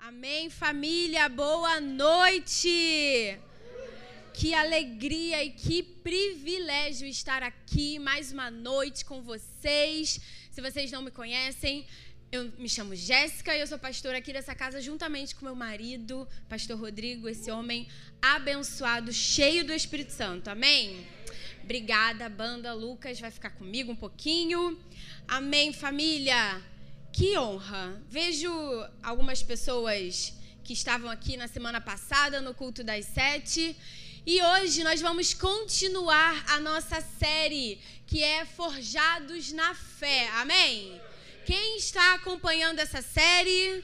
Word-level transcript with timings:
Amém, 0.00 0.48
família, 0.48 1.28
boa 1.28 1.80
noite! 1.80 3.36
Que 4.32 4.54
alegria 4.54 5.44
e 5.44 5.50
que 5.50 5.82
privilégio 5.82 7.06
estar 7.08 7.42
aqui 7.42 7.98
mais 7.98 8.30
uma 8.30 8.48
noite 8.48 9.04
com 9.04 9.20
vocês. 9.20 10.20
Se 10.52 10.60
vocês 10.62 10.92
não 10.92 11.02
me 11.02 11.10
conhecem, 11.10 11.84
eu 12.30 12.44
me 12.56 12.68
chamo 12.68 12.94
Jéssica 12.94 13.54
e 13.56 13.60
eu 13.60 13.66
sou 13.66 13.76
pastora 13.76 14.18
aqui 14.18 14.32
dessa 14.32 14.54
casa 14.54 14.80
juntamente 14.80 15.34
com 15.34 15.44
meu 15.44 15.56
marido, 15.56 16.28
pastor 16.48 16.78
Rodrigo, 16.78 17.28
esse 17.28 17.50
homem 17.50 17.88
abençoado, 18.22 19.12
cheio 19.12 19.64
do 19.64 19.72
Espírito 19.72 20.12
Santo. 20.12 20.48
Amém? 20.48 21.06
Obrigada, 21.64 22.28
banda. 22.28 22.72
Lucas 22.72 23.18
vai 23.18 23.32
ficar 23.32 23.50
comigo 23.50 23.90
um 23.90 23.96
pouquinho. 23.96 24.78
Amém, 25.26 25.72
família. 25.72 26.62
Que 27.12 27.36
honra! 27.36 28.00
Vejo 28.08 28.50
algumas 29.02 29.42
pessoas 29.42 30.32
que 30.62 30.72
estavam 30.72 31.10
aqui 31.10 31.36
na 31.36 31.48
semana 31.48 31.80
passada 31.80 32.40
no 32.40 32.54
culto 32.54 32.84
das 32.84 33.06
sete. 33.06 33.76
E 34.26 34.42
hoje 34.42 34.84
nós 34.84 35.00
vamos 35.00 35.32
continuar 35.32 36.44
a 36.48 36.60
nossa 36.60 37.00
série 37.00 37.80
que 38.06 38.22
é 38.22 38.44
Forjados 38.44 39.52
na 39.52 39.74
Fé. 39.74 40.28
Amém? 40.34 41.00
Quem 41.46 41.78
está 41.78 42.14
acompanhando 42.14 42.78
essa 42.78 43.00
série? 43.00 43.82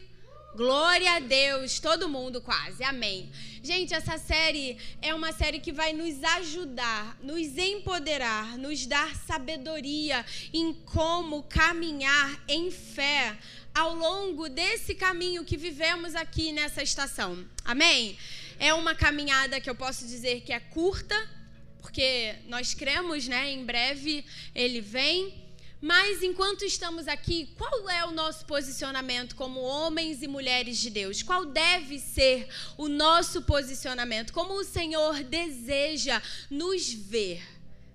Glória 0.56 1.16
a 1.16 1.18
Deus, 1.18 1.80
todo 1.80 2.08
mundo 2.08 2.40
quase. 2.40 2.84
Amém. 2.84 3.28
Gente, 3.60 3.92
essa 3.92 4.16
série 4.18 4.78
é 5.02 5.12
uma 5.12 5.32
série 5.32 5.58
que 5.58 5.72
vai 5.72 5.92
nos 5.92 6.22
ajudar, 6.22 7.18
nos 7.20 7.58
empoderar, 7.58 8.56
nos 8.56 8.86
dar 8.86 9.16
sabedoria 9.16 10.24
em 10.52 10.72
como 10.72 11.42
caminhar 11.42 12.40
em 12.46 12.70
fé 12.70 13.36
ao 13.74 13.96
longo 13.96 14.48
desse 14.48 14.94
caminho 14.94 15.44
que 15.44 15.56
vivemos 15.56 16.14
aqui 16.14 16.52
nessa 16.52 16.84
estação. 16.84 17.44
Amém? 17.64 18.16
É 18.60 18.72
uma 18.72 18.94
caminhada 18.94 19.60
que 19.60 19.68
eu 19.68 19.74
posso 19.74 20.06
dizer 20.06 20.42
que 20.42 20.52
é 20.52 20.60
curta, 20.60 21.16
porque 21.82 22.32
nós 22.46 22.74
cremos, 22.74 23.26
né? 23.26 23.50
Em 23.50 23.64
breve 23.64 24.24
ele 24.54 24.80
vem 24.80 25.34
mas 25.84 26.22
enquanto 26.22 26.64
estamos 26.64 27.06
aqui, 27.06 27.46
qual 27.58 27.90
é 27.90 28.06
o 28.06 28.10
nosso 28.10 28.46
posicionamento 28.46 29.36
como 29.36 29.60
homens 29.60 30.22
e 30.22 30.26
mulheres 30.26 30.78
de 30.78 30.88
Deus? 30.88 31.22
Qual 31.22 31.44
deve 31.44 31.98
ser 31.98 32.48
o 32.78 32.88
nosso 32.88 33.42
posicionamento? 33.42 34.32
Como 34.32 34.54
o 34.54 34.64
Senhor 34.64 35.22
deseja 35.24 36.22
nos 36.48 36.90
ver? 36.90 37.42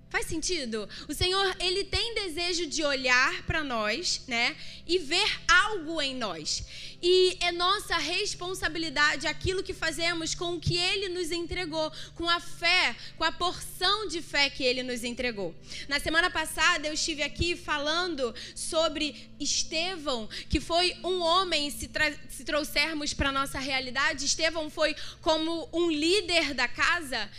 Faz 0.08 0.26
sentido? 0.26 0.88
O 1.08 1.14
Senhor, 1.14 1.56
ele 1.58 1.82
tem 1.82 2.14
desejo 2.14 2.68
de 2.68 2.84
olhar 2.84 3.42
para 3.42 3.64
nós, 3.64 4.22
né, 4.28 4.56
e 4.86 4.96
ver 4.96 5.40
algo 5.48 6.00
em 6.00 6.14
nós. 6.14 6.64
E 7.02 7.38
é 7.40 7.50
nossa 7.50 7.96
responsabilidade 7.96 9.26
aquilo 9.26 9.62
que 9.62 9.72
fazemos 9.72 10.34
com 10.34 10.54
o 10.54 10.60
que 10.60 10.76
ele 10.76 11.08
nos 11.08 11.30
entregou, 11.30 11.90
com 12.14 12.28
a 12.28 12.38
fé, 12.40 12.94
com 13.16 13.24
a 13.24 13.32
porção 13.32 14.06
de 14.06 14.20
fé 14.20 14.50
que 14.50 14.62
ele 14.62 14.82
nos 14.82 15.02
entregou. 15.02 15.54
Na 15.88 15.98
semana 15.98 16.30
passada 16.30 16.86
eu 16.86 16.92
estive 16.92 17.22
aqui 17.22 17.56
falando 17.56 18.34
sobre 18.54 19.30
Estevão, 19.40 20.28
que 20.48 20.60
foi 20.60 20.94
um 21.02 21.20
homem, 21.20 21.70
se, 21.70 21.90
se 22.28 22.44
trouxermos 22.44 23.14
para 23.14 23.32
nossa 23.32 23.58
realidade, 23.58 24.26
Estevão 24.26 24.68
foi 24.68 24.94
como 25.22 25.68
um 25.72 25.90
líder 25.90 26.52
da 26.52 26.68
casa, 26.68 27.30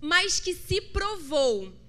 mas 0.00 0.40
que 0.40 0.54
se 0.54 0.80
provou 0.80 1.79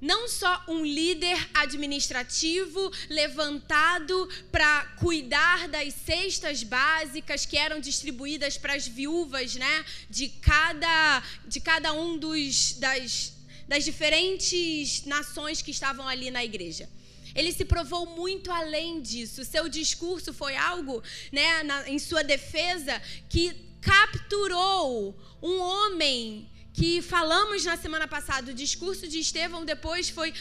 não 0.00 0.28
só 0.28 0.64
um 0.68 0.84
líder 0.84 1.36
administrativo 1.54 2.92
levantado 3.08 4.28
para 4.52 4.84
cuidar 4.98 5.68
das 5.68 5.94
cestas 5.94 6.62
básicas 6.62 7.46
que 7.46 7.56
eram 7.56 7.80
distribuídas 7.80 8.58
para 8.58 8.74
as 8.74 8.86
viúvas, 8.86 9.54
né, 9.54 9.84
de 10.10 10.28
cada 10.28 11.22
de 11.46 11.60
cada 11.60 11.92
um 11.92 12.18
dos 12.18 12.74
das, 12.74 13.32
das 13.66 13.84
diferentes 13.84 15.04
nações 15.06 15.62
que 15.62 15.70
estavam 15.70 16.06
ali 16.06 16.30
na 16.30 16.44
igreja. 16.44 16.88
Ele 17.34 17.52
se 17.52 17.66
provou 17.66 18.06
muito 18.06 18.50
além 18.50 19.02
disso. 19.02 19.44
Seu 19.44 19.68
discurso 19.68 20.32
foi 20.32 20.56
algo, 20.56 21.02
né, 21.30 21.62
na, 21.64 21.88
em 21.88 21.98
sua 21.98 22.24
defesa, 22.24 23.00
que 23.28 23.54
capturou 23.82 25.14
um 25.42 25.58
homem 25.60 26.48
que 26.76 27.00
falamos 27.00 27.64
na 27.64 27.76
semana 27.78 28.06
passada, 28.06 28.50
o 28.50 28.54
discurso 28.54 29.08
de 29.08 29.18
Estevão 29.18 29.64
depois 29.64 30.10
foi, 30.10 30.34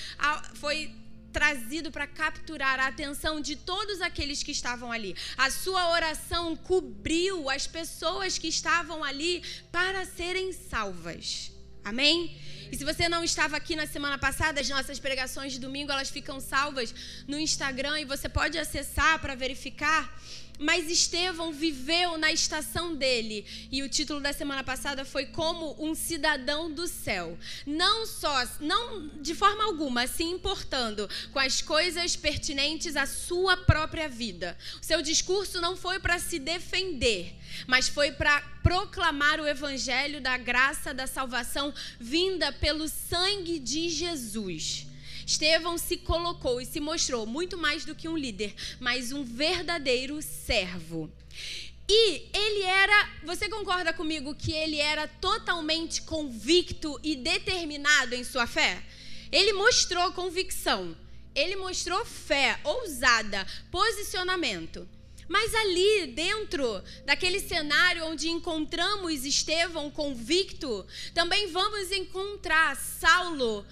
foi 0.55 0.91
trazido 1.31 1.89
para 1.91 2.05
capturar 2.05 2.77
a 2.77 2.87
atenção 2.87 3.39
de 3.39 3.55
todos 3.55 4.01
aqueles 4.01 4.43
que 4.43 4.51
estavam 4.51 4.91
ali. 4.91 5.15
A 5.37 5.49
sua 5.49 5.91
oração 5.91 6.55
cobriu 6.57 7.49
as 7.49 7.65
pessoas 7.65 8.37
que 8.37 8.49
estavam 8.49 9.01
ali 9.01 9.43
para 9.71 10.05
serem 10.05 10.51
salvas. 10.51 11.51
Amém? 11.85 12.37
E 12.69 12.75
se 12.75 12.83
você 12.83 13.07
não 13.07 13.23
estava 13.23 13.55
aqui 13.55 13.73
na 13.73 13.87
semana 13.87 14.17
passada, 14.17 14.59
as 14.59 14.67
nossas 14.67 14.99
pregações 14.99 15.53
de 15.53 15.59
domingo, 15.59 15.91
elas 15.91 16.09
ficam 16.09 16.41
salvas 16.41 16.93
no 17.25 17.39
Instagram 17.39 18.01
e 18.01 18.05
você 18.05 18.27
pode 18.27 18.57
acessar 18.57 19.19
para 19.19 19.35
verificar. 19.35 20.01
Mas 20.57 20.89
Estevão 20.89 21.51
viveu 21.51 22.17
na 22.17 22.31
estação 22.31 22.95
dele, 22.95 23.45
e 23.71 23.83
o 23.83 23.89
título 23.89 24.19
da 24.19 24.31
semana 24.31 24.63
passada 24.63 25.03
foi 25.03 25.25
como 25.25 25.75
um 25.79 25.93
cidadão 25.93 26.71
do 26.71 26.87
céu. 26.87 27.37
Não 27.65 28.05
só, 28.05 28.45
não 28.59 29.07
de 29.21 29.35
forma 29.35 29.63
alguma 29.63 30.07
se 30.07 30.23
importando 30.23 31.09
com 31.31 31.39
as 31.39 31.61
coisas 31.61 32.15
pertinentes 32.15 32.95
à 32.95 33.05
sua 33.05 33.57
própria 33.57 34.07
vida. 34.07 34.57
O 34.81 34.85
seu 34.85 35.01
discurso 35.01 35.59
não 35.59 35.75
foi 35.75 35.99
para 35.99 36.19
se 36.19 36.39
defender, 36.39 37.35
mas 37.67 37.87
foi 37.87 38.11
para 38.11 38.41
proclamar 38.63 39.39
o 39.39 39.47
evangelho 39.47 40.21
da 40.21 40.37
graça 40.37 40.93
da 40.93 41.05
salvação 41.05 41.73
vinda 41.99 42.51
pelo 42.51 42.87
sangue 42.87 43.59
de 43.59 43.89
Jesus. 43.89 44.87
Estevão 45.25 45.77
se 45.77 45.97
colocou 45.97 46.61
e 46.61 46.65
se 46.65 46.79
mostrou 46.79 47.25
muito 47.25 47.57
mais 47.57 47.83
do 47.83 47.95
que 47.95 48.07
um 48.07 48.15
líder, 48.17 48.53
mas 48.79 49.11
um 49.11 49.23
verdadeiro 49.23 50.21
servo. 50.21 51.11
E 51.87 52.23
ele 52.33 52.63
era, 52.63 53.09
você 53.23 53.47
concorda 53.47 53.93
comigo 53.93 54.33
que 54.35 54.51
ele 54.51 54.77
era 54.77 55.07
totalmente 55.07 56.01
convicto 56.01 56.99
e 57.03 57.15
determinado 57.15 58.15
em 58.15 58.23
sua 58.23 58.47
fé? 58.47 58.83
Ele 59.31 59.53
mostrou 59.53 60.11
convicção, 60.13 60.95
ele 61.33 61.55
mostrou 61.55 62.03
fé, 62.05 62.59
ousada, 62.63 63.45
posicionamento. 63.71 64.87
Mas 65.27 65.53
ali 65.55 66.07
dentro 66.07 66.83
daquele 67.03 67.39
cenário 67.39 68.05
onde 68.05 68.29
encontramos 68.29 69.25
Estevão 69.25 69.89
convicto, 69.89 70.85
também 71.13 71.51
vamos 71.51 71.91
encontrar 71.91 72.75
Saulo 72.75 73.65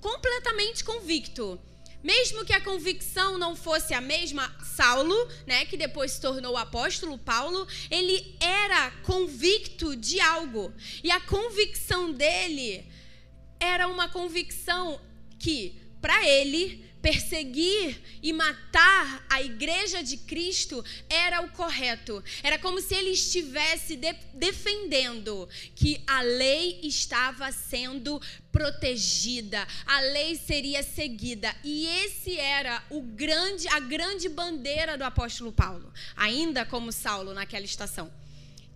completamente 0.00 0.84
convicto. 0.84 1.60
Mesmo 2.02 2.44
que 2.44 2.52
a 2.52 2.60
convicção 2.60 3.36
não 3.36 3.56
fosse 3.56 3.92
a 3.92 4.00
mesma, 4.00 4.54
Saulo, 4.62 5.16
né, 5.46 5.64
que 5.64 5.76
depois 5.76 6.12
se 6.12 6.20
tornou 6.20 6.54
o 6.54 6.56
apóstolo 6.56 7.18
Paulo, 7.18 7.66
ele 7.90 8.36
era 8.40 8.90
convicto 9.02 9.96
de 9.96 10.20
algo. 10.20 10.72
E 11.02 11.10
a 11.10 11.20
convicção 11.20 12.12
dele 12.12 12.86
era 13.58 13.88
uma 13.88 14.08
convicção 14.08 15.00
que, 15.40 15.80
para 16.00 16.24
ele, 16.26 16.87
perseguir 17.00 18.00
e 18.22 18.32
matar 18.32 19.24
a 19.28 19.42
igreja 19.42 20.02
de 20.02 20.16
Cristo 20.16 20.84
era 21.08 21.40
o 21.40 21.50
correto. 21.50 22.22
Era 22.42 22.58
como 22.58 22.80
se 22.80 22.94
ele 22.94 23.10
estivesse 23.10 23.96
de 23.96 24.12
defendendo 24.34 25.48
que 25.74 26.02
a 26.06 26.22
lei 26.22 26.80
estava 26.82 27.50
sendo 27.52 28.20
protegida, 28.50 29.66
a 29.86 30.00
lei 30.00 30.34
seria 30.36 30.82
seguida. 30.82 31.54
E 31.62 31.86
esse 32.04 32.38
era 32.38 32.82
o 32.90 33.00
grande 33.00 33.68
a 33.68 33.80
grande 33.80 34.28
bandeira 34.28 34.96
do 34.96 35.04
apóstolo 35.04 35.52
Paulo, 35.52 35.92
ainda 36.16 36.64
como 36.64 36.92
Saulo 36.92 37.32
naquela 37.32 37.64
estação. 37.64 38.10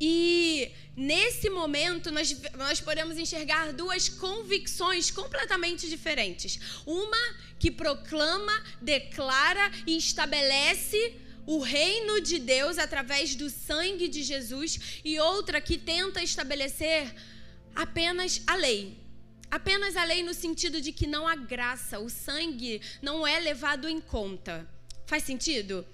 E 0.05 0.73
nesse 0.97 1.49
momento 1.49 2.11
nós, 2.11 2.37
nós 2.59 2.81
podemos 2.81 3.17
enxergar 3.17 3.73
duas 3.73 4.09
convicções 4.09 5.13
completamente 5.13 5.89
diferentes. 5.89 6.59
Uma 6.85 7.37
que 7.57 7.71
proclama, 7.71 8.53
declara 8.81 9.71
e 9.87 9.97
estabelece 9.97 11.15
o 11.47 11.61
reino 11.61 12.21
de 12.21 12.41
Deus 12.41 12.79
através 12.79 13.37
do 13.37 13.49
sangue 13.49 14.09
de 14.09 14.25
Jesus, 14.25 15.01
e 15.05 15.21
outra 15.21 15.61
que 15.61 15.79
tenta 15.79 16.21
estabelecer 16.21 17.15
apenas 17.73 18.43
a 18.45 18.57
lei. 18.57 18.99
Apenas 19.49 19.97
a 19.97 20.03
lei 20.03 20.25
no 20.25 20.35
sentido 20.35 20.81
de 20.81 20.91
que 20.91 21.07
não 21.07 21.29
há 21.29 21.37
graça, 21.37 22.01
o 22.01 22.11
sangue 22.11 22.81
não 23.01 23.25
é 23.25 23.39
levado 23.39 23.89
em 23.89 24.01
conta. 24.01 24.69
Faz 25.07 25.23
sentido? 25.23 25.87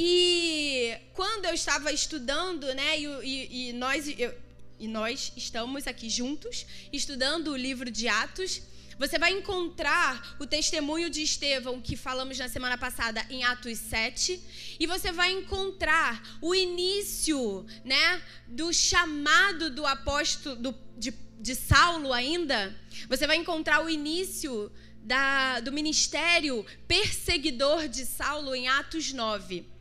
E 0.00 0.96
quando 1.12 1.46
eu 1.46 1.54
estava 1.54 1.90
estudando, 1.90 2.72
né, 2.72 3.00
e, 3.00 3.70
e, 3.70 3.72
nós, 3.72 4.06
eu, 4.16 4.32
e 4.78 4.86
nós 4.86 5.32
estamos 5.36 5.88
aqui 5.88 6.08
juntos, 6.08 6.64
estudando 6.92 7.48
o 7.48 7.56
livro 7.56 7.90
de 7.90 8.06
Atos, 8.06 8.62
Você 8.96 9.16
vai 9.16 9.32
encontrar 9.32 10.36
o 10.40 10.46
testemunho 10.46 11.08
de 11.08 11.22
Estevão, 11.22 11.80
que 11.80 11.96
falamos 11.96 12.36
na 12.36 12.48
semana 12.48 12.76
passada 12.76 13.24
em 13.30 13.44
Atos 13.44 13.78
7, 13.78 14.40
e 14.78 14.86
você 14.88 15.12
vai 15.12 15.30
encontrar 15.30 16.38
o 16.42 16.52
início 16.52 17.64
né, 17.84 18.20
do 18.48 18.72
chamado 18.72 19.70
do 19.70 19.86
apóstolo, 19.86 20.56
do, 20.56 20.74
de, 20.96 21.12
de 21.40 21.54
Saulo 21.54 22.12
ainda. 22.12 22.76
Você 23.08 23.24
vai 23.24 23.36
encontrar 23.36 23.84
o 23.84 23.88
início 23.88 24.70
da, 25.04 25.60
do 25.60 25.70
ministério 25.70 26.66
perseguidor 26.88 27.86
de 27.86 28.04
Saulo 28.04 28.52
em 28.52 28.66
Atos 28.66 29.12
9. 29.12 29.77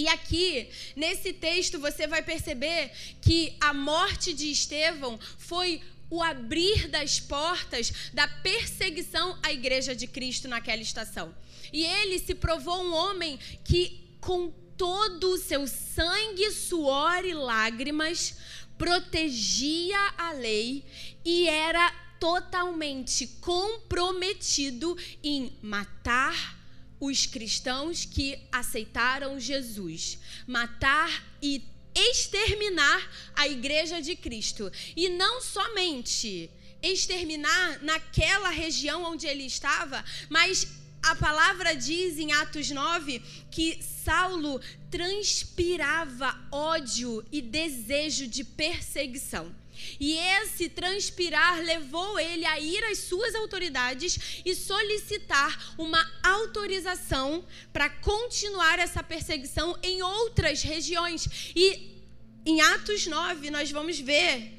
E 0.00 0.08
aqui, 0.08 0.66
nesse 0.96 1.30
texto, 1.30 1.78
você 1.78 2.06
vai 2.06 2.22
perceber 2.22 2.90
que 3.20 3.54
a 3.60 3.74
morte 3.74 4.32
de 4.32 4.50
Estevão 4.50 5.20
foi 5.36 5.82
o 6.08 6.22
abrir 6.22 6.88
das 6.88 7.20
portas 7.20 7.92
da 8.14 8.26
perseguição 8.26 9.38
à 9.42 9.52
igreja 9.52 9.94
de 9.94 10.06
Cristo 10.06 10.48
naquela 10.48 10.80
estação. 10.80 11.34
E 11.70 11.84
ele 11.84 12.18
se 12.18 12.34
provou 12.34 12.82
um 12.82 12.94
homem 12.94 13.38
que, 13.62 14.00
com 14.22 14.50
todo 14.74 15.32
o 15.32 15.38
seu 15.38 15.68
sangue, 15.68 16.50
suor 16.50 17.22
e 17.22 17.34
lágrimas, 17.34 18.38
protegia 18.78 20.00
a 20.16 20.32
lei 20.32 20.82
e 21.22 21.46
era 21.46 21.92
totalmente 22.18 23.26
comprometido 23.42 24.96
em 25.22 25.52
matar 25.60 26.58
os 27.00 27.24
cristãos 27.26 28.04
que 28.04 28.38
aceitaram 28.52 29.40
Jesus, 29.40 30.18
matar 30.46 31.24
e 31.42 31.64
exterminar 31.94 33.10
a 33.34 33.48
igreja 33.48 34.00
de 34.00 34.14
Cristo. 34.14 34.70
E 34.94 35.08
não 35.08 35.40
somente 35.40 36.50
exterminar 36.82 37.82
naquela 37.82 38.50
região 38.50 39.04
onde 39.04 39.26
ele 39.26 39.44
estava, 39.44 40.04
mas 40.28 40.68
a 41.02 41.14
palavra 41.14 41.74
diz 41.74 42.18
em 42.18 42.32
Atos 42.32 42.70
9 42.70 43.20
que 43.50 43.82
Saulo 44.04 44.60
transpirava 44.90 46.38
ódio 46.52 47.24
e 47.32 47.40
desejo 47.40 48.26
de 48.26 48.44
perseguição. 48.44 49.54
E 49.98 50.16
esse 50.16 50.68
transpirar 50.68 51.60
levou 51.60 52.18
ele 52.18 52.44
a 52.46 52.58
ir 52.58 52.82
às 52.84 52.98
suas 52.98 53.34
autoridades 53.34 54.42
e 54.44 54.54
solicitar 54.54 55.74
uma 55.78 56.04
autorização 56.22 57.44
para 57.72 57.88
continuar 57.88 58.78
essa 58.78 59.02
perseguição 59.02 59.78
em 59.82 60.02
outras 60.02 60.62
regiões. 60.62 61.52
E 61.54 62.00
em 62.44 62.60
Atos 62.60 63.06
9, 63.06 63.50
nós 63.50 63.70
vamos 63.70 63.98
ver 63.98 64.58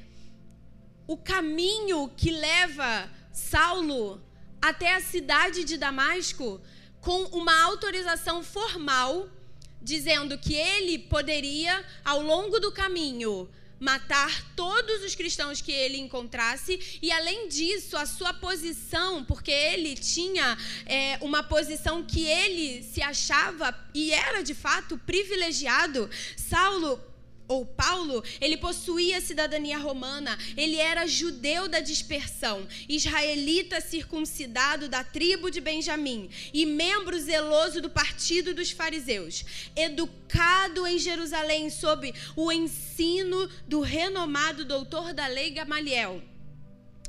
o 1.06 1.16
caminho 1.16 2.08
que 2.16 2.30
leva 2.30 3.10
Saulo 3.32 4.22
até 4.60 4.94
a 4.94 5.00
cidade 5.00 5.64
de 5.64 5.76
Damasco 5.76 6.60
com 7.00 7.24
uma 7.24 7.64
autorização 7.64 8.44
formal, 8.44 9.28
dizendo 9.80 10.38
que 10.38 10.54
ele 10.54 11.00
poderia, 11.00 11.84
ao 12.04 12.22
longo 12.22 12.60
do 12.60 12.70
caminho, 12.70 13.50
matar 13.82 14.30
todos 14.54 15.02
os 15.02 15.16
cristãos 15.16 15.60
que 15.60 15.72
ele 15.72 15.98
encontrasse, 15.98 17.00
e 17.02 17.10
além 17.10 17.48
disso, 17.48 17.96
a 17.96 18.06
sua 18.06 18.32
posição, 18.32 19.24
porque 19.24 19.50
ele 19.50 19.96
tinha 19.96 20.56
é, 20.86 21.18
uma 21.20 21.42
posição 21.42 22.04
que 22.04 22.24
ele 22.24 22.84
se 22.84 23.02
achava 23.02 23.76
e 23.92 24.12
era 24.12 24.40
de 24.40 24.54
fato 24.54 24.96
privilegiado. 24.98 26.08
Saulo 26.36 27.11
ou 27.52 27.66
Paulo, 27.66 28.24
ele 28.40 28.56
possuía 28.56 29.20
cidadania 29.20 29.78
romana, 29.78 30.38
ele 30.56 30.76
era 30.76 31.06
judeu 31.06 31.68
da 31.68 31.80
dispersão, 31.80 32.66
israelita 32.88 33.80
circuncidado 33.80 34.88
da 34.88 35.04
tribo 35.04 35.50
de 35.50 35.60
Benjamim 35.60 36.30
e 36.52 36.64
membro 36.64 37.18
zeloso 37.18 37.80
do 37.80 37.90
partido 37.90 38.54
dos 38.54 38.70
fariseus, 38.70 39.44
educado 39.76 40.86
em 40.86 40.98
Jerusalém 40.98 41.70
sob 41.70 42.12
o 42.34 42.50
ensino 42.50 43.48
do 43.66 43.80
renomado 43.80 44.64
doutor 44.64 45.12
da 45.12 45.26
lei 45.26 45.50
Gamaliel. 45.50 46.22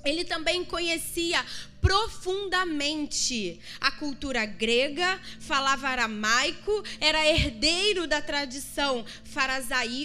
Ele 0.03 0.25
também 0.25 0.65
conhecia 0.65 1.43
profundamente 1.83 3.59
a 3.81 3.91
cultura 3.91 4.45
grega, 4.45 5.19
falava 5.41 5.89
aramaico, 5.89 6.81
era 7.01 7.27
herdeiro 7.27 8.07
da 8.07 8.21
tradição 8.21 9.05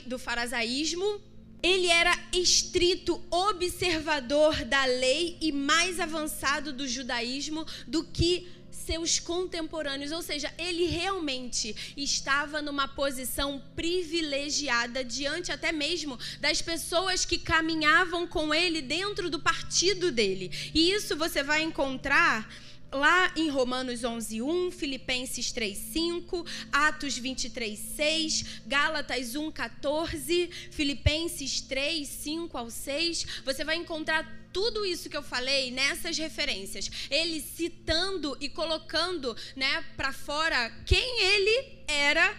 do 0.04 0.18
farasaísmo. 0.18 1.20
Ele 1.62 1.86
era 1.86 2.16
estrito 2.32 3.20
observador 3.30 4.64
da 4.64 4.84
lei 4.84 5.36
e 5.40 5.50
mais 5.52 5.98
avançado 5.98 6.72
do 6.72 6.86
judaísmo 6.86 7.64
do 7.86 8.04
que 8.04 8.48
seus 8.88 9.18
contemporâneos, 9.18 10.12
ou 10.12 10.22
seja, 10.22 10.50
ele 10.56 10.86
realmente 10.86 11.76
estava 11.94 12.62
numa 12.62 12.88
posição 12.88 13.62
privilegiada 13.76 15.04
diante 15.04 15.52
até 15.52 15.70
mesmo 15.70 16.18
das 16.40 16.62
pessoas 16.62 17.26
que 17.26 17.38
caminhavam 17.38 18.26
com 18.26 18.54
ele 18.54 18.80
dentro 18.80 19.28
do 19.28 19.38
partido 19.38 20.10
dele. 20.10 20.50
E 20.74 20.90
isso 20.90 21.14
você 21.18 21.42
vai 21.42 21.62
encontrar 21.62 22.50
lá 22.90 23.30
em 23.36 23.50
Romanos 23.50 24.04
11:1, 24.04 24.70
Filipenses 24.70 25.52
3:5, 25.52 26.46
Atos 26.72 27.18
23:6, 27.18 28.62
Gálatas 28.66 29.34
1:14, 29.34 30.48
Filipenses 30.70 31.60
3:5 31.60 32.56
ao 32.56 32.70
6, 32.70 33.26
você 33.44 33.64
vai 33.64 33.76
encontrar 33.76 34.37
tudo 34.52 34.84
isso 34.84 35.08
que 35.08 35.16
eu 35.16 35.22
falei 35.22 35.70
nessas 35.70 36.16
referências, 36.16 36.90
ele 37.10 37.40
citando 37.40 38.36
e 38.40 38.48
colocando, 38.48 39.36
né, 39.54 39.84
para 39.96 40.12
fora 40.12 40.70
quem 40.84 41.20
ele 41.22 41.84
era 41.86 42.36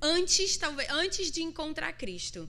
antes, 0.00 0.56
talvez, 0.56 0.88
antes 0.90 1.30
de 1.30 1.42
encontrar 1.42 1.92
Cristo. 1.92 2.48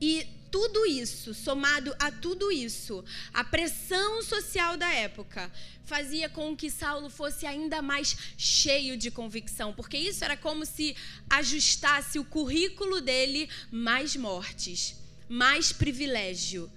E 0.00 0.26
tudo 0.50 0.84
isso, 0.84 1.32
somado 1.32 1.94
a 1.98 2.10
tudo 2.10 2.52
isso, 2.52 3.02
a 3.32 3.42
pressão 3.42 4.22
social 4.22 4.76
da 4.76 4.92
época, 4.92 5.50
fazia 5.86 6.28
com 6.28 6.54
que 6.54 6.70
Saulo 6.70 7.08
fosse 7.08 7.46
ainda 7.46 7.80
mais 7.80 8.16
cheio 8.36 8.96
de 8.96 9.10
convicção, 9.10 9.72
porque 9.72 9.96
isso 9.96 10.22
era 10.22 10.36
como 10.36 10.66
se 10.66 10.94
ajustasse 11.30 12.18
o 12.18 12.24
currículo 12.24 13.00
dele 13.00 13.48
mais 13.70 14.14
mortes, 14.14 14.94
mais 15.28 15.72
privilégio 15.72 16.70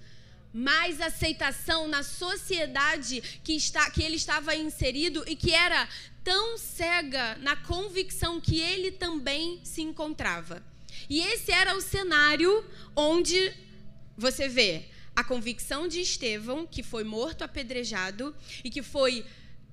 mais 0.56 1.02
aceitação 1.02 1.86
na 1.86 2.02
sociedade 2.02 3.20
que, 3.44 3.52
está, 3.52 3.90
que 3.90 4.02
ele 4.02 4.16
estava 4.16 4.56
inserido 4.56 5.22
e 5.26 5.36
que 5.36 5.52
era 5.52 5.86
tão 6.24 6.56
cega 6.56 7.36
na 7.42 7.54
convicção 7.56 8.40
que 8.40 8.58
ele 8.58 8.90
também 8.90 9.60
se 9.62 9.82
encontrava. 9.82 10.64
E 11.10 11.20
esse 11.20 11.52
era 11.52 11.76
o 11.76 11.82
cenário 11.82 12.64
onde 12.96 13.52
você 14.16 14.48
vê 14.48 14.86
a 15.14 15.22
convicção 15.22 15.86
de 15.86 16.00
Estevão, 16.00 16.66
que 16.66 16.82
foi 16.82 17.04
morto 17.04 17.42
apedrejado 17.42 18.34
e 18.64 18.70
que 18.70 18.82
foi 18.82 19.26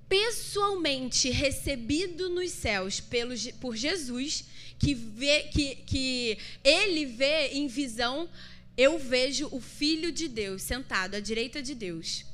pessoalmente 0.09 1.29
recebido 1.29 2.29
nos 2.29 2.51
céus 2.51 2.99
pelo, 2.99 3.33
por 3.61 3.77
Jesus, 3.77 4.43
que, 4.77 4.93
vê, 4.93 5.43
que, 5.43 5.75
que 5.77 6.37
ele 6.61 7.05
vê 7.05 7.53
em 7.53 7.67
visão 7.67 8.29
eu 8.77 8.97
vejo 8.97 9.47
o 9.51 9.61
Filho 9.61 10.11
de 10.11 10.27
Deus 10.27 10.61
sentado 10.61 11.15
à 11.15 11.19
direita 11.19 11.61
de 11.61 11.75
Deus. 11.75 12.25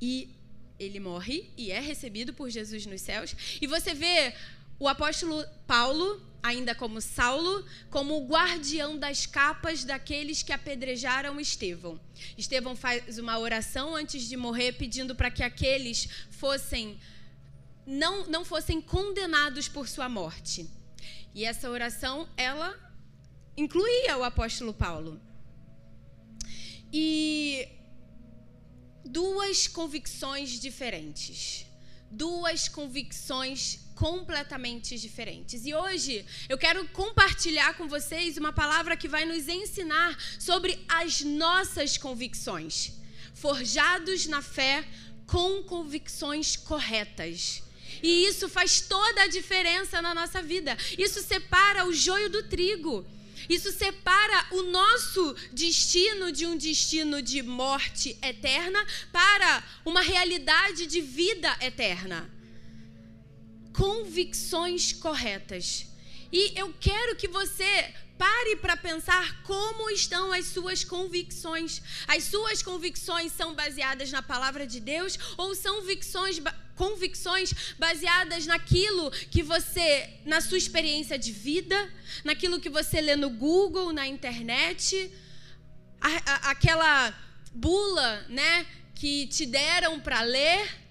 E 0.00 0.28
ele 0.78 0.98
morre 0.98 1.50
e 1.56 1.70
é 1.70 1.80
recebido 1.80 2.32
por 2.32 2.50
Jesus 2.50 2.84
nos 2.86 3.00
céus. 3.00 3.34
E 3.60 3.66
você 3.66 3.94
vê 3.94 4.34
o 4.78 4.88
apóstolo 4.88 5.44
Paulo, 5.66 6.20
ainda 6.42 6.74
como 6.74 7.00
Saulo, 7.00 7.64
como 7.90 8.16
o 8.16 8.26
guardião 8.26 8.98
das 8.98 9.24
capas 9.24 9.84
daqueles 9.84 10.42
que 10.42 10.52
apedrejaram 10.52 11.40
Estevão. 11.40 12.00
Estevão 12.36 12.74
faz 12.74 13.18
uma 13.18 13.38
oração 13.38 13.94
antes 13.94 14.28
de 14.28 14.36
morrer, 14.36 14.72
pedindo 14.72 15.14
para 15.14 15.30
que 15.30 15.42
aqueles 15.42 16.08
fossem 16.30 16.98
não, 17.86 18.26
não 18.26 18.44
fossem 18.44 18.80
condenados 18.80 19.68
por 19.68 19.88
sua 19.88 20.08
morte. 20.08 20.68
E 21.34 21.44
essa 21.44 21.68
oração, 21.70 22.28
ela 22.36 22.74
incluía 23.56 24.16
o 24.16 24.24
apóstolo 24.24 24.72
Paulo. 24.72 25.20
E 26.96 27.68
duas 29.04 29.66
convicções 29.66 30.60
diferentes. 30.60 31.66
Duas 32.08 32.68
convicções 32.68 33.80
completamente 33.96 34.96
diferentes. 34.96 35.66
E 35.66 35.74
hoje 35.74 36.24
eu 36.48 36.56
quero 36.56 36.86
compartilhar 36.90 37.74
com 37.76 37.88
vocês 37.88 38.36
uma 38.36 38.52
palavra 38.52 38.96
que 38.96 39.08
vai 39.08 39.24
nos 39.24 39.48
ensinar 39.48 40.16
sobre 40.38 40.78
as 40.88 41.20
nossas 41.22 41.98
convicções, 41.98 42.92
forjados 43.34 44.26
na 44.26 44.40
fé 44.40 44.86
com 45.26 45.64
convicções 45.64 46.54
corretas. 46.54 47.60
E 48.04 48.24
isso 48.24 48.48
faz 48.48 48.82
toda 48.82 49.22
a 49.22 49.26
diferença 49.26 50.00
na 50.00 50.14
nossa 50.14 50.40
vida. 50.40 50.78
Isso 50.96 51.20
separa 51.22 51.86
o 51.86 51.92
joio 51.92 52.30
do 52.30 52.44
trigo. 52.44 53.04
Isso 53.48 53.72
separa 53.72 54.46
o 54.52 54.62
nosso 54.62 55.34
destino 55.52 56.32
de 56.32 56.46
um 56.46 56.56
destino 56.56 57.20
de 57.20 57.42
morte 57.42 58.16
eterna 58.22 58.84
para 59.12 59.62
uma 59.84 60.00
realidade 60.00 60.86
de 60.86 61.00
vida 61.00 61.56
eterna. 61.60 62.30
Convicções 63.72 64.92
corretas. 64.92 65.86
E 66.32 66.58
eu 66.58 66.72
quero 66.80 67.16
que 67.16 67.28
você 67.28 67.92
Pare 68.16 68.56
para 68.56 68.76
pensar 68.76 69.42
como 69.42 69.90
estão 69.90 70.32
as 70.32 70.46
suas 70.46 70.84
convicções. 70.84 71.82
As 72.06 72.24
suas 72.24 72.62
convicções 72.62 73.32
são 73.32 73.54
baseadas 73.54 74.12
na 74.12 74.22
palavra 74.22 74.66
de 74.66 74.78
Deus 74.78 75.18
ou 75.36 75.52
são 75.54 75.80
convicções, 75.80 76.40
convicções 76.74 77.74
baseadas 77.78 78.46
naquilo 78.46 79.10
que 79.10 79.42
você, 79.42 80.10
na 80.24 80.40
sua 80.40 80.58
experiência 80.58 81.18
de 81.18 81.32
vida, 81.32 81.90
naquilo 82.24 82.60
que 82.60 82.68
você 82.68 83.00
lê 83.00 83.16
no 83.16 83.30
Google, 83.30 83.92
na 83.92 84.06
internet, 84.06 85.10
a, 86.00 86.08
a, 86.08 86.50
aquela 86.50 87.14
bula, 87.52 88.26
né, 88.28 88.66
que 88.94 89.26
te 89.28 89.46
deram 89.46 90.00
para 90.00 90.20
ler? 90.22 90.84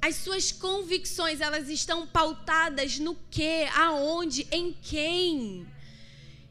As 0.00 0.14
suas 0.16 0.52
convicções, 0.52 1.40
elas 1.40 1.68
estão 1.68 2.06
pautadas 2.06 2.98
no 2.98 3.16
quê? 3.30 3.66
Aonde? 3.74 4.46
Em 4.52 4.72
quem? 4.72 5.66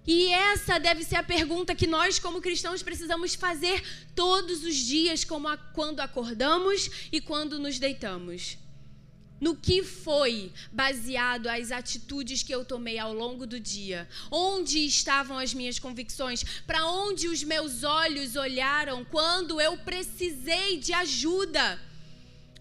E 0.07 0.31
essa 0.31 0.79
deve 0.79 1.03
ser 1.03 1.17
a 1.17 1.23
pergunta 1.23 1.75
que 1.75 1.85
nós, 1.85 2.17
como 2.17 2.41
cristãos, 2.41 2.81
precisamos 2.81 3.35
fazer 3.35 3.83
todos 4.15 4.63
os 4.63 4.73
dias, 4.73 5.25
como 5.25 5.49
a, 5.49 5.57
quando 5.57 5.99
acordamos 5.99 6.89
e 7.11 7.19
quando 7.19 7.59
nos 7.59 7.77
deitamos. 7.77 8.57
No 9.39 9.53
que 9.53 9.83
foi 9.83 10.51
baseado 10.71 11.47
as 11.47 11.71
atitudes 11.71 12.41
que 12.41 12.55
eu 12.55 12.63
tomei 12.63 12.97
ao 12.97 13.13
longo 13.13 13.45
do 13.45 13.59
dia? 13.59 14.07
Onde 14.31 14.79
estavam 14.85 15.37
as 15.37 15.53
minhas 15.53 15.77
convicções? 15.77 16.41
Para 16.65 16.87
onde 16.87 17.27
os 17.27 17.43
meus 17.43 17.83
olhos 17.83 18.37
olharam 18.37 19.03
quando 19.03 19.59
eu 19.59 19.77
precisei 19.79 20.77
de 20.79 20.93
ajuda? 20.93 21.79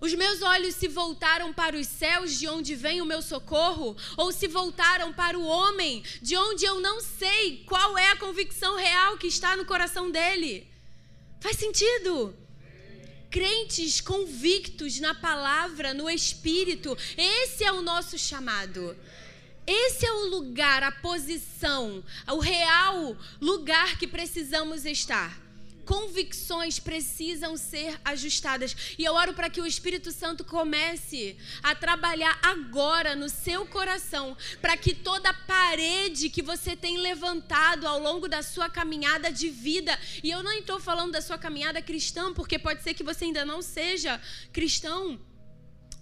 Os 0.01 0.13
meus 0.15 0.43
olhos 0.43 0.75
se 0.75 0.89
voltaram 0.89 1.53
para 1.53 1.77
os 1.77 1.87
céus, 1.87 2.39
de 2.39 2.47
onde 2.47 2.75
vem 2.75 3.01
o 3.01 3.07
meu 3.07 3.23
socorro, 3.23 3.97
ou 4.17 4.31
se 4.31 4.47
voltaram 4.47 5.13
para 5.13 5.39
o 5.39 5.47
homem, 5.47 6.03
de 6.21 6.37
onde 6.37 6.65
eu 6.65 6.81
não 6.81 7.01
sei 7.01 7.65
qual 7.67 7.97
é 7.97 8.11
a 8.11 8.17
convicção 8.17 8.77
real 8.77 9.17
que 9.17 9.27
está 9.27 9.57
no 9.57 9.65
coração 9.65 10.11
dele. 10.11 10.69
Faz 11.41 11.57
sentido? 11.57 12.37
Crentes 13.31 14.01
convictos 14.01 15.01
na 15.01 15.15
palavra, 15.15 15.95
no 15.95 16.09
espírito, 16.11 16.97
esse 17.17 17.65
é 17.65 17.73
o 17.73 17.83
nosso 17.83 18.19
chamado. 18.19 18.97
Esse 19.67 20.07
é 20.07 20.13
o 20.13 20.27
lugar, 20.27 20.83
a 20.83 20.93
posição, 20.93 22.05
o 22.29 22.39
real 22.39 23.17
lugar 23.41 23.99
que 23.99 24.07
precisamos 24.07 24.85
estar 24.85 25.46
convicções 25.87 26.79
precisam 26.79 27.57
ser 27.57 27.99
ajustadas. 28.05 28.77
E 28.99 29.05
eu 29.05 29.15
oro 29.15 29.33
para 29.33 29.49
que 29.49 29.61
o 29.61 29.67
Espírito 29.67 30.11
Santo 30.11 30.45
comece 30.45 31.39
a 31.63 31.75
trabalhar 31.75 32.39
agora 32.43 33.15
no 33.15 33.29
seu 33.29 33.65
coração, 33.65 34.37
para 34.61 34.77
que 34.77 34.93
toda 34.95 35.33
parede 35.33 36.29
que 36.29 36.43
você 36.43 36.75
tem 36.77 36.99
levantado 36.99 37.87
ao 37.87 38.01
longo 38.01 38.29
da 38.29 38.43
sua 38.43 38.69
caminhada 38.69 39.31
de 39.31 39.49
vida, 39.49 39.99
e 40.23 40.31
eu 40.31 40.43
não 40.43 40.53
estou 40.53 40.81
falando 40.81 41.13
da 41.13 41.23
sua 41.23 41.39
caminhada 41.39 41.81
cristã, 41.81 42.35
porque 42.35 42.59
pode 42.59 42.83
ser 42.83 42.93
que 42.93 43.05
você 43.05 43.27
ainda 43.27 43.45
não 43.45 43.63
seja 43.63 44.21
cristão. 44.53 45.19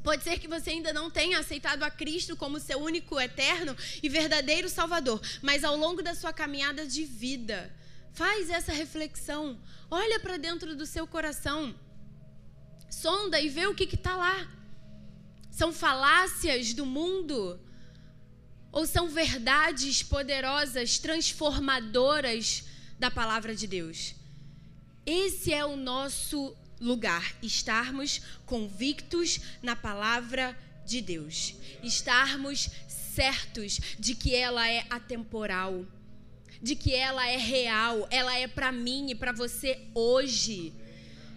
Pode 0.03 0.23
ser 0.23 0.39
que 0.39 0.47
você 0.47 0.71
ainda 0.71 0.93
não 0.93 1.11
tenha 1.11 1.39
aceitado 1.39 1.83
a 1.83 1.91
Cristo 1.91 2.37
como 2.37 2.61
seu 2.61 2.79
único, 2.79 3.19
eterno 3.19 3.75
e 4.03 4.09
verdadeiro 4.09 4.69
Salvador, 4.69 5.21
mas 5.41 5.65
ao 5.65 5.77
longo 5.77 6.03
da 6.03 6.15
sua 6.15 6.31
caminhada 6.31 6.87
de 6.87 7.05
vida, 7.05 7.75
Faz 8.15 8.49
essa 8.49 8.73
reflexão. 8.73 9.61
Olha 9.91 10.21
para 10.21 10.37
dentro 10.37 10.77
do 10.77 10.87
seu 10.87 11.07
coração. 11.07 11.75
Sonda 12.89 13.41
e 13.41 13.49
vê 13.49 13.67
o 13.67 13.75
que 13.75 13.85
está 13.85 14.17
lá. 14.17 14.49
São 15.51 15.73
falácias 15.73 16.73
do 16.73 16.87
mundo? 16.87 17.61
Ou 18.71 18.87
são 18.87 19.09
verdades 19.09 20.03
poderosas, 20.03 20.99
transformadoras 20.99 22.65
da 22.99 23.11
palavra 23.11 23.55
de 23.55 23.67
Deus? 23.67 24.15
Esse 25.05 25.53
é 25.53 25.65
o 25.65 25.77
nosso 25.77 26.57
lugar, 26.81 27.35
estarmos 27.43 28.21
convictos 28.47 29.41
na 29.61 29.75
palavra 29.75 30.57
de 30.87 31.01
Deus, 31.01 31.55
estarmos 31.83 32.71
certos 32.89 33.81
de 33.99 34.15
que 34.15 34.35
ela 34.35 34.69
é 34.69 34.87
atemporal 34.91 35.85
de 36.65 36.75
que 36.75 36.95
ela 36.95 37.29
é 37.29 37.37
real, 37.37 38.09
ela 38.11 38.35
é 38.39 38.49
para 38.49 38.73
mim 38.73 39.11
e 39.11 39.15
para 39.15 39.33
você 39.33 39.79
hoje. 39.95 40.73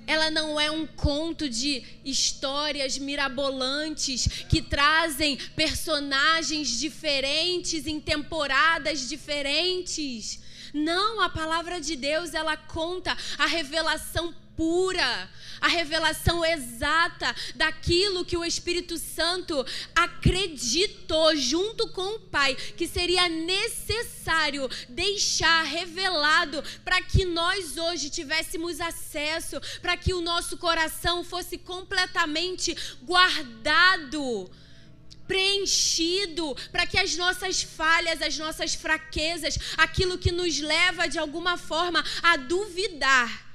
Ela 0.07 0.31
não 0.31 0.57
é 0.57 0.71
um 0.71 0.87
conto 0.87 1.49
de 1.49 1.83
histórias 2.05 2.97
mirabolantes 2.97 4.25
que 4.47 4.61
trazem 4.61 5.35
personagens 5.53 6.79
diferentes 6.79 7.85
em 7.85 7.99
temporadas 7.99 9.09
diferentes. 9.09 10.39
Não, 10.73 11.19
a 11.19 11.27
palavra 11.27 11.81
de 11.81 11.97
Deus, 11.97 12.33
ela 12.33 12.55
conta 12.55 13.15
a 13.37 13.45
revelação 13.47 14.33
pura, 14.57 15.29
a 15.61 15.67
revelação 15.67 16.43
exata 16.43 17.33
daquilo 17.55 18.25
que 18.25 18.35
o 18.35 18.43
Espírito 18.43 18.97
Santo 18.97 19.65
acreditou 19.95 21.35
junto 21.35 21.87
com 21.89 22.15
o 22.15 22.19
Pai 22.19 22.55
que 22.55 22.87
seria 22.87 23.29
necessário 23.29 24.67
deixar 24.89 25.63
revelado 25.63 26.63
para 26.83 27.01
que 27.01 27.23
nós 27.23 27.77
hoje 27.77 28.09
tivéssemos 28.09 28.81
acesso, 28.81 29.61
para 29.81 29.95
que 29.95 30.13
o 30.13 30.21
nosso 30.21 30.57
coração 30.57 31.23
fosse 31.23 31.57
completamente 31.57 32.75
guardado 33.03 34.49
preenchido 35.27 36.55
para 36.71 36.87
que 36.87 36.97
as 36.97 37.17
nossas 37.17 37.61
falhas, 37.61 38.21
as 38.21 38.37
nossas 38.37 38.73
fraquezas, 38.73 39.59
aquilo 39.77 40.17
que 40.17 40.31
nos 40.31 40.57
leva 40.59 41.07
de 41.07 41.19
alguma 41.19 41.57
forma 41.57 42.01
a 42.23 42.37
duvidar, 42.37 43.46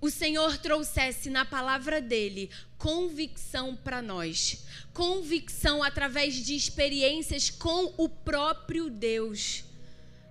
o 0.00 0.10
Senhor 0.10 0.58
trouxesse 0.58 1.30
na 1.30 1.44
palavra 1.44 2.00
dele 2.00 2.50
convicção 2.78 3.74
para 3.74 4.02
nós, 4.02 4.64
convicção 4.92 5.82
através 5.82 6.34
de 6.34 6.54
experiências 6.54 7.50
com 7.50 7.94
o 7.96 8.08
próprio 8.08 8.90
Deus. 8.90 9.64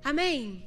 Amém. 0.03 0.63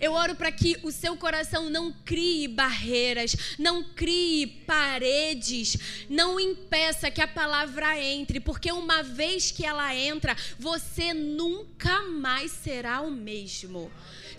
Eu 0.00 0.12
oro 0.12 0.34
para 0.34 0.50
que 0.50 0.76
o 0.82 0.90
seu 0.90 1.16
coração 1.16 1.70
não 1.70 1.92
crie 2.04 2.48
barreiras, 2.48 3.34
não 3.58 3.84
crie 3.94 4.46
paredes, 4.66 5.78
não 6.10 6.38
impeça 6.38 7.10
que 7.10 7.22
a 7.22 7.28
palavra 7.28 7.98
entre, 7.98 8.40
porque 8.40 8.70
uma 8.72 9.02
vez 9.02 9.50
que 9.50 9.64
ela 9.64 9.94
entra, 9.94 10.36
você 10.58 11.14
nunca 11.14 12.02
mais 12.02 12.50
será 12.50 13.00
o 13.00 13.10
mesmo. 13.10 13.90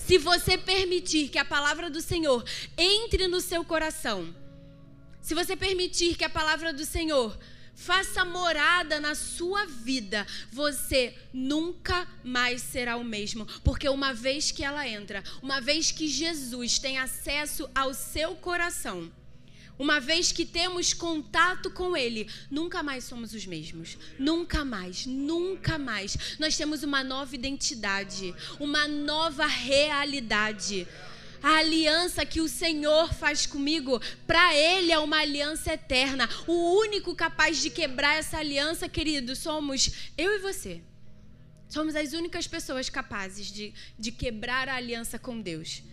Se 0.06 0.20
você 0.20 0.56
permitir 0.56 1.30
que 1.30 1.40
a 1.40 1.44
palavra 1.44 1.90
do 1.90 2.00
Senhor 2.00 2.46
entre 2.78 3.28
no 3.28 3.42
seu 3.42 3.66
coração, 3.66 4.36
se 5.20 5.34
você 5.34 5.56
permitir 5.56 6.16
que 6.16 6.24
a 6.24 6.30
palavra 6.30 6.72
do 6.72 6.86
Senhor 6.86 7.36
faça 7.74 8.24
morada 8.24 9.00
na 9.00 9.16
sua 9.16 9.66
vida, 9.66 10.28
você 10.52 11.16
nunca 11.34 12.08
mais 12.24 12.62
será 12.62 12.98
o 12.98 13.04
mesmo. 13.04 13.48
Porque 13.64 13.90
uma 13.90 14.14
vez 14.14 14.52
que 14.52 14.64
ela 14.64 14.88
entra, 14.88 15.24
uma 15.42 15.60
vez 15.60 15.92
que 15.92 16.08
Jesus 16.08 16.78
tem 16.78 17.00
acesso 17.00 17.68
ao 17.74 17.92
seu 17.92 18.36
coração, 18.36 19.12
uma 19.78 20.00
vez 20.00 20.32
que 20.32 20.46
temos 20.46 20.94
contato 20.94 21.70
com 21.70 21.98
Ele, 21.98 22.30
nunca 22.50 22.82
mais 22.82 23.04
somos 23.04 23.34
os 23.34 23.46
mesmos. 23.46 23.98
Nunca 24.18 24.64
mais, 24.64 25.06
nunca 25.06 25.78
mais. 25.78 26.38
Nós 26.40 26.56
temos 26.56 26.82
uma 26.82 27.04
nova 27.04 27.36
identidade, 27.36 28.34
uma 28.60 28.88
nova 28.88 29.46
realidade. 29.46 30.88
A 31.44 31.58
aliança 31.58 32.26
que 32.26 32.40
o 32.40 32.48
Senhor 32.48 33.14
faz 33.14 33.46
comigo, 33.46 34.02
para 34.26 34.56
Ele 34.56 34.92
é 34.92 34.98
uma 34.98 35.20
aliança 35.20 35.74
eterna. 35.74 36.30
O 36.48 36.80
único 36.80 37.14
capaz 37.14 37.62
de 37.62 37.70
quebrar 37.70 38.16
essa 38.16 38.38
aliança, 38.38 38.88
querido, 38.88 39.36
somos 39.36 40.10
eu 40.18 40.32
e 40.36 40.40
você. 40.40 40.82
Somos 41.68 41.96
as 41.96 42.14
únicas 42.14 42.48
pessoas 42.48 42.90
capazes 42.90 43.52
de, 43.52 43.74
de 44.00 44.12
quebrar 44.12 44.70
a 44.70 44.76
aliança 44.76 45.20
com 45.20 45.42
Deus. 45.42 45.84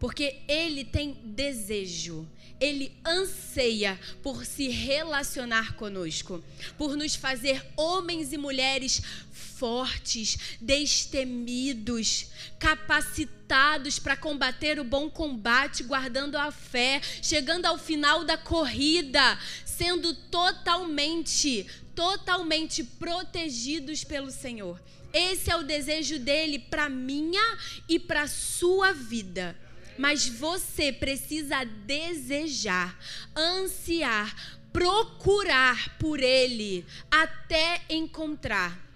Porque 0.00 0.40
Ele 0.48 0.84
tem 0.84 1.20
desejo 1.22 2.26
ele 2.60 2.92
anseia 3.04 3.98
por 4.22 4.44
se 4.44 4.68
relacionar 4.68 5.74
conosco, 5.74 6.42
por 6.78 6.96
nos 6.96 7.14
fazer 7.14 7.64
homens 7.76 8.32
e 8.32 8.38
mulheres 8.38 9.02
fortes, 9.30 10.56
destemidos, 10.60 12.26
capacitados 12.58 13.98
para 13.98 14.16
combater 14.16 14.78
o 14.78 14.84
bom 14.84 15.08
combate, 15.08 15.82
guardando 15.82 16.36
a 16.36 16.50
fé, 16.50 17.00
chegando 17.22 17.64
ao 17.66 17.78
final 17.78 18.24
da 18.24 18.36
corrida, 18.36 19.38
sendo 19.64 20.12
totalmente, 20.14 21.66
totalmente 21.94 22.84
protegidos 22.84 24.04
pelo 24.04 24.30
Senhor. 24.30 24.80
Esse 25.12 25.50
é 25.50 25.56
o 25.56 25.62
desejo 25.62 26.18
dele 26.18 26.58
para 26.58 26.90
minha 26.90 27.58
e 27.88 27.98
para 27.98 28.26
sua 28.26 28.92
vida. 28.92 29.56
Mas 29.98 30.28
você 30.28 30.92
precisa 30.92 31.64
desejar, 31.64 32.98
ansiar, 33.34 34.60
procurar 34.72 35.98
por 35.98 36.20
ele 36.20 36.84
até 37.10 37.82
encontrar. 37.88 38.86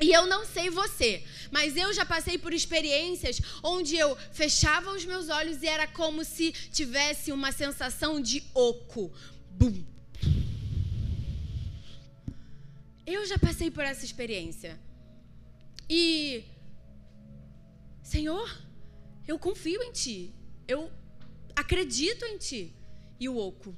E 0.00 0.12
eu 0.12 0.26
não 0.26 0.46
sei 0.46 0.70
você, 0.70 1.24
mas 1.50 1.76
eu 1.76 1.92
já 1.92 2.06
passei 2.06 2.38
por 2.38 2.52
experiências 2.52 3.40
onde 3.62 3.96
eu 3.96 4.16
fechava 4.32 4.92
os 4.92 5.04
meus 5.04 5.28
olhos 5.28 5.60
e 5.62 5.66
era 5.66 5.88
como 5.88 6.24
se 6.24 6.52
tivesse 6.52 7.32
uma 7.32 7.50
sensação 7.50 8.20
de 8.20 8.44
oco. 8.54 9.12
Bum. 9.50 9.84
Eu 13.04 13.26
já 13.26 13.38
passei 13.38 13.70
por 13.70 13.82
essa 13.82 14.04
experiência. 14.04 14.78
E 15.90 16.44
Senhor, 18.02 18.48
eu 19.28 19.38
confio 19.38 19.82
em 19.82 19.92
ti. 19.92 20.34
Eu 20.66 20.90
acredito 21.54 22.24
em 22.24 22.38
ti. 22.38 22.74
E 23.20 23.28
o 23.28 23.36
oco. 23.36 23.76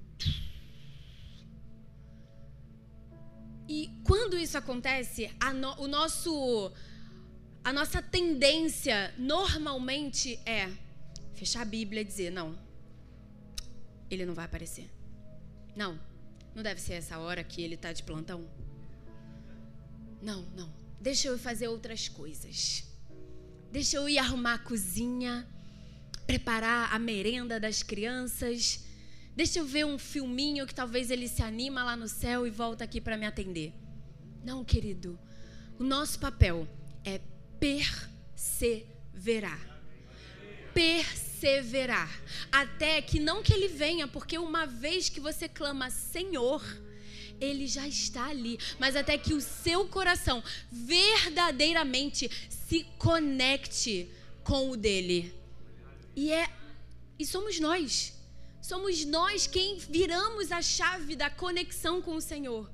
E 3.68 3.90
quando 4.04 4.38
isso 4.38 4.56
acontece, 4.56 5.30
no, 5.54 5.80
o 5.80 5.88
nosso 5.88 6.72
a 7.62 7.72
nossa 7.72 8.00
tendência 8.00 9.14
normalmente 9.18 10.40
é 10.46 10.70
fechar 11.34 11.62
a 11.62 11.64
Bíblia 11.64 12.02
e 12.02 12.04
dizer: 12.04 12.30
não, 12.30 12.56
ele 14.08 14.24
não 14.24 14.34
vai 14.34 14.44
aparecer. 14.44 14.88
Não, 15.74 16.00
não 16.54 16.62
deve 16.62 16.80
ser 16.80 16.94
essa 16.94 17.18
hora 17.18 17.42
que 17.42 17.60
ele 17.60 17.74
está 17.74 17.92
de 17.92 18.02
plantão. 18.02 18.48
Não, 20.22 20.42
não. 20.56 20.72
Deixa 21.00 21.28
eu 21.28 21.38
fazer 21.38 21.68
outras 21.68 22.08
coisas. 22.08 22.89
Deixa 23.72 23.96
eu 23.96 24.08
ir 24.08 24.18
arrumar 24.18 24.54
a 24.54 24.58
cozinha, 24.58 25.46
preparar 26.26 26.92
a 26.92 26.98
merenda 26.98 27.60
das 27.60 27.84
crianças. 27.84 28.84
Deixa 29.36 29.60
eu 29.60 29.64
ver 29.64 29.86
um 29.86 29.96
filminho 29.96 30.66
que 30.66 30.74
talvez 30.74 31.08
ele 31.10 31.28
se 31.28 31.42
anima 31.42 31.84
lá 31.84 31.96
no 31.96 32.08
céu 32.08 32.44
e 32.46 32.50
volta 32.50 32.82
aqui 32.82 33.00
para 33.00 33.16
me 33.16 33.26
atender. 33.26 33.72
Não, 34.44 34.64
querido. 34.64 35.16
O 35.78 35.84
nosso 35.84 36.18
papel 36.18 36.66
é 37.04 37.20
perseverar. 37.60 39.60
Perseverar. 40.74 42.10
Até 42.50 43.00
que 43.00 43.20
não 43.20 43.40
que 43.40 43.52
ele 43.52 43.68
venha, 43.68 44.08
porque 44.08 44.36
uma 44.36 44.66
vez 44.66 45.08
que 45.08 45.20
você 45.20 45.48
clama 45.48 45.90
Senhor, 45.90 46.60
ele 47.40 47.66
já 47.66 47.86
está 47.86 48.26
ali, 48.26 48.58
mas 48.78 48.96
até 48.96 49.16
que 49.16 49.32
o 49.32 49.40
seu 49.40 49.86
coração 49.86 50.42
verdadeiramente 50.70 52.30
se 52.70 52.86
conecte 52.98 54.08
com 54.44 54.70
o 54.70 54.76
dele. 54.76 55.34
E 56.14 56.30
é 56.30 56.48
e 57.18 57.26
somos 57.26 57.58
nós. 57.58 58.12
Somos 58.62 59.04
nós 59.04 59.48
quem 59.48 59.76
viramos 59.78 60.52
a 60.52 60.62
chave 60.62 61.16
da 61.16 61.28
conexão 61.28 62.00
com 62.00 62.14
o 62.14 62.20
Senhor. 62.20 62.70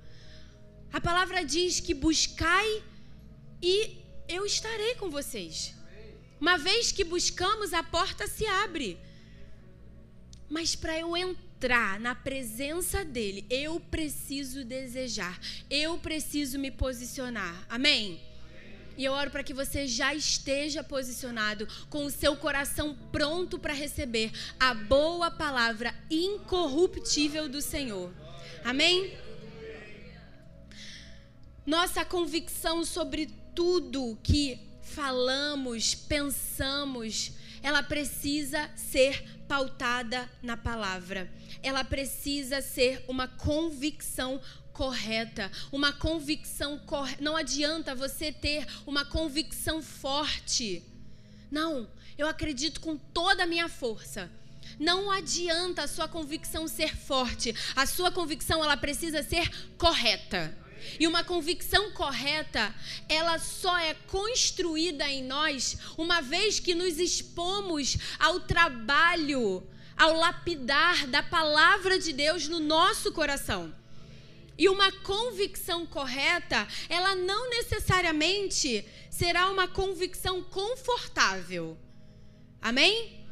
A 0.93 1.01
palavra 1.01 1.43
diz 1.43 1.81
que 1.81 1.95
buscai 1.95 2.83
e 3.63 3.97
eu 4.29 4.45
estarei 4.45 4.97
com 4.97 5.09
vocês. 5.09 5.73
Uma 6.39 6.59
vez 6.59 6.93
que 6.93 7.03
buscamos, 7.03 7.73
a 7.73 7.83
porta 7.83 8.27
se 8.27 8.45
abre. 8.45 8.99
Mas 10.47 10.77
para 10.77 10.99
eu 10.99 11.17
entrar 11.17 11.99
na 11.99 12.15
presença 12.15 13.03
dele, 13.03 13.47
eu 13.49 13.81
preciso 13.81 14.63
desejar, 14.63 15.41
eu 15.71 15.97
preciso 15.97 16.59
me 16.59 16.71
posicionar. 16.71 17.65
Amém? 17.67 18.26
E 18.97 19.05
eu 19.05 19.13
oro 19.13 19.31
para 19.31 19.43
que 19.43 19.53
você 19.53 19.87
já 19.87 20.15
esteja 20.15 20.83
posicionado, 20.83 21.69
com 21.91 22.05
o 22.05 22.11
seu 22.11 22.37
coração 22.37 22.97
pronto 23.13 23.59
para 23.59 23.75
receber 23.75 24.33
a 24.59 24.73
boa 24.73 25.31
palavra 25.31 25.95
incorruptível 26.11 27.49
do 27.49 27.61
Senhor. 27.61 28.13
Amém? 28.65 29.17
Nossa 31.67 32.05
convicção 32.05 32.85
sobre 32.85 33.27
tudo 33.55 34.19
que 34.23 34.59
falamos, 34.83 35.95
pensamos, 35.95 37.33
ela 37.63 37.83
precisa 37.83 38.71
ser 38.77 39.37
pautada 39.49 40.31
na 40.43 40.57
palavra. 40.57 41.31
Ela 41.63 41.83
precisa 41.83 42.61
ser 42.61 43.05
uma 43.09 43.27
convicção 43.27 44.41
correta, 44.77 45.51
uma 45.73 45.91
convicção 45.91 46.79
correta. 46.79 47.25
Não 47.25 47.35
adianta 47.35 47.95
você 47.95 48.31
ter 48.31 48.67
uma 48.87 49.07
convicção 49.07 49.83
forte. 49.83 50.83
Não, 51.51 51.89
eu 52.19 52.29
acredito 52.29 52.79
com 52.81 52.95
toda 52.95 53.45
a 53.45 53.47
minha 53.47 53.71
força. 53.71 54.31
Não 54.79 55.11
adianta 55.11 55.85
a 55.85 55.89
sua 55.89 56.07
convicção 56.07 56.69
ser 56.69 56.95
forte. 56.95 57.55
A 57.75 57.87
sua 57.87 58.13
convicção 58.13 58.63
ela 58.63 58.77
precisa 58.77 59.23
ser 59.23 59.49
correta. 59.79 60.55
E 61.01 61.07
uma 61.07 61.25
convicção 61.25 61.91
correta, 61.93 62.75
ela 63.09 63.39
só 63.39 63.79
é 63.79 63.95
construída 63.95 65.09
em 65.09 65.25
nós 65.25 65.79
uma 65.97 66.21
vez 66.21 66.61
que 66.61 66.75
nos 66.75 66.99
expomos 66.99 67.97
ao 68.19 68.41
trabalho, 68.41 69.67
ao 69.97 70.13
lapidar 70.13 71.07
da 71.07 71.23
palavra 71.23 71.99
de 71.99 72.13
Deus 72.13 72.47
no 72.47 72.61
nosso 72.61 73.11
coração. 73.11 73.73
E 74.59 74.69
uma 74.69 74.91
convicção 74.91 75.85
correta, 75.85 76.67
ela 76.89 77.15
não 77.15 77.51
necessariamente 77.51 78.87
será 79.11 79.51
uma 79.51 79.69
convicção 79.69 80.43
confortável. 80.43 81.77
Amém? 82.61 83.27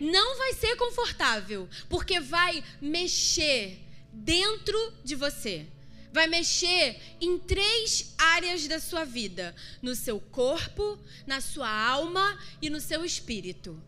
Não 0.00 0.36
vai 0.36 0.52
ser 0.54 0.76
confortável, 0.76 1.68
porque 1.88 2.18
vai 2.18 2.62
mexer 2.80 3.78
dentro 4.12 4.92
de 5.04 5.14
você 5.14 5.66
vai 6.14 6.28
mexer 6.28 6.96
em 7.20 7.36
três 7.36 8.14
áreas 8.16 8.68
da 8.68 8.78
sua 8.78 9.04
vida: 9.04 9.52
no 9.82 9.96
seu 9.96 10.20
corpo, 10.20 10.96
na 11.26 11.40
sua 11.40 11.68
alma 11.68 12.38
e 12.62 12.70
no 12.70 12.80
seu 12.80 13.04
espírito. 13.04 13.82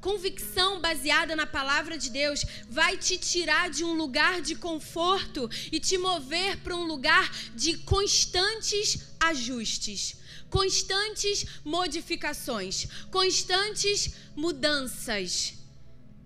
Convicção 0.00 0.80
baseada 0.80 1.34
na 1.34 1.46
palavra 1.46 1.98
de 1.98 2.10
Deus 2.10 2.44
vai 2.68 2.96
te 2.96 3.18
tirar 3.18 3.70
de 3.70 3.82
um 3.82 3.94
lugar 3.94 4.40
de 4.40 4.54
conforto 4.54 5.50
e 5.72 5.80
te 5.80 5.98
mover 5.98 6.58
para 6.58 6.76
um 6.76 6.84
lugar 6.84 7.30
de 7.54 7.78
constantes 7.78 9.14
ajustes, 9.18 10.16
constantes 10.48 11.46
modificações, 11.64 12.86
constantes 13.10 14.14
mudanças, 14.36 15.54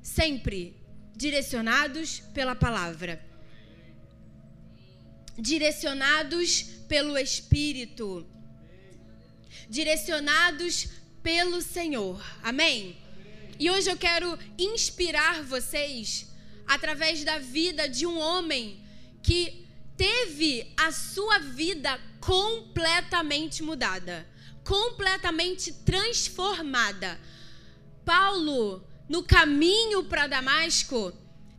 sempre 0.02 0.76
direcionados 1.16 2.20
pela 2.34 2.54
palavra 2.54 3.30
direcionados 5.40 6.62
pelo 6.86 7.16
Espírito, 7.16 8.26
direcionados 9.68 10.88
pelo 11.22 11.62
Senhor. 11.62 12.22
Amém? 12.42 12.96
E 13.60 13.70
hoje 13.70 13.90
eu 13.90 13.96
quero 13.98 14.38
inspirar 14.58 15.42
vocês 15.42 16.26
através 16.66 17.22
da 17.24 17.38
vida 17.38 17.86
de 17.86 18.06
um 18.06 18.18
homem 18.18 18.82
que 19.22 19.68
teve 19.98 20.72
a 20.78 20.90
sua 20.90 21.38
vida 21.40 22.00
completamente 22.20 23.62
mudada, 23.62 24.26
completamente 24.64 25.74
transformada. 25.74 27.20
Paulo, 28.02 28.82
no 29.06 29.22
caminho 29.22 30.04
para 30.04 30.26
Damasco, 30.26 31.12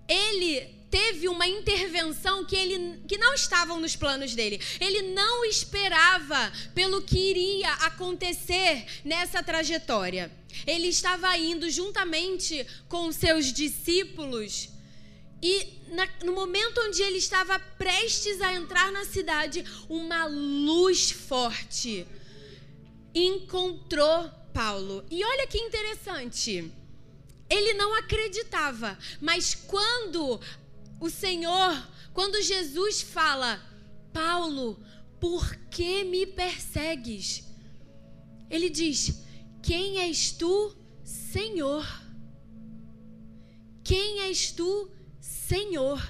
ele 0.08 0.82
teve 0.90 1.28
uma 1.28 1.48
intervenção 1.48 2.44
que 2.44 2.56
ele 2.56 3.04
que 3.08 3.18
não 3.20 3.36
estavam 3.36 3.80
nos 3.80 3.96
planos 3.96 4.34
dele. 4.34 4.60
Ele 4.80 5.14
não 5.14 5.46
esperava 5.46 6.52
pelo 6.74 7.04
que 7.04 7.30
iria 7.30 7.72
acontecer 7.74 8.88
nessa 9.06 9.44
trajetória. 9.44 10.41
Ele 10.66 10.88
estava 10.88 11.36
indo 11.38 11.70
juntamente 11.70 12.66
com 12.88 13.12
seus 13.12 13.52
discípulos 13.52 14.70
e 15.42 15.80
na, 15.88 16.08
no 16.24 16.34
momento 16.34 16.80
onde 16.82 17.02
ele 17.02 17.18
estava 17.18 17.58
prestes 17.60 18.40
a 18.42 18.54
entrar 18.54 18.92
na 18.92 19.04
cidade, 19.06 19.66
uma 19.90 20.26
luz 20.26 21.12
forte 21.12 22.06
encontrou 23.14 24.30
Paulo. 24.54 25.04
E 25.10 25.24
olha 25.24 25.48
que 25.48 25.58
interessante. 25.58 26.72
Ele 27.50 27.74
não 27.74 27.94
acreditava, 27.96 28.98
mas 29.20 29.54
quando 29.54 30.40
o 31.00 31.10
Senhor, 31.10 31.88
quando 32.14 32.42
Jesus 32.42 33.02
fala, 33.02 33.62
Paulo, 34.14 34.80
por 35.20 35.56
que 35.70 36.04
me 36.04 36.26
persegues? 36.26 37.44
Ele 38.50 38.70
diz: 38.70 39.22
Quem 39.62 40.00
és 40.00 40.32
tu, 40.32 40.76
Senhor. 41.04 41.86
Quem 43.84 44.22
és 44.22 44.52
tu, 44.52 44.90
Senhor? 45.20 46.02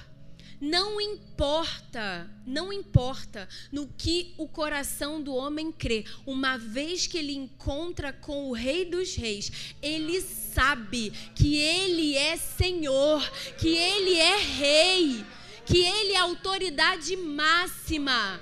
Não 0.60 1.00
importa, 1.00 2.30
não 2.46 2.72
importa 2.72 3.48
no 3.72 3.88
que 3.88 4.32
o 4.38 4.46
coração 4.46 5.20
do 5.20 5.34
homem 5.34 5.72
crê, 5.72 6.04
uma 6.24 6.56
vez 6.56 7.08
que 7.08 7.18
ele 7.18 7.34
encontra 7.34 8.12
com 8.12 8.48
o 8.48 8.52
Rei 8.52 8.84
dos 8.84 9.16
Reis, 9.16 9.74
ele 9.82 10.20
sabe 10.20 11.10
que 11.34 11.56
ele 11.56 12.16
é 12.16 12.36
Senhor, 12.36 13.28
que 13.58 13.76
ele 13.76 14.14
é 14.14 14.36
Rei, 14.36 15.26
que 15.66 15.78
ele 15.78 16.12
é 16.12 16.18
autoridade 16.18 17.16
máxima. 17.16 18.40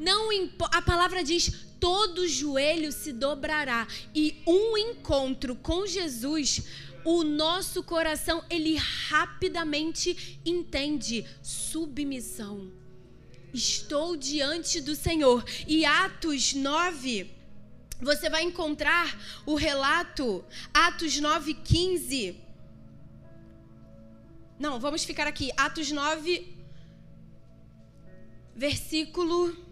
Não 0.00 0.28
a 0.72 0.82
palavra 0.82 1.22
diz: 1.22 1.65
todo 1.86 2.26
joelho 2.26 2.90
se 2.90 3.12
dobrará 3.12 3.86
e 4.12 4.42
um 4.44 4.76
encontro 4.76 5.54
com 5.54 5.86
Jesus 5.86 6.64
o 7.04 7.22
nosso 7.22 7.80
coração 7.84 8.42
ele 8.50 8.74
rapidamente 8.74 10.40
entende 10.44 11.24
submissão. 11.40 12.72
Estou 13.54 14.16
diante 14.16 14.80
do 14.80 14.96
Senhor. 14.96 15.44
E 15.68 15.84
Atos 15.84 16.54
9, 16.54 17.30
você 18.02 18.28
vai 18.28 18.42
encontrar 18.42 19.16
o 19.46 19.54
relato, 19.54 20.44
Atos 20.74 21.20
9, 21.20 21.54
15. 21.54 22.36
Não, 24.58 24.80
vamos 24.80 25.04
ficar 25.04 25.28
aqui. 25.28 25.52
Atos 25.56 25.92
9, 25.92 26.52
versículo 28.56 29.65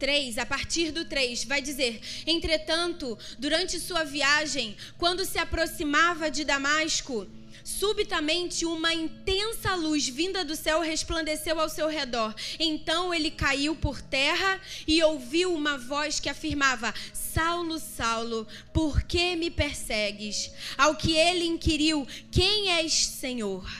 3, 0.00 0.38
a 0.38 0.46
partir 0.46 0.90
do 0.90 1.04
3, 1.04 1.44
vai 1.44 1.60
dizer: 1.60 2.00
Entretanto, 2.26 3.16
durante 3.38 3.78
sua 3.78 4.02
viagem, 4.02 4.74
quando 4.98 5.24
se 5.26 5.38
aproximava 5.38 6.30
de 6.30 6.42
Damasco, 6.42 7.28
subitamente 7.62 8.64
uma 8.64 8.94
intensa 8.94 9.74
luz 9.74 10.08
vinda 10.08 10.42
do 10.42 10.56
céu 10.56 10.80
resplandeceu 10.80 11.60
ao 11.60 11.68
seu 11.68 11.86
redor. 11.86 12.34
Então 12.58 13.12
ele 13.12 13.30
caiu 13.30 13.76
por 13.76 14.00
terra 14.00 14.60
e 14.86 15.02
ouviu 15.02 15.54
uma 15.54 15.76
voz 15.76 16.18
que 16.18 16.30
afirmava: 16.30 16.94
Saulo, 17.12 17.78
Saulo, 17.78 18.46
por 18.72 19.02
que 19.02 19.36
me 19.36 19.50
persegues? 19.50 20.50
Ao 20.78 20.96
que 20.96 21.14
ele 21.14 21.44
inquiriu: 21.44 22.06
Quem 22.32 22.70
és, 22.70 23.06
Senhor? 23.06 23.70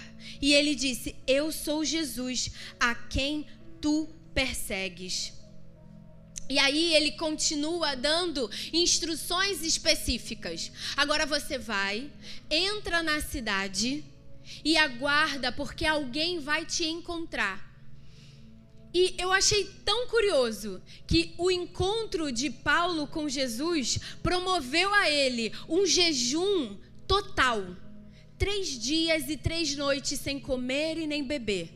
E 0.40 0.52
ele 0.52 0.74
disse: 0.74 1.16
Eu 1.26 1.50
sou 1.50 1.84
Jesus, 1.84 2.50
a 2.78 2.94
quem 2.94 3.46
tu 3.80 4.08
persegues. 4.34 5.39
E 6.50 6.58
aí 6.58 6.92
ele 6.94 7.12
continua 7.12 7.94
dando 7.94 8.50
instruções 8.72 9.62
específicas. 9.62 10.72
Agora 10.96 11.24
você 11.24 11.56
vai, 11.56 12.10
entra 12.50 13.04
na 13.04 13.20
cidade 13.20 14.04
e 14.64 14.76
aguarda 14.76 15.52
porque 15.52 15.86
alguém 15.86 16.40
vai 16.40 16.66
te 16.66 16.84
encontrar. 16.84 17.70
E 18.92 19.14
eu 19.16 19.32
achei 19.32 19.64
tão 19.84 20.08
curioso 20.08 20.82
que 21.06 21.32
o 21.38 21.52
encontro 21.52 22.32
de 22.32 22.50
Paulo 22.50 23.06
com 23.06 23.28
Jesus 23.28 24.00
promoveu 24.20 24.92
a 24.92 25.08
ele 25.08 25.52
um 25.68 25.86
jejum 25.86 26.76
total. 27.06 27.76
Três 28.36 28.76
dias 28.76 29.28
e 29.28 29.36
três 29.36 29.76
noites 29.76 30.18
sem 30.18 30.40
comer 30.40 30.98
e 30.98 31.06
nem 31.06 31.22
beber. 31.22 31.70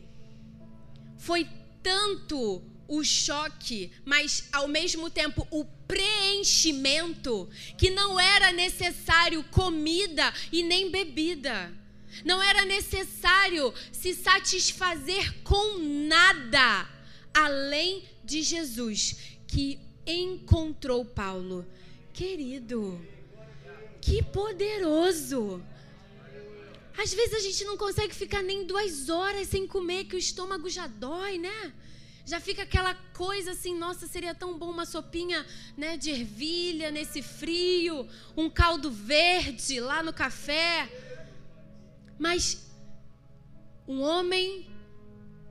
Foi 1.17 1.47
tanto 1.81 2.61
o 2.87 3.03
choque, 3.03 3.91
mas 4.03 4.47
ao 4.51 4.67
mesmo 4.67 5.09
tempo 5.09 5.47
o 5.51 5.65
preenchimento, 5.87 7.49
que 7.77 7.89
não 7.89 8.19
era 8.19 8.51
necessário 8.51 9.43
comida 9.45 10.33
e 10.51 10.63
nem 10.63 10.91
bebida. 10.91 11.71
Não 12.23 12.41
era 12.41 12.63
necessário 12.65 13.73
se 13.91 14.13
satisfazer 14.13 15.43
com 15.43 15.77
nada 16.07 16.89
além 17.33 18.03
de 18.23 18.41
Jesus, 18.41 19.17
que 19.47 19.79
encontrou 20.07 21.03
Paulo. 21.03 21.65
Querido, 22.13 23.05
que 24.01 24.23
poderoso! 24.23 25.61
Às 26.97 27.13
vezes 27.13 27.33
a 27.33 27.39
gente 27.39 27.65
não 27.65 27.75
consegue 27.75 28.15
ficar 28.15 28.41
nem 28.41 28.65
duas 28.65 29.09
horas 29.09 29.49
sem 29.49 29.67
comer, 29.67 30.05
que 30.05 30.15
o 30.15 30.19
estômago 30.19 30.69
já 30.69 30.87
dói, 30.87 31.37
né? 31.37 31.73
Já 32.25 32.39
fica 32.39 32.63
aquela 32.63 32.95
coisa 33.13 33.51
assim, 33.51 33.77
nossa, 33.77 34.07
seria 34.07 34.33
tão 34.33 34.57
bom 34.57 34.71
uma 34.71 34.85
sopinha, 34.85 35.45
né, 35.77 35.95
de 35.95 36.09
ervilha 36.09 36.89
nesse 36.89 37.21
frio, 37.21 38.07
um 38.35 38.49
caldo 38.49 38.89
verde 38.89 39.79
lá 39.79 40.01
no 40.01 40.11
café. 40.11 40.89
Mas 42.17 42.65
um 43.87 44.01
homem 44.01 44.67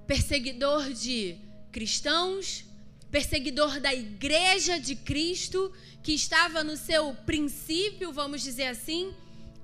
perseguidor 0.07 0.93
de 0.93 1.39
cristãos, 1.71 2.65
perseguidor 3.09 3.79
da 3.79 3.95
igreja 3.95 4.81
de 4.81 4.97
Cristo, 4.97 5.73
que 6.03 6.13
estava 6.13 6.65
no 6.65 6.77
seu 6.77 7.15
princípio, 7.15 8.13
vamos 8.13 8.43
dizer 8.43 8.67
assim, 8.67 9.15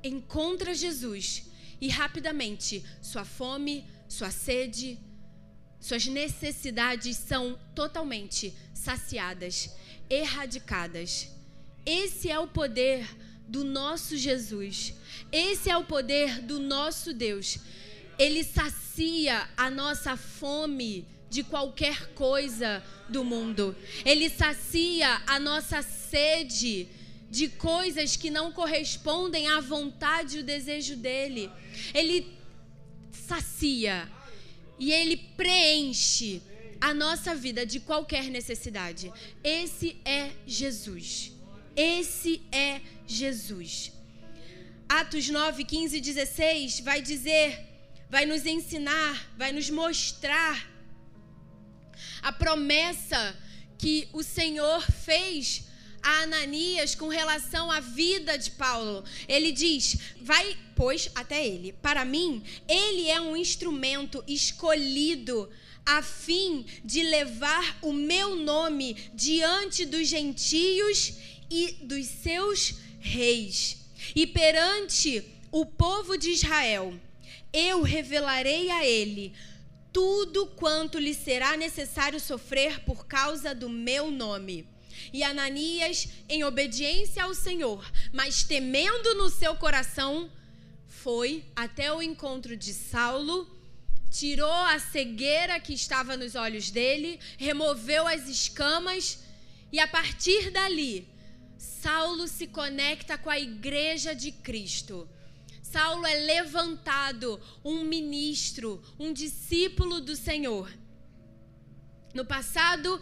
encontra 0.04 0.72
Jesus 0.72 1.50
e 1.80 1.88
rapidamente 1.88 2.84
sua 3.02 3.24
fome, 3.24 3.84
sua 4.08 4.30
sede, 4.30 4.96
suas 5.80 6.06
necessidades 6.06 7.16
são 7.16 7.58
totalmente 7.74 8.54
saciadas, 8.74 9.70
erradicadas. 10.08 11.28
Esse 11.86 12.30
é 12.30 12.38
o 12.38 12.46
poder 12.46 13.08
do 13.48 13.64
nosso 13.64 14.16
Jesus. 14.16 14.94
Esse 15.32 15.70
é 15.70 15.76
o 15.76 15.84
poder 15.84 16.42
do 16.42 16.60
nosso 16.60 17.14
Deus. 17.14 17.58
Ele 18.18 18.44
sacia 18.44 19.48
a 19.56 19.70
nossa 19.70 20.16
fome 20.16 21.08
de 21.30 21.42
qualquer 21.42 22.12
coisa 22.12 22.84
do 23.08 23.24
mundo. 23.24 23.74
Ele 24.04 24.28
sacia 24.28 25.22
a 25.26 25.40
nossa 25.40 25.80
sede 25.80 26.88
de 27.30 27.48
coisas 27.48 28.16
que 28.16 28.28
não 28.28 28.52
correspondem 28.52 29.48
à 29.48 29.60
vontade 29.60 30.36
e 30.36 30.40
o 30.40 30.44
desejo 30.44 30.96
dele. 30.96 31.50
Ele 31.94 32.36
sacia 33.10 34.08
e 34.80 34.90
ele 34.90 35.16
preenche 35.36 36.42
a 36.80 36.94
nossa 36.94 37.34
vida 37.34 37.66
de 37.66 37.78
qualquer 37.78 38.24
necessidade. 38.24 39.12
Esse 39.44 39.98
é 40.04 40.30
Jesus. 40.46 41.32
Esse 41.76 42.42
é 42.50 42.80
Jesus. 43.06 43.92
Atos 44.88 45.28
9, 45.28 45.64
15 45.64 45.98
e 45.98 46.00
16 46.00 46.80
vai 46.80 47.02
dizer, 47.02 47.60
vai 48.08 48.24
nos 48.24 48.46
ensinar, 48.46 49.30
vai 49.36 49.52
nos 49.52 49.68
mostrar 49.68 50.66
a 52.22 52.32
promessa 52.32 53.36
que 53.78 54.08
o 54.12 54.22
Senhor 54.22 54.80
fez 54.90 55.64
a 56.02 56.22
Ananias 56.22 56.94
com 56.94 57.08
relação 57.08 57.70
à 57.70 57.80
vida 57.80 58.36
de 58.36 58.50
Paulo. 58.52 59.04
Ele 59.28 59.52
diz: 59.52 59.96
Vai, 60.20 60.56
pois, 60.74 61.10
até 61.14 61.46
ele. 61.46 61.72
Para 61.72 62.04
mim, 62.04 62.42
ele 62.68 63.08
é 63.08 63.20
um 63.20 63.36
instrumento 63.36 64.22
escolhido 64.26 65.48
a 65.84 66.02
fim 66.02 66.64
de 66.84 67.02
levar 67.02 67.78
o 67.82 67.92
meu 67.92 68.36
nome 68.36 68.96
diante 69.14 69.84
dos 69.84 70.08
gentios 70.08 71.14
e 71.50 71.72
dos 71.82 72.06
seus 72.06 72.74
reis. 73.00 73.78
E 74.14 74.26
perante 74.26 75.24
o 75.50 75.66
povo 75.66 76.16
de 76.16 76.30
Israel, 76.30 76.94
eu 77.52 77.82
revelarei 77.82 78.70
a 78.70 78.86
ele 78.86 79.32
tudo 79.92 80.46
quanto 80.46 80.98
lhe 80.98 81.14
será 81.14 81.56
necessário 81.56 82.20
sofrer 82.20 82.80
por 82.84 83.06
causa 83.06 83.54
do 83.54 83.68
meu 83.68 84.10
nome. 84.10 84.66
E 85.12 85.22
Ananias, 85.22 86.08
em 86.28 86.44
obediência 86.44 87.24
ao 87.24 87.34
Senhor, 87.34 87.84
mas 88.12 88.42
temendo 88.42 89.14
no 89.14 89.28
seu 89.28 89.56
coração, 89.56 90.30
foi 90.86 91.44
até 91.56 91.92
o 91.92 92.02
encontro 92.02 92.56
de 92.56 92.74
Saulo, 92.74 93.48
tirou 94.10 94.52
a 94.52 94.78
cegueira 94.78 95.58
que 95.60 95.72
estava 95.72 96.16
nos 96.16 96.34
olhos 96.34 96.70
dele, 96.70 97.18
removeu 97.38 98.06
as 98.06 98.28
escamas, 98.28 99.20
e 99.72 99.78
a 99.78 99.86
partir 99.86 100.50
dali, 100.50 101.08
Saulo 101.56 102.26
se 102.26 102.46
conecta 102.46 103.16
com 103.16 103.30
a 103.30 103.38
igreja 103.38 104.14
de 104.14 104.32
Cristo. 104.32 105.08
Saulo 105.62 106.04
é 106.04 106.14
levantado 106.14 107.40
um 107.64 107.84
ministro, 107.84 108.82
um 108.98 109.12
discípulo 109.12 110.00
do 110.00 110.16
Senhor. 110.16 110.68
No 112.12 112.24
passado, 112.24 113.00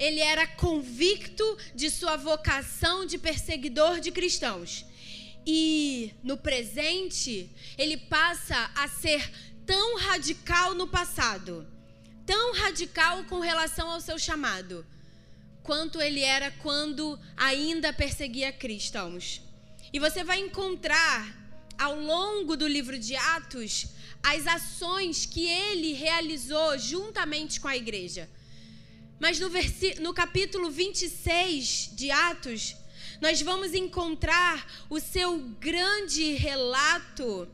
ele 0.00 0.18
era 0.18 0.46
convicto 0.46 1.44
de 1.74 1.90
sua 1.90 2.16
vocação 2.16 3.04
de 3.04 3.18
perseguidor 3.18 4.00
de 4.00 4.10
cristãos. 4.10 4.86
E 5.46 6.14
no 6.22 6.38
presente, 6.38 7.50
ele 7.76 7.98
passa 7.98 8.70
a 8.74 8.88
ser 8.88 9.30
tão 9.66 9.98
radical 9.98 10.74
no 10.74 10.88
passado, 10.88 11.66
tão 12.24 12.54
radical 12.54 13.24
com 13.24 13.40
relação 13.40 13.90
ao 13.90 14.00
seu 14.00 14.18
chamado, 14.18 14.86
quanto 15.62 16.00
ele 16.00 16.22
era 16.22 16.50
quando 16.50 17.20
ainda 17.36 17.92
perseguia 17.92 18.50
cristãos. 18.50 19.42
E 19.92 19.98
você 19.98 20.24
vai 20.24 20.40
encontrar 20.40 21.36
ao 21.78 22.00
longo 22.00 22.56
do 22.56 22.66
livro 22.66 22.98
de 22.98 23.14
Atos 23.16 23.86
as 24.22 24.46
ações 24.46 25.26
que 25.26 25.46
ele 25.46 25.92
realizou 25.92 26.78
juntamente 26.78 27.60
com 27.60 27.68
a 27.68 27.76
igreja. 27.76 28.30
Mas 29.20 29.38
no, 29.38 29.50
no 30.00 30.14
capítulo 30.14 30.70
26 30.70 31.90
de 31.92 32.10
Atos, 32.10 32.74
nós 33.20 33.42
vamos 33.42 33.74
encontrar 33.74 34.86
o 34.88 34.98
seu 34.98 35.38
grande 35.60 36.32
relato, 36.32 37.46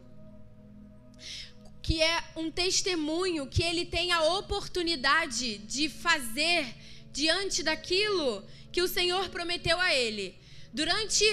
que 1.83 2.01
é 2.01 2.23
um 2.37 2.53
testemunho 2.53 3.49
que 3.49 3.65
ele 3.65 3.85
tem 3.85 4.13
a 4.13 4.23
oportunidade 4.39 5.59
de 5.59 5.89
fazer 5.89 6.73
diante 7.13 7.65
daquilo 7.65 8.45
que 8.71 8.81
o 8.81 8.87
Senhor 8.87 9.29
prometeu 9.31 9.81
a 9.81 9.93
ele. 9.93 10.39
Durante 10.73 11.25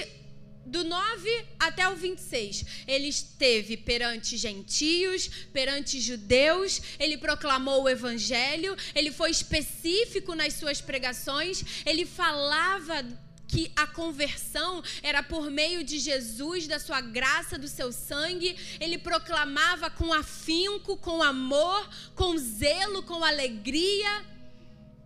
do 0.66 0.84
9 0.84 1.46
até 1.60 1.88
o 1.90 1.96
26, 1.96 2.66
ele 2.88 3.08
esteve 3.08 3.76
perante 3.76 4.38
gentios, 4.38 5.28
perante 5.52 6.00
judeus, 6.00 6.82
ele 6.98 7.18
proclamou 7.18 7.84
o 7.84 7.90
evangelho, 7.90 8.76
ele 8.96 9.12
foi 9.12 9.30
específico 9.30 10.34
nas 10.36 10.54
suas 10.54 10.80
pregações, 10.80 11.64
ele 11.86 12.06
falava 12.06 13.06
que 13.48 13.72
a 13.76 13.86
conversão 13.86 14.82
era 15.04 15.22
por 15.22 15.52
meio 15.52 15.84
de 15.84 16.00
Jesus, 16.00 16.66
da 16.66 16.80
sua 16.80 17.02
graça, 17.02 17.56
do 17.56 17.68
seu 17.68 17.92
sangue. 17.92 18.58
Ele 18.80 18.98
proclamava 18.98 19.92
com 19.92 20.12
afinco, 20.12 20.98
com 20.98 21.22
amor, 21.22 21.88
com 22.16 22.36
zelo, 22.36 23.04
com 23.04 23.24
alegria. 23.24 24.26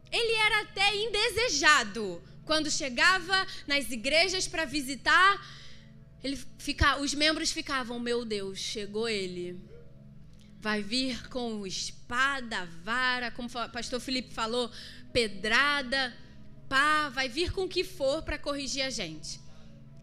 Ele 0.10 0.34
era 0.34 0.62
até 0.62 0.96
indesejado 0.96 2.24
quando 2.48 2.72
chegava 2.72 3.46
nas 3.68 3.92
igrejas 3.92 4.48
para 4.48 4.66
visitar, 4.66 5.46
ele 6.24 6.40
fica, 6.58 7.00
os 7.00 7.14
membros 7.14 7.52
ficavam: 7.52 8.00
Meu 8.00 8.26
Deus, 8.26 8.58
chegou 8.58 9.08
ele. 9.08 9.62
Vai 10.60 10.82
vir 10.82 11.30
com 11.30 11.68
espada, 11.68 12.66
vara, 12.84 13.30
como 13.30 13.48
o 13.48 13.70
pastor 13.70 14.00
Felipe 14.00 14.34
falou, 14.34 14.72
pedrada, 15.14 16.18
pá, 16.68 17.10
vai 17.10 17.30
vir 17.30 17.52
com 17.52 17.66
o 17.66 17.70
que 17.70 17.84
for 17.84 18.24
para 18.24 18.40
corrigir 18.40 18.84
a 18.84 18.90
gente. 18.90 19.40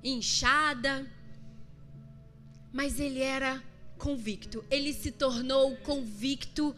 Inchada. 0.03 1.11
Mas 2.73 3.01
ele 3.01 3.21
era 3.21 3.63
convicto, 3.99 4.65
ele 4.71 4.93
se 4.93 5.11
tornou 5.11 5.77
convicto 5.79 6.75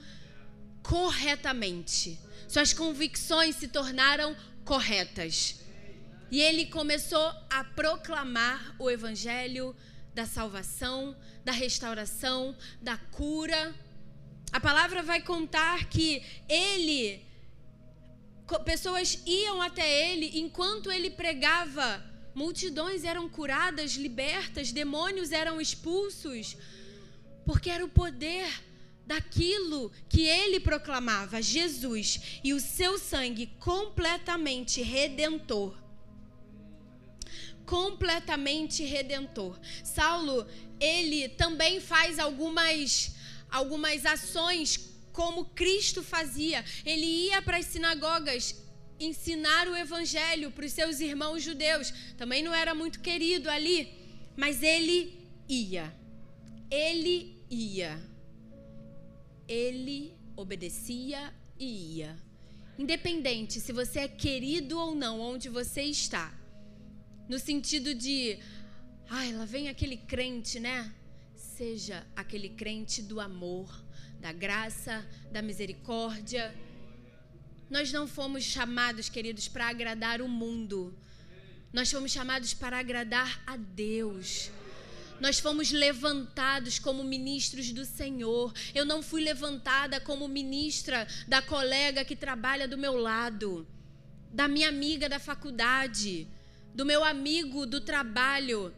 corretamente. 0.87 2.19
Suas 2.49 2.73
convicções 2.73 3.57
se 3.57 3.67
tornaram 3.67 4.37
corretas. 4.65 5.57
E 6.31 6.41
ele 6.41 6.67
começou 6.67 7.27
a 7.51 7.65
proclamar 7.65 8.75
o 8.79 8.89
evangelho 8.89 9.75
da 10.15 10.25
salvação, 10.27 11.17
da 11.45 11.51
restauração, 11.53 12.57
da 12.81 12.97
cura. 12.97 13.75
A 14.53 14.61
palavra 14.61 15.03
vai 15.03 15.21
contar 15.21 15.89
que 15.89 16.23
ele 16.49 17.25
pessoas 18.65 19.21
iam 19.27 19.61
até 19.61 20.09
ele 20.09 20.39
enquanto 20.39 20.93
ele 20.93 21.11
pregava, 21.11 22.01
multidões 22.33 23.03
eram 23.03 23.29
curadas, 23.29 23.97
libertas, 23.97 24.71
demônios 24.71 25.33
eram 25.33 25.61
expulsos, 25.61 26.57
porque 27.45 27.71
era 27.71 27.85
o 27.85 27.89
poder 27.89 28.47
daquilo 29.07 29.93
que 30.09 30.27
ele 30.27 30.59
proclamava, 30.59 31.41
Jesus 31.41 32.41
e 32.43 32.53
o 32.53 32.61
seu 32.61 32.99
sangue 32.99 33.47
completamente 33.61 34.83
redentor. 34.83 35.79
Completamente 37.65 38.85
redentor. 38.85 39.59
Saulo, 39.83 40.47
ele 40.81 41.29
também 41.29 41.81
faz 41.81 42.19
algumas 42.19 43.15
algumas 43.49 44.05
ações 44.05 44.93
como 45.13 45.47
Cristo 45.47 46.03
fazia. 46.03 46.65
Ele 46.85 47.07
ia 47.07 47.41
para 47.41 47.59
as 47.59 47.67
sinagogas 47.67 48.61
ensinar 48.99 49.69
o 49.69 49.77
evangelho 49.77 50.51
para 50.51 50.67
os 50.67 50.73
seus 50.73 51.01
irmãos 51.01 51.43
judeus. 51.43 51.93
Também 52.19 52.43
não 52.43 52.55
era 52.55 52.75
muito 52.75 53.01
querido 53.01 53.49
ali, 53.49 53.89
mas 54.37 54.63
ele 54.63 55.19
ia. 55.49 55.95
Ele 56.71 57.37
ia 57.49 58.16
ele 59.49 60.15
obedecia 60.37 61.33
e 61.59 61.99
ia. 61.99 62.17
Independente 62.79 63.61
se 63.61 63.73
você 63.73 64.01
é 64.01 64.09
querido 64.09 64.79
ou 64.79 64.95
não 64.95 65.21
onde 65.21 65.49
você 65.49 65.83
está. 65.83 66.33
No 67.29 67.39
sentido 67.39 67.95
de, 67.95 68.39
ai, 69.09 69.33
lá 69.33 69.45
vem 69.45 69.69
aquele 69.69 69.97
crente, 69.97 70.61
né? 70.61 70.95
Seja 71.35 72.07
aquele 72.15 72.51
crente 72.51 73.03
do 73.03 73.19
amor, 73.19 73.85
da 74.21 74.33
graça, 74.33 75.05
da 75.33 75.41
misericórdia. 75.41 76.55
Nós 77.71 77.91
não 77.91 78.07
fomos 78.07 78.45
chamados, 78.45 79.09
queridos, 79.09 79.49
para 79.49 79.69
agradar 79.69 80.21
o 80.21 80.29
mundo. 80.29 80.97
Nós 81.73 81.91
fomos 81.91 82.13
chamados 82.13 82.55
para 82.55 82.79
agradar 82.79 83.43
a 83.47 83.57
Deus. 83.57 84.51
Nós 85.21 85.39
fomos 85.39 85.71
levantados 85.71 86.79
como 86.79 87.03
ministros 87.03 87.73
do 87.73 87.85
Senhor. 87.85 88.53
Eu 88.75 88.85
não 88.85 89.03
fui 89.03 89.23
levantada 89.23 90.01
como 90.01 90.29
ministra 90.29 91.07
da 91.27 91.41
colega 91.41 92.05
que 92.05 92.15
trabalha 92.15 92.69
do 92.69 92.77
meu 92.77 92.97
lado, 92.97 93.67
da 94.33 94.47
minha 94.47 94.69
amiga 94.69 95.09
da 95.09 95.19
faculdade, 95.19 96.29
do 96.75 96.85
meu 96.85 97.03
amigo 97.03 97.67
do 97.67 97.81
trabalho. 97.81 98.75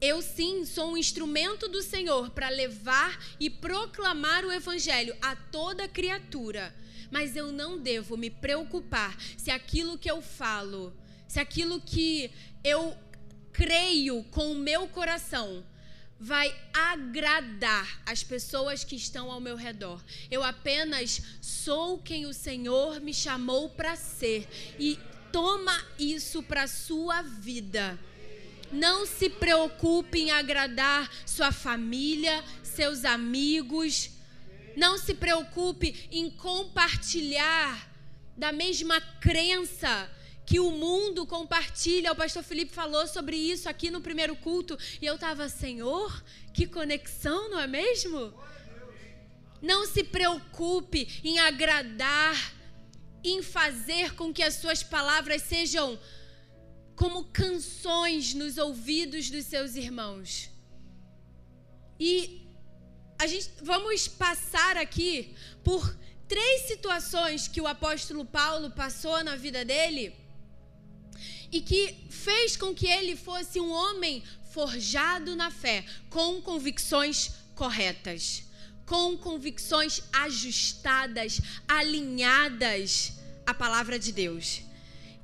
Eu 0.00 0.22
sim 0.22 0.64
sou 0.64 0.92
um 0.92 0.96
instrumento 0.96 1.68
do 1.68 1.82
Senhor 1.82 2.30
para 2.30 2.48
levar 2.48 3.22
e 3.38 3.48
proclamar 3.48 4.44
o 4.44 4.52
Evangelho 4.52 5.14
a 5.20 5.36
toda 5.36 5.86
criatura. 5.86 6.74
Mas 7.10 7.36
eu 7.36 7.52
não 7.52 7.78
devo 7.78 8.16
me 8.16 8.30
preocupar 8.30 9.16
se 9.36 9.50
aquilo 9.50 9.98
que 9.98 10.10
eu 10.10 10.22
falo, 10.22 10.96
se 11.28 11.38
aquilo 11.38 11.80
que 11.80 12.30
eu 12.64 12.96
creio 13.60 14.24
com 14.30 14.52
o 14.52 14.54
meu 14.54 14.88
coração 14.88 15.62
vai 16.18 16.54
agradar 16.72 18.00
as 18.06 18.24
pessoas 18.24 18.84
que 18.84 18.96
estão 18.96 19.30
ao 19.30 19.38
meu 19.38 19.54
redor. 19.54 20.02
Eu 20.30 20.42
apenas 20.42 21.20
sou 21.42 21.98
quem 21.98 22.24
o 22.24 22.32
Senhor 22.32 23.02
me 23.02 23.12
chamou 23.12 23.68
para 23.68 23.96
ser 23.96 24.48
e 24.78 24.98
toma 25.30 25.78
isso 25.98 26.42
para 26.42 26.66
sua 26.66 27.20
vida. 27.20 27.98
Não 28.72 29.04
se 29.04 29.28
preocupe 29.28 30.20
em 30.20 30.30
agradar 30.30 31.10
sua 31.26 31.52
família, 31.52 32.42
seus 32.62 33.04
amigos. 33.04 34.08
Não 34.74 34.96
se 34.96 35.12
preocupe 35.12 36.08
em 36.10 36.30
compartilhar 36.30 37.90
da 38.38 38.52
mesma 38.52 39.02
crença 39.20 40.10
que 40.50 40.58
o 40.58 40.72
mundo 40.72 41.24
compartilha. 41.24 42.10
O 42.10 42.16
pastor 42.16 42.42
Felipe 42.42 42.74
falou 42.74 43.06
sobre 43.06 43.36
isso 43.36 43.68
aqui 43.68 43.88
no 43.88 44.00
primeiro 44.00 44.34
culto 44.34 44.76
e 45.00 45.06
eu 45.06 45.14
estava, 45.14 45.48
Senhor, 45.48 46.24
que 46.52 46.66
conexão, 46.66 47.48
não 47.48 47.60
é 47.60 47.68
mesmo? 47.68 48.34
Não 49.62 49.86
se 49.86 50.02
preocupe 50.02 51.20
em 51.22 51.38
agradar, 51.38 52.36
em 53.22 53.44
fazer 53.44 54.16
com 54.16 54.34
que 54.34 54.42
as 54.42 54.54
suas 54.54 54.82
palavras 54.82 55.42
sejam 55.42 55.96
como 56.96 57.26
canções 57.26 58.34
nos 58.34 58.58
ouvidos 58.58 59.30
dos 59.30 59.44
seus 59.44 59.76
irmãos. 59.76 60.50
E 61.96 62.44
a 63.20 63.26
gente 63.28 63.50
vamos 63.62 64.08
passar 64.08 64.76
aqui 64.76 65.32
por 65.62 65.96
três 66.26 66.62
situações 66.62 67.46
que 67.46 67.60
o 67.60 67.68
apóstolo 67.68 68.24
Paulo 68.24 68.72
passou 68.72 69.22
na 69.22 69.36
vida 69.36 69.64
dele 69.64 70.18
e 71.52 71.60
que 71.60 71.96
fez 72.08 72.56
com 72.56 72.74
que 72.74 72.86
ele 72.86 73.16
fosse 73.16 73.60
um 73.60 73.70
homem 73.70 74.22
forjado 74.50 75.36
na 75.36 75.50
fé, 75.50 75.84
com 76.08 76.40
convicções 76.40 77.32
corretas, 77.54 78.44
com 78.86 79.16
convicções 79.16 80.02
ajustadas, 80.12 81.40
alinhadas 81.66 83.12
à 83.46 83.54
palavra 83.54 83.98
de 83.98 84.12
Deus. 84.12 84.62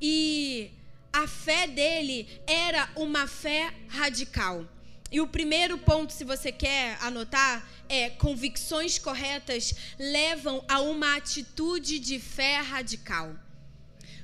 E 0.01 0.71
a 1.13 1.27
fé 1.27 1.67
dele 1.67 2.29
era 2.47 2.91
uma 2.97 3.27
fé 3.27 3.73
radical. 3.89 4.67
E 5.11 5.21
o 5.21 5.29
primeiro 5.29 5.79
ponto, 5.79 6.13
se 6.13 6.25
você 6.25 6.51
quer 6.51 6.99
anotar, 7.01 7.69
é 7.89 8.11
convicções 8.11 8.99
corretas 8.99 9.73
levam 9.99 10.65
a 10.69 10.81
uma 10.81 11.17
atitude 11.17 11.99
de 12.01 12.19
fé 12.19 12.59
radical 12.59 13.37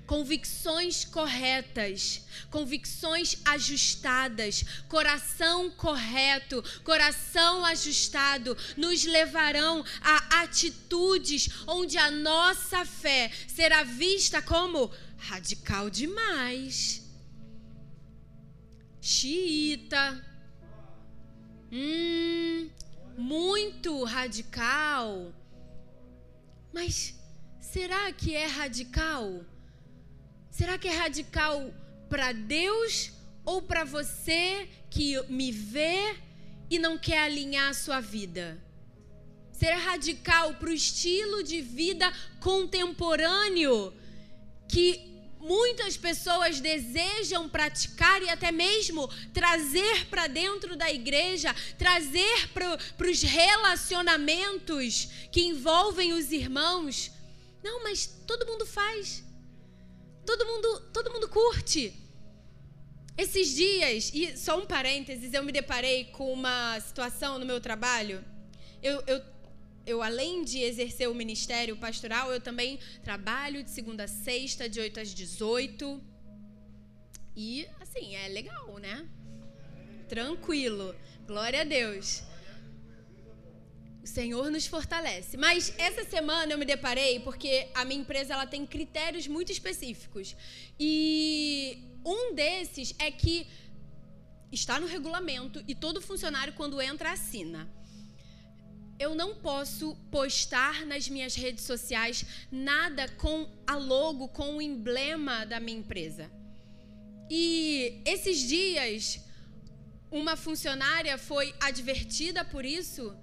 convicções 0.06 1.04
corretas, 1.04 2.22
convicções 2.50 3.38
ajustadas, 3.44 4.64
coração 4.88 5.70
correto, 5.70 6.62
coração 6.84 7.64
ajustado, 7.64 8.56
nos 8.76 9.04
levarão 9.04 9.84
a 10.00 10.42
atitudes 10.42 11.48
onde 11.66 11.96
a 11.96 12.10
nossa 12.10 12.84
fé 12.84 13.30
será 13.46 13.82
vista 13.82 14.42
como 14.42 14.90
radical 15.18 15.88
demais. 15.88 17.02
xiita. 19.00 20.24
Hum, 21.72 22.70
muito 23.16 24.04
radical. 24.04 25.32
Mas 26.72 27.14
será 27.60 28.12
que 28.12 28.34
é 28.34 28.46
radical? 28.46 29.44
Será 30.52 30.76
que 30.76 30.86
é 30.86 30.94
radical 30.94 31.72
para 32.10 32.30
Deus 32.32 33.10
ou 33.42 33.62
para 33.62 33.84
você 33.84 34.68
que 34.90 35.18
me 35.26 35.50
vê 35.50 36.14
e 36.68 36.78
não 36.78 36.98
quer 36.98 37.20
alinhar 37.20 37.70
a 37.70 37.74
sua 37.74 38.00
vida? 38.00 38.62
Ser 39.50 39.72
radical 39.72 40.52
para 40.56 40.68
o 40.68 40.74
estilo 40.74 41.42
de 41.42 41.62
vida 41.62 42.12
contemporâneo 42.38 43.94
que 44.68 45.24
muitas 45.40 45.96
pessoas 45.96 46.60
desejam 46.60 47.48
praticar 47.48 48.22
e 48.22 48.28
até 48.28 48.52
mesmo 48.52 49.08
trazer 49.32 50.06
para 50.08 50.26
dentro 50.26 50.76
da 50.76 50.92
igreja, 50.92 51.56
trazer 51.78 52.50
para 52.52 53.10
os 53.10 53.22
relacionamentos 53.22 55.08
que 55.32 55.46
envolvem 55.46 56.12
os 56.12 56.30
irmãos. 56.30 57.10
Não, 57.64 57.82
mas 57.82 58.06
todo 58.26 58.46
mundo 58.46 58.66
faz. 58.66 59.31
Todo 60.24 60.46
mundo, 60.46 60.80
todo 60.92 61.12
mundo 61.12 61.28
curte. 61.28 61.92
Esses 63.16 63.54
dias, 63.54 64.10
e 64.14 64.36
só 64.36 64.58
um 64.58 64.64
parênteses, 64.64 65.34
eu 65.34 65.42
me 65.42 65.52
deparei 65.52 66.06
com 66.06 66.32
uma 66.32 66.80
situação 66.80 67.38
no 67.38 67.44
meu 67.44 67.60
trabalho. 67.60 68.24
Eu, 68.82 69.02
eu, 69.06 69.22
eu, 69.84 70.02
além 70.02 70.44
de 70.44 70.60
exercer 70.60 71.08
o 71.08 71.14
ministério 71.14 71.76
pastoral, 71.76 72.32
eu 72.32 72.40
também 72.40 72.78
trabalho 73.04 73.62
de 73.62 73.70
segunda 73.70 74.04
a 74.04 74.08
sexta, 74.08 74.68
de 74.68 74.80
8 74.80 75.00
às 75.00 75.14
18. 75.14 76.02
E, 77.36 77.66
assim, 77.80 78.14
é 78.14 78.28
legal, 78.28 78.78
né? 78.78 79.06
Tranquilo. 80.08 80.94
Glória 81.26 81.60
a 81.60 81.64
Deus. 81.64 82.22
O 84.02 84.06
Senhor 84.06 84.50
nos 84.50 84.66
fortalece. 84.66 85.36
Mas 85.36 85.72
essa 85.78 86.04
semana 86.04 86.52
eu 86.52 86.58
me 86.58 86.64
deparei 86.64 87.20
porque 87.20 87.68
a 87.74 87.84
minha 87.84 88.00
empresa 88.00 88.34
ela 88.34 88.46
tem 88.46 88.66
critérios 88.66 89.26
muito 89.28 89.52
específicos. 89.52 90.36
E 90.78 91.78
um 92.04 92.34
desses 92.34 92.94
é 92.98 93.10
que 93.10 93.46
está 94.50 94.80
no 94.80 94.86
regulamento 94.86 95.62
e 95.68 95.74
todo 95.74 96.00
funcionário 96.00 96.52
quando 96.54 96.82
entra 96.82 97.12
assina. 97.12 97.70
Eu 98.98 99.14
não 99.14 99.36
posso 99.36 99.96
postar 100.10 100.84
nas 100.84 101.08
minhas 101.08 101.34
redes 101.34 101.64
sociais 101.64 102.24
nada 102.50 103.08
com 103.08 103.48
a 103.66 103.76
logo, 103.76 104.28
com 104.28 104.56
o 104.56 104.62
emblema 104.62 105.46
da 105.46 105.58
minha 105.58 105.78
empresa. 105.78 106.30
E 107.30 108.02
esses 108.04 108.38
dias 108.40 109.20
uma 110.10 110.36
funcionária 110.36 111.16
foi 111.16 111.54
advertida 111.58 112.44
por 112.44 112.64
isso 112.64 113.16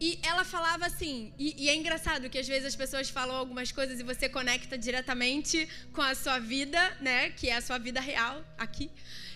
e 0.00 0.18
ela 0.22 0.44
falava 0.44 0.86
assim, 0.86 1.32
e, 1.36 1.64
e, 1.64 1.68
é 1.68 1.74
engraçado 1.74 2.30
que 2.30 2.38
às 2.38 2.46
vezes 2.46 2.66
as 2.66 2.76
pessoas 2.76 3.10
falam 3.10 3.34
algumas 3.34 3.72
coisas 3.72 3.98
e 3.98 4.04
você 4.04 4.28
conecta 4.28 4.78
diretamente 4.78 5.68
com 5.92 6.00
a 6.00 6.14
sua 6.14 6.38
vida, 6.38 6.96
né? 7.00 7.30
Que 7.30 7.48
é 7.48 7.56
a 7.56 7.60
sua 7.60 7.78
vida 7.78 8.00
real 8.00 8.44
aqui. 8.56 8.90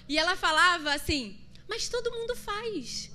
E 0.09 0.16
ela 0.16 0.37
falava 0.37 0.94
assim, 0.94 1.37
mas 1.68 1.88
todo 1.88 2.12
mundo 2.12 2.37
faz. 2.37 3.11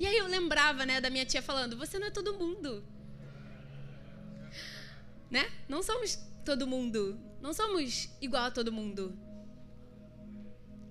E 0.00 0.06
aí 0.06 0.16
eu 0.16 0.26
lembrava, 0.26 0.86
né, 0.86 1.00
da 1.00 1.10
minha 1.10 1.26
tia 1.26 1.42
falando, 1.42 1.76
você 1.76 1.98
não 1.98 2.06
é 2.06 2.10
todo 2.10 2.34
mundo. 2.34 2.82
Né? 5.30 5.50
Não 5.68 5.82
somos 5.82 6.18
todo 6.44 6.66
mundo. 6.66 7.20
Não 7.40 7.52
somos 7.52 8.08
igual 8.20 8.44
a 8.44 8.50
todo 8.50 8.72
mundo. 8.72 9.18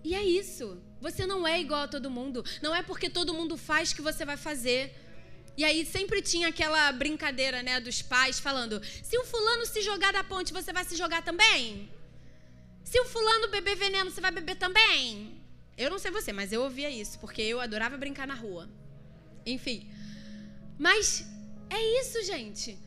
E 0.04 0.14
é 0.14 0.24
isso. 0.24 0.82
Você 1.00 1.26
não 1.26 1.48
é 1.48 1.60
igual 1.60 1.82
a 1.82 1.88
todo 1.88 2.10
mundo. 2.10 2.44
Não 2.62 2.74
é 2.76 2.84
porque 2.84 3.10
todo 3.10 3.34
mundo 3.34 3.58
faz 3.58 3.94
que 3.94 4.02
você 4.02 4.24
vai 4.24 4.38
fazer. 4.38 4.96
E 5.62 5.64
aí 5.64 5.82
sempre 5.86 6.20
tinha 6.24 6.48
aquela 6.48 6.92
brincadeira, 6.92 7.62
né, 7.62 7.80
dos 7.80 8.02
pais 8.02 8.40
falando: 8.40 8.82
se 9.08 9.16
o 9.20 9.26
fulano 9.32 9.64
se 9.72 9.80
jogar 9.90 10.12
da 10.12 10.24
ponte, 10.24 10.52
você 10.60 10.74
vai 10.78 10.84
se 10.84 10.96
jogar 11.02 11.22
também? 11.30 11.88
Se 12.84 13.00
o 13.00 13.06
fulano 13.06 13.48
beber 13.56 13.76
veneno, 13.76 14.10
você 14.10 14.22
vai 14.26 14.32
beber 14.32 14.56
também? 14.56 15.40
Eu 15.78 15.92
não 15.92 16.00
sei 16.00 16.10
você, 16.10 16.34
mas 16.34 16.52
eu 16.52 16.62
ouvia 16.64 16.90
isso, 16.90 17.20
porque 17.20 17.44
eu 17.44 17.60
adorava 17.62 17.96
brincar 17.96 18.26
na 18.26 18.34
rua. 18.34 18.68
Enfim. 19.46 19.88
Mas 20.80 21.24
é 21.70 21.80
isso, 22.02 22.24
gente. 22.24 22.80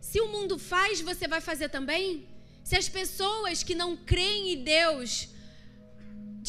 Se 0.00 0.22
o 0.22 0.28
mundo 0.28 0.58
faz, 0.58 1.02
você 1.02 1.28
vai 1.28 1.42
fazer 1.42 1.68
também? 1.68 2.26
Se 2.64 2.76
as 2.76 2.88
pessoas 2.88 3.62
que 3.62 3.74
não 3.74 3.94
creem 3.94 4.54
em 4.54 4.64
Deus 4.64 5.28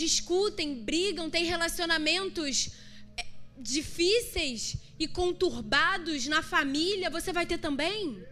discutem, 0.02 0.82
brigam, 0.82 1.30
têm 1.30 1.44
relacionamentos 1.44 2.70
é, 3.18 3.26
difíceis 3.58 4.81
e 5.02 5.08
conturbados 5.08 6.28
na 6.28 6.44
família, 6.44 7.10
você 7.10 7.34
vai 7.34 7.44
ter 7.44 7.58
também? 7.58 8.24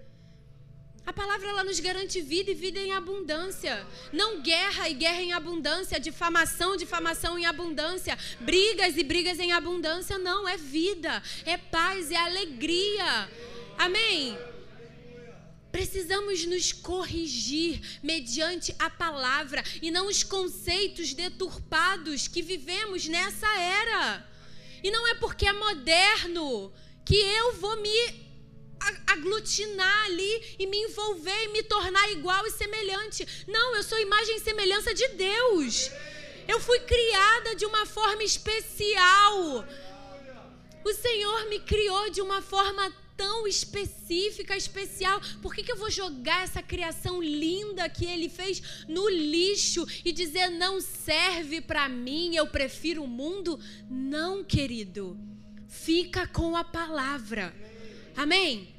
A 1.03 1.11
palavra 1.11 1.49
ela 1.49 1.63
nos 1.63 1.79
garante 1.79 2.21
vida 2.21 2.51
e 2.51 2.53
vida 2.53 2.79
em 2.79 2.91
abundância. 2.91 3.83
Não 4.13 4.39
guerra 4.43 4.87
e 4.87 4.93
guerra 4.93 5.19
em 5.19 5.33
abundância, 5.33 5.99
difamação, 5.99 6.77
difamação 6.77 7.39
em 7.39 7.47
abundância, 7.47 8.15
brigas 8.39 8.95
e 8.97 9.03
brigas 9.03 9.39
em 9.39 9.51
abundância. 9.51 10.19
Não, 10.19 10.47
é 10.47 10.57
vida, 10.57 11.23
é 11.43 11.57
paz, 11.57 12.11
é 12.11 12.17
alegria. 12.17 13.27
Amém? 13.75 14.37
Precisamos 15.71 16.45
nos 16.45 16.71
corrigir 16.71 17.81
mediante 18.03 18.75
a 18.77 18.91
palavra 18.91 19.63
e 19.81 19.89
não 19.89 20.05
os 20.05 20.21
conceitos 20.21 21.15
deturpados 21.15 22.27
que 22.27 22.43
vivemos 22.43 23.07
nessa 23.07 23.47
era. 23.57 24.28
E 24.83 24.91
não 24.91 25.07
é 25.07 25.15
porque 25.15 25.45
é 25.45 25.53
moderno 25.53 26.73
que 27.05 27.15
eu 27.15 27.53
vou 27.53 27.75
me 27.77 28.29
aglutinar 29.07 30.05
ali 30.05 30.55
e 30.57 30.65
me 30.67 30.77
envolver 30.77 31.43
e 31.43 31.49
me 31.49 31.63
tornar 31.63 32.09
igual 32.11 32.45
e 32.45 32.51
semelhante. 32.51 33.45
Não, 33.47 33.75
eu 33.75 33.83
sou 33.83 33.99
imagem 33.99 34.37
e 34.37 34.39
semelhança 34.39 34.93
de 34.93 35.07
Deus. 35.09 35.91
Eu 36.47 36.59
fui 36.59 36.79
criada 36.79 37.55
de 37.55 37.65
uma 37.65 37.85
forma 37.85 38.23
especial. 38.23 39.65
O 40.83 40.93
Senhor 40.93 41.45
me 41.47 41.59
criou 41.59 42.09
de 42.09 42.21
uma 42.21 42.41
forma 42.41 42.91
tão 43.19 43.45
específica, 43.45 44.55
especial. 44.55 45.19
Por 45.41 45.53
que, 45.53 45.61
que 45.61 45.73
eu 45.73 45.75
vou 45.75 45.91
jogar 45.91 46.41
essa 46.41 46.63
criação 46.63 47.21
linda 47.21 47.89
que 47.89 48.05
ele 48.05 48.29
fez 48.29 48.85
no 48.87 49.09
lixo 49.09 49.85
e 50.05 50.13
dizer 50.13 50.49
não 50.51 50.79
serve 50.79 51.59
para 51.59 51.89
mim, 51.89 52.33
eu 52.33 52.47
prefiro 52.47 53.03
o 53.03 53.07
mundo? 53.07 53.59
Não, 53.89 54.41
querido. 54.41 55.19
Fica 55.67 56.25
com 56.27 56.55
a 56.55 56.63
palavra. 56.63 57.53
Amém? 58.15 58.73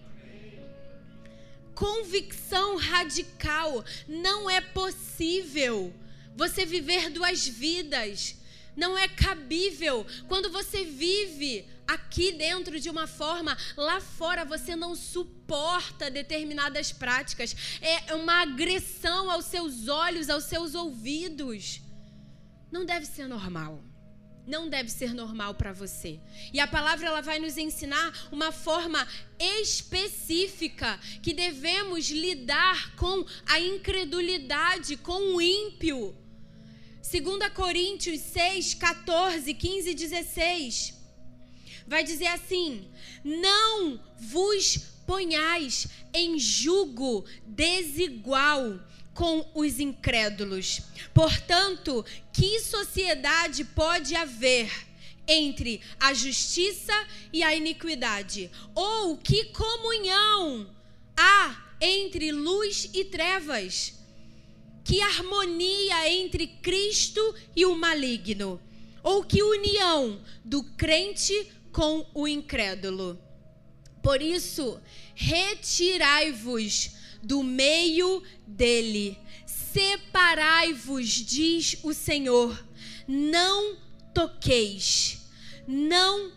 Convicção 1.74 2.76
radical. 2.76 3.84
Não 4.08 4.48
é 4.48 4.62
possível 4.62 5.92
você 6.34 6.64
viver 6.64 7.10
duas 7.10 7.46
vidas. 7.46 8.36
Não 8.74 8.96
é 8.96 9.06
cabível 9.06 10.06
quando 10.28 10.50
você 10.50 10.82
vive 10.82 11.66
aqui 11.94 12.32
dentro 12.32 12.78
de 12.78 12.88
uma 12.88 13.06
forma, 13.06 13.56
lá 13.76 14.00
fora 14.00 14.44
você 14.44 14.76
não 14.76 14.94
suporta 14.94 16.10
determinadas 16.10 16.92
práticas. 16.92 17.54
É 17.80 18.14
uma 18.14 18.42
agressão 18.42 19.30
aos 19.30 19.46
seus 19.46 19.88
olhos, 19.88 20.30
aos 20.30 20.44
seus 20.44 20.74
ouvidos. 20.74 21.80
Não 22.70 22.84
deve 22.84 23.06
ser 23.06 23.26
normal. 23.26 23.82
Não 24.46 24.68
deve 24.68 24.90
ser 24.90 25.12
normal 25.12 25.54
para 25.54 25.72
você. 25.72 26.18
E 26.52 26.58
a 26.58 26.66
palavra 26.66 27.06
ela 27.06 27.20
vai 27.20 27.38
nos 27.38 27.56
ensinar 27.56 28.28
uma 28.32 28.50
forma 28.50 29.06
específica 29.38 30.98
que 31.22 31.32
devemos 31.32 32.10
lidar 32.10 32.94
com 32.96 33.24
a 33.46 33.60
incredulidade, 33.60 34.96
com 34.96 35.34
o 35.34 35.40
ímpio. 35.40 36.16
2 37.02 37.52
Coríntios 37.52 38.20
6, 38.20 38.74
14, 38.74 39.52
15 39.52 39.90
e 39.90 39.94
16 39.94 40.99
vai 41.90 42.04
dizer 42.04 42.28
assim: 42.28 42.88
Não 43.24 44.00
vos 44.20 44.76
ponhais 45.04 45.88
em 46.14 46.38
jugo 46.38 47.24
desigual 47.44 48.78
com 49.12 49.44
os 49.56 49.80
incrédulos. 49.80 50.82
Portanto, 51.12 52.04
que 52.32 52.60
sociedade 52.60 53.64
pode 53.64 54.14
haver 54.14 54.70
entre 55.26 55.80
a 55.98 56.14
justiça 56.14 56.94
e 57.32 57.42
a 57.42 57.56
iniquidade? 57.56 58.52
Ou 58.72 59.18
que 59.18 59.46
comunhão 59.46 60.72
há 61.16 61.74
entre 61.80 62.30
luz 62.30 62.88
e 62.94 63.04
trevas? 63.04 63.98
Que 64.84 65.02
harmonia 65.02 66.08
entre 66.08 66.46
Cristo 66.46 67.34
e 67.54 67.66
o 67.66 67.74
maligno? 67.74 68.60
Ou 69.02 69.24
que 69.24 69.42
união 69.42 70.20
do 70.44 70.62
crente 70.62 71.50
com 71.80 72.06
o 72.12 72.28
incrédulo. 72.28 73.18
Por 74.02 74.20
isso, 74.20 74.78
retirai-vos 75.14 76.90
do 77.22 77.42
meio 77.42 78.22
dele, 78.46 79.18
separai-vos, 79.46 81.08
diz 81.08 81.78
o 81.82 81.94
Senhor, 81.94 82.62
não 83.08 83.78
toqueis, 84.12 85.22
não 85.66 86.30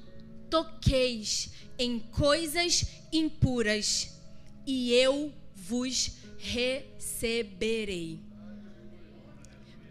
toqueis 0.50 1.50
em 1.78 2.00
coisas 2.00 2.86
impuras, 3.12 4.18
e 4.66 4.94
eu 4.94 5.34
vos 5.54 6.12
receberei. 6.38 8.18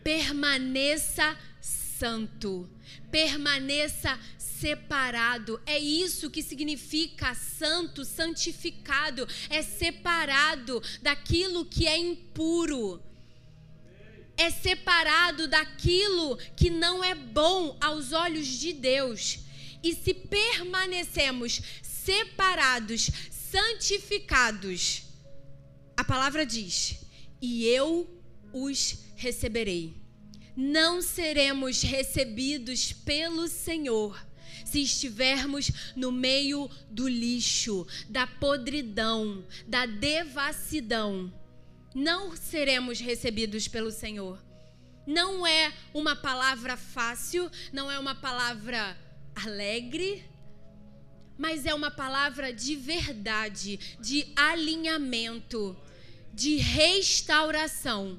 Permaneça 0.02 1.38
santo, 1.60 2.70
permaneça 3.10 4.18
separado. 4.62 5.60
É 5.66 5.76
isso 5.76 6.30
que 6.30 6.40
significa 6.40 7.34
santo, 7.34 8.04
santificado, 8.04 9.26
é 9.50 9.60
separado 9.60 10.80
daquilo 11.02 11.64
que 11.64 11.88
é 11.88 11.98
impuro. 11.98 13.02
É 14.36 14.50
separado 14.50 15.48
daquilo 15.48 16.38
que 16.56 16.70
não 16.70 17.02
é 17.02 17.12
bom 17.14 17.76
aos 17.80 18.12
olhos 18.12 18.46
de 18.46 18.72
Deus. 18.72 19.40
E 19.82 19.94
se 19.96 20.14
permanecemos 20.14 21.60
separados, 21.82 23.10
santificados, 23.30 25.02
a 25.96 26.04
palavra 26.04 26.46
diz: 26.46 27.00
e 27.40 27.66
eu 27.66 28.08
os 28.52 28.98
receberei. 29.16 30.00
Não 30.56 31.02
seremos 31.02 31.82
recebidos 31.82 32.92
pelo 32.92 33.48
Senhor 33.48 34.31
se 34.72 34.82
estivermos 34.82 35.70
no 35.94 36.10
meio 36.10 36.68
do 36.90 37.06
lixo, 37.06 37.86
da 38.08 38.26
podridão, 38.26 39.44
da 39.66 39.84
devassidão. 39.84 41.30
Não 41.94 42.34
seremos 42.34 42.98
recebidos 42.98 43.68
pelo 43.68 43.90
Senhor. 43.90 44.42
Não 45.06 45.46
é 45.46 45.70
uma 45.92 46.16
palavra 46.16 46.74
fácil, 46.78 47.50
não 47.70 47.90
é 47.90 47.98
uma 47.98 48.14
palavra 48.14 48.96
alegre, 49.34 50.24
mas 51.36 51.66
é 51.66 51.74
uma 51.74 51.90
palavra 51.90 52.50
de 52.50 52.74
verdade, 52.74 53.78
de 54.00 54.32
alinhamento, 54.34 55.76
de 56.32 56.56
restauração. 56.56 58.18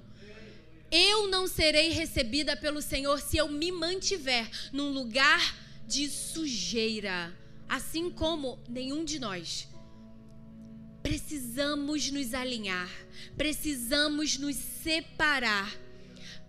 Eu 0.91 1.28
não 1.30 1.47
serei 1.47 1.89
recebida 1.89 2.56
pelo 2.56 2.80
Senhor 2.80 3.20
se 3.20 3.38
eu 3.38 3.47
me 3.47 3.72
mantiver 3.72 4.47
num 4.72 4.89
lugar 4.89 5.62
de 5.88 6.09
sujeira, 6.09 7.36
assim 7.67 8.09
como 8.09 8.59
nenhum 8.67 9.03
de 9.03 9.19
nós. 9.19 9.67
Precisamos 11.01 12.09
nos 12.11 12.34
alinhar, 12.34 12.89
precisamos 13.36 14.38
nos 14.38 14.55
separar. 14.55 15.73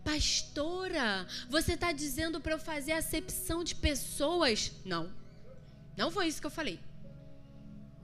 Pastora, 0.05 1.27
você 1.49 1.73
está 1.73 1.91
dizendo 1.93 2.41
para 2.41 2.53
eu 2.53 2.59
fazer 2.59 2.93
acepção 2.93 3.65
de 3.65 3.75
pessoas? 3.75 4.71
Não, 4.85 5.13
não 5.97 6.11
foi 6.11 6.29
isso 6.29 6.41
que 6.41 6.47
eu 6.47 6.51
falei. 6.51 6.79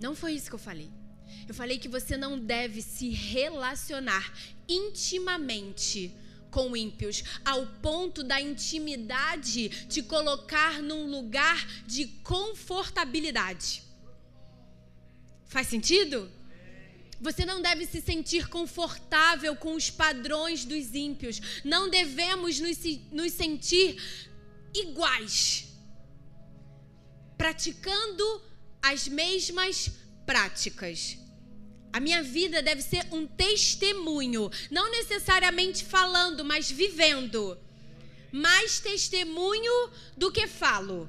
Não 0.00 0.14
foi 0.14 0.32
isso 0.32 0.48
que 0.48 0.54
eu 0.54 0.58
falei. 0.58 0.90
Eu 1.46 1.54
falei 1.54 1.78
que 1.78 1.88
você 1.88 2.16
não 2.16 2.38
deve 2.38 2.80
se 2.80 3.10
relacionar 3.10 4.32
intimamente 4.68 6.14
com 6.50 6.76
ímpios, 6.76 7.22
ao 7.44 7.66
ponto 7.66 8.22
da 8.22 8.40
intimidade 8.40 9.68
te 9.86 10.02
colocar 10.02 10.82
num 10.82 11.06
lugar 11.10 11.66
de 11.86 12.06
confortabilidade. 12.22 13.82
Faz 15.46 15.66
sentido? 15.66 16.30
Você 17.20 17.44
não 17.44 17.60
deve 17.60 17.84
se 17.84 18.00
sentir 18.00 18.48
confortável 18.48 19.54
com 19.54 19.74
os 19.74 19.90
padrões 19.90 20.64
dos 20.64 20.94
ímpios. 20.94 21.60
Não 21.64 21.90
devemos 21.90 22.58
nos, 22.58 22.78
nos 23.12 23.32
sentir 23.32 24.00
iguais, 24.72 25.68
praticando 27.36 28.42
as 28.80 29.06
mesmas 29.06 29.90
práticas. 30.24 31.19
A 31.92 31.98
minha 31.98 32.22
vida 32.22 32.62
deve 32.62 32.82
ser 32.82 33.04
um 33.10 33.26
testemunho, 33.26 34.50
não 34.70 34.90
necessariamente 34.90 35.84
falando, 35.84 36.44
mas 36.44 36.70
vivendo. 36.70 37.58
Mais 38.30 38.78
testemunho 38.78 39.90
do 40.16 40.30
que 40.30 40.46
falo. 40.46 41.08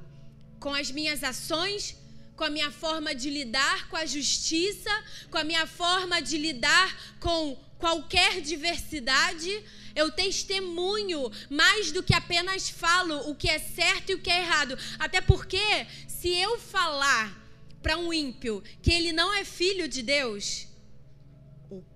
Com 0.60 0.74
as 0.74 0.90
minhas 0.90 1.24
ações, 1.24 1.96
com 2.36 2.44
a 2.44 2.50
minha 2.50 2.72
forma 2.72 3.14
de 3.14 3.30
lidar 3.30 3.88
com 3.90 3.96
a 3.96 4.06
justiça, 4.06 4.90
com 5.30 5.38
a 5.38 5.44
minha 5.44 5.68
forma 5.68 6.20
de 6.20 6.38
lidar 6.38 7.16
com 7.20 7.56
qualquer 7.78 8.42
diversidade. 8.42 9.64
Eu 9.96 10.10
testemunho 10.10 11.32
mais 11.48 11.92
do 11.92 12.02
que 12.02 12.16
apenas 12.16 12.70
falo 12.70 13.30
o 13.30 13.36
que 13.36 13.48
é 13.48 13.60
certo 13.60 14.10
e 14.10 14.16
o 14.16 14.20
que 14.20 14.32
é 14.32 14.40
errado. 14.40 14.76
Até 14.98 15.22
porque, 15.22 15.86
se 16.08 16.30
eu 16.30 16.58
falar 16.58 17.38
para 17.84 17.98
um 17.98 18.12
ímpio 18.12 18.64
que 18.82 18.92
ele 18.92 19.12
não 19.12 19.32
é 19.34 19.44
filho 19.44 19.88
de 19.88 20.02
Deus, 20.02 20.71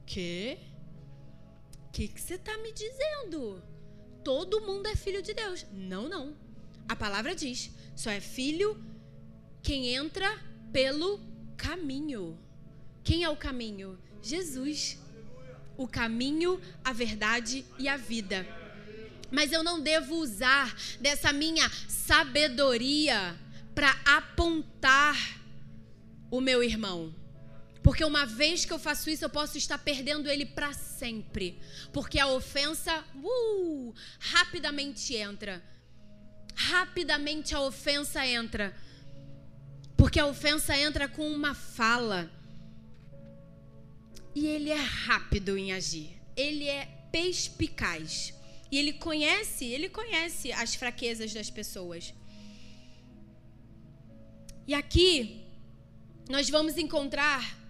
quê? 0.06 0.58
O 1.88 1.92
que 1.92 2.12
você 2.16 2.36
está 2.36 2.58
me 2.58 2.72
dizendo? 2.72 3.62
Todo 4.24 4.62
mundo 4.62 4.88
é 4.88 4.96
filho 4.96 5.22
de 5.22 5.34
Deus. 5.34 5.66
Não, 5.72 6.10
não. 6.10 6.36
A 6.88 6.96
palavra 6.96 7.36
diz: 7.36 7.72
só 7.96 8.10
é 8.10 8.20
filho 8.20 8.82
quem 9.62 9.96
entra 9.96 10.30
pelo 10.72 11.20
caminho. 11.56 12.38
Quem 13.04 13.24
é 13.24 13.30
o 13.30 13.36
caminho? 13.36 13.98
Jesus. 14.22 15.00
O 15.78 15.88
caminho, 15.88 16.60
a 16.84 16.94
verdade 16.94 17.66
e 17.78 17.88
a 17.88 17.98
vida. 17.98 18.46
Mas 19.32 19.52
eu 19.52 19.64
não 19.64 19.82
devo 19.82 20.16
usar 20.16 20.76
dessa 21.00 21.34
minha 21.34 21.70
sabedoria 21.88 23.38
para 23.74 23.92
apontar 24.06 25.42
o 26.32 26.40
meu 26.40 26.64
irmão. 26.64 27.14
Porque 27.86 28.04
uma 28.04 28.26
vez 28.26 28.66
que 28.66 28.74
eu 28.74 28.80
faço 28.80 29.12
isso, 29.12 29.24
eu 29.24 29.30
posso 29.30 29.60
estar 29.60 29.78
perdendo 29.78 30.28
ele 30.28 30.44
para 30.44 30.74
sempre. 30.74 31.62
Porque 31.94 32.18
a 32.18 32.26
ofensa, 32.26 33.06
uh, 33.14 33.94
rapidamente 34.18 35.14
entra. 35.14 35.64
Rapidamente 36.56 37.54
a 37.54 37.62
ofensa 37.62 38.26
entra. 38.26 38.76
Porque 39.96 40.20
a 40.20 40.26
ofensa 40.26 40.76
entra 40.76 41.08
com 41.08 41.30
uma 41.30 41.54
fala. 41.54 42.28
E 44.34 44.48
ele 44.48 44.72
é 44.72 44.82
rápido 44.82 45.56
em 45.56 45.72
agir. 45.72 46.20
Ele 46.36 46.68
é 46.68 46.88
perspicaz. 47.12 48.34
E 48.72 48.80
ele 48.80 48.94
conhece, 48.94 49.64
ele 49.64 49.90
conhece 49.90 50.52
as 50.52 50.74
fraquezas 50.74 51.32
das 51.32 51.52
pessoas. 51.52 52.16
E 54.68 54.74
aqui 54.74 55.46
nós 56.28 56.50
vamos 56.50 56.80
encontrar 56.80 57.64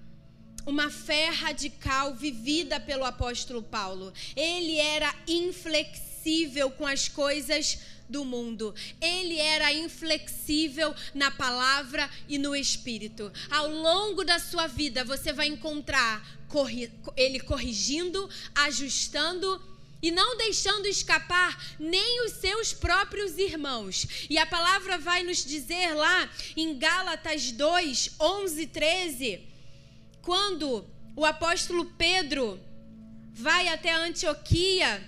uma 0.66 0.90
fé 0.90 1.30
radical 1.30 2.16
vivida 2.16 2.80
pelo 2.80 3.06
apóstolo 3.06 3.62
Paulo. 3.62 4.12
Ele 4.36 4.78
era 4.78 5.14
inflexível 5.28 6.72
com 6.72 6.86
as 6.86 7.08
coisas 7.08 7.80
do 8.10 8.26
mundo. 8.26 8.74
Ele 9.02 9.38
era 9.38 9.74
inflexível 9.74 10.94
na 11.14 11.32
palavra 11.32 12.10
e 12.28 12.38
no 12.38 12.56
espírito. 12.56 13.32
Ao 13.50 13.70
longo 13.70 14.24
da 14.24 14.40
sua 14.40 14.68
vida, 14.68 15.04
você 15.04 15.32
vai 15.32 15.48
encontrar 15.48 16.26
ele 17.18 17.40
corrigindo, 17.42 18.30
ajustando 18.54 19.62
e 20.02 20.10
não 20.10 20.38
deixando 20.38 20.88
escapar 20.88 21.76
nem 21.80 22.26
os 22.26 22.34
seus 22.34 22.74
próprios 22.74 23.38
irmãos. 23.38 24.08
E 24.30 24.38
a 24.38 24.46
palavra 24.46 24.98
vai 24.98 25.24
nos 25.24 25.44
dizer 25.44 25.94
lá 25.94 26.30
em 26.56 26.78
Gálatas 26.78 27.52
2, 27.52 28.12
11, 28.20 28.68
13 28.68 29.55
quando 30.26 30.84
o 31.16 31.24
apóstolo 31.24 31.86
Pedro 31.86 32.60
vai 33.32 33.68
até 33.68 33.94
Antioquia 33.94 35.02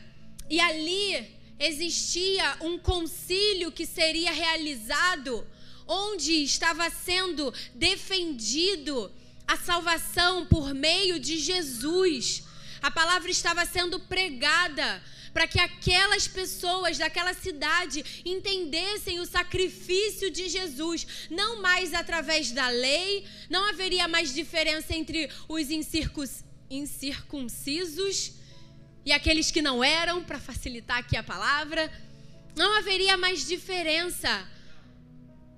e 0.48 0.60
ali 0.60 1.36
existia 1.60 2.56
um 2.62 2.78
concílio 2.78 3.72
que 3.72 3.84
seria 3.84 4.32
realizado, 4.32 5.46
onde 5.88 6.44
estava 6.44 6.88
sendo 6.92 7.52
defendido 7.74 9.12
a 9.48 9.58
salvação 9.58 10.46
por 10.46 10.72
meio 10.76 11.20
de 11.20 11.40
Jesus. 11.40 12.44
A 12.80 12.92
palavra 12.92 13.32
estava 13.32 13.66
sendo 13.66 14.00
pregada 14.00 15.02
para 15.38 15.48
que 15.48 15.60
aquelas 15.60 16.28
pessoas 16.28 16.98
daquela 16.98 17.32
cidade 17.32 18.04
entendessem 18.26 19.20
o 19.20 19.26
sacrifício 19.28 20.32
de 20.32 20.50
Jesus, 20.50 21.06
não 21.30 21.62
mais 21.62 21.94
através 21.94 22.52
da 22.52 22.70
lei, 22.70 23.24
não 23.48 23.70
haveria 23.70 24.08
mais 24.08 24.34
diferença 24.34 24.96
entre 24.96 25.30
os 25.48 25.68
incircuncisos 26.72 28.32
e 29.06 29.12
aqueles 29.12 29.52
que 29.52 29.62
não 29.62 29.84
eram, 29.84 30.24
para 30.24 30.40
facilitar 30.40 30.98
aqui 30.98 31.16
a 31.16 31.22
palavra. 31.22 31.88
Não 32.56 32.76
haveria 32.76 33.16
mais 33.16 33.46
diferença 33.46 34.44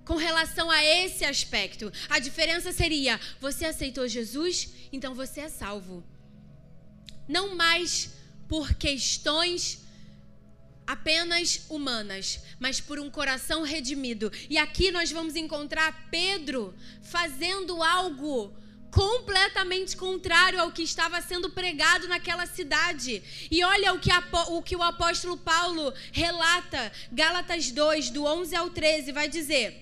com 0.03 0.17
relação 0.17 0.69
a 0.69 0.83
esse 0.83 1.23
aspecto. 1.23 1.89
A 2.09 2.19
diferença 2.19 2.73
seria: 2.73 3.17
você 3.39 3.63
aceitou 3.63 4.09
Jesus, 4.09 4.67
então 4.91 5.15
você 5.15 5.39
é 5.39 5.47
salvo. 5.47 6.03
Não 7.29 7.55
mais 7.55 8.18
por 8.49 8.73
questões 8.73 9.85
apenas 10.85 11.67
humanas, 11.69 12.39
mas 12.59 12.81
por 12.81 12.99
um 12.99 13.11
coração 13.11 13.61
redimido. 13.61 14.31
E 14.49 14.57
aqui 14.57 14.91
nós 14.91 15.11
vamos 15.11 15.35
encontrar 15.35 16.09
Pedro 16.09 16.73
fazendo 17.03 17.83
algo 17.83 18.51
completamente 18.89 19.95
contrário 19.95 20.59
ao 20.59 20.71
que 20.71 20.81
estava 20.81 21.21
sendo 21.21 21.51
pregado 21.51 22.07
naquela 22.07 22.47
cidade. 22.47 23.21
E 23.51 23.63
olha 23.63 23.93
o 23.93 23.99
que, 23.99 24.09
o 24.47 24.63
que 24.63 24.75
o 24.75 24.81
apóstolo 24.81 25.37
Paulo 25.37 25.93
relata, 26.11 26.91
Gálatas 27.11 27.69
2, 27.69 28.09
do 28.09 28.25
11 28.25 28.55
ao 28.55 28.71
13, 28.71 29.11
vai 29.11 29.29
dizer: 29.29 29.79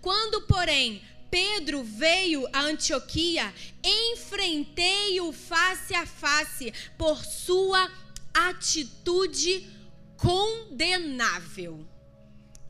Quando, 0.00 0.42
porém, 0.42 1.02
Pedro 1.30 1.82
veio 1.82 2.46
a 2.52 2.60
Antioquia, 2.60 3.52
enfrentei-o 3.84 5.32
face 5.32 5.94
a 5.94 6.06
face 6.06 6.72
por 6.96 7.24
sua 7.24 7.90
atitude 8.34 9.66
condenável 10.16 11.86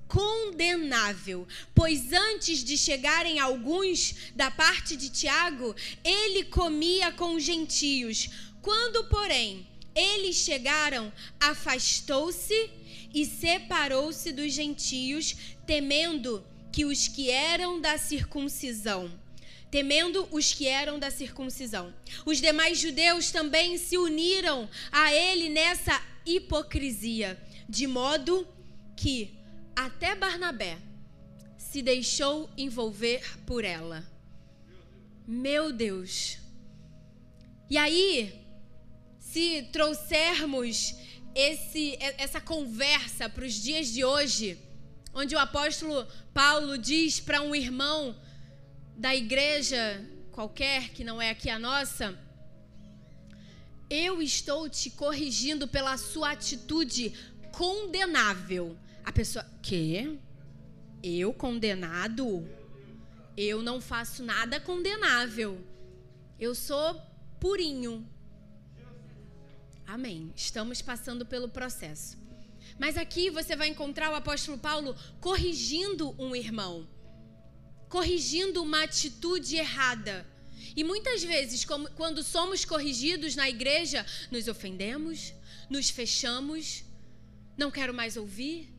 condenável, 0.09 1.47
pois 1.75 2.13
antes 2.13 2.65
de 2.65 2.77
chegarem 2.77 3.39
alguns 3.39 4.33
da 4.35 4.51
parte 4.51 4.97
de 4.97 5.11
Tiago, 5.11 5.77
ele 6.03 6.45
comia 6.45 7.13
com 7.13 7.39
gentios. 7.39 8.31
Quando, 8.63 9.05
porém, 9.05 9.69
eles 9.95 10.37
chegaram, 10.37 11.13
afastou-se 11.39 12.71
e 13.13 13.25
separou-se 13.27 14.33
dos 14.33 14.53
gentios, 14.53 15.37
temendo 15.67 16.45
que 16.73 16.85
os 16.85 17.09
que 17.09 17.31
eram 17.31 17.81
da 17.81 17.99
circuncisão 17.99 19.11
temendo 19.71 20.27
os 20.31 20.53
que 20.53 20.67
eram 20.67 20.99
da 20.99 21.11
circuncisão. 21.11 21.95
Os 22.25 22.41
demais 22.41 22.79
judeus 22.79 23.31
também 23.31 23.77
se 23.77 23.97
uniram 23.97 24.69
a 24.91 25.13
ele 25.13 25.49
nessa 25.49 26.03
hipocrisia, 26.25 27.41
de 27.69 27.87
modo 27.87 28.47
que 28.97 29.35
até 29.77 30.15
Barnabé 30.15 30.79
se 31.57 31.83
deixou 31.83 32.51
envolver 32.57 33.39
por 33.45 33.65
ela. 33.65 34.07
Meu 35.27 35.73
Deus. 35.73 36.39
E 37.69 37.77
aí, 37.77 38.43
se 39.19 39.69
trouxermos 39.71 40.95
esse, 41.35 41.99
essa 42.17 42.41
conversa 42.41 43.29
para 43.29 43.45
os 43.45 43.55
dias 43.55 43.89
de 43.89 44.03
hoje, 44.03 44.59
onde 45.13 45.35
o 45.35 45.39
apóstolo 45.39 46.07
Paulo 46.33 46.79
diz 46.79 47.21
para 47.21 47.41
um 47.41 47.55
irmão 47.55 48.15
da 48.97 49.15
igreja 49.15 50.05
qualquer, 50.33 50.91
que 50.91 51.03
não 51.03 51.21
é 51.21 51.31
aqui 51.31 51.51
a 51.51 51.59
nossa, 51.59 52.19
eu 53.91 54.21
estou 54.21 54.69
te 54.69 54.91
corrigindo 54.91 55.67
pela 55.67 55.97
sua 55.97 56.33
atitude 56.33 57.13
condenável. 57.53 58.77
A 59.05 59.11
pessoa, 59.11 59.45
que? 59.63 60.19
Eu 61.03 61.33
condenado? 61.33 62.47
Eu 63.37 63.63
não 63.63 63.81
faço 63.81 64.23
nada 64.23 64.61
condenável. 64.61 65.65
Eu 66.39 66.55
sou 66.55 67.01
purinho. 67.41 68.07
Amém. 69.87 70.33
Estamos 70.37 70.83
passando 70.83 71.25
pelo 71.25 71.49
processo. 71.49 72.19
Mas 72.79 72.97
aqui 72.97 73.29
você 73.31 73.57
vai 73.57 73.69
encontrar 73.69 74.11
o 74.11 74.15
apóstolo 74.15 74.57
Paulo 74.57 74.97
corrigindo 75.21 76.15
um 76.19 76.35
irmão, 76.35 76.89
corrigindo 77.89 78.63
uma 78.63 78.85
atitude 78.85 79.57
errada. 79.57 80.27
E 80.77 80.85
muitas 80.85 81.23
vezes, 81.23 81.67
quando 81.97 82.23
somos 82.23 82.65
corrigidos 82.65 83.35
na 83.35 83.49
igreja, 83.49 84.07
nos 84.31 84.47
ofendemos, 84.47 85.33
nos 85.69 85.91
fechamos, 85.91 86.85
não 87.57 87.71
quero 87.71 87.93
mais 87.93 88.17
ouvir, 88.17 88.73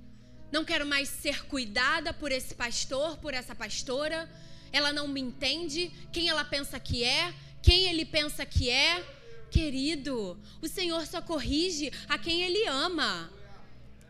não 0.51 0.63
quero 0.63 0.85
mais 0.85 1.09
ser 1.09 1.45
cuidada 1.45 2.13
por 2.13 2.31
esse 2.31 2.55
pastor, 2.55 3.17
por 3.17 3.33
essa 3.33 3.53
pastora. 3.53 4.29
Ela 4.71 4.93
não 4.93 5.07
me 5.07 5.19
entende. 5.19 5.91
Quem 6.11 6.29
ela 6.29 6.45
pensa 6.45 6.79
que 6.79 7.03
é? 7.03 7.33
Quem 7.61 7.83
ele 7.83 8.05
pensa 8.05 8.45
que 8.45 8.69
é? 8.69 9.03
Querido, 9.51 10.39
o 10.61 10.67
Senhor 10.67 11.05
só 11.05 11.21
corrige 11.21 11.91
a 12.07 12.17
quem 12.17 12.41
ele 12.43 12.65
ama. 12.67 13.31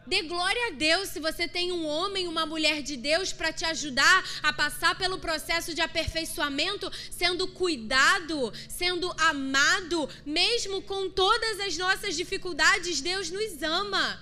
Dê 0.10 0.24
glória 0.24 0.70
a 0.70 0.72
Deus 0.72 1.10
se 1.10 1.20
você 1.20 1.48
tem 1.48 1.72
um 1.72 1.86
homem, 1.86 2.28
uma 2.28 2.44
mulher 2.44 2.82
de 2.82 2.98
Deus 2.98 3.32
para 3.32 3.54
te 3.54 3.64
ajudar 3.64 4.28
a 4.42 4.52
passar 4.52 4.98
pelo 4.98 5.20
processo 5.20 5.72
de 5.76 5.82
aperfeiçoamento, 5.82 6.92
sendo 7.12 7.48
cuidado, 7.50 8.52
sendo 8.68 9.14
amado, 9.20 10.10
mesmo 10.26 10.82
com 10.82 11.12
todas 11.12 11.60
as 11.60 11.78
nossas 11.78 12.16
dificuldades, 12.16 13.02
Deus 13.02 13.30
nos 13.30 13.62
ama. 13.62 14.20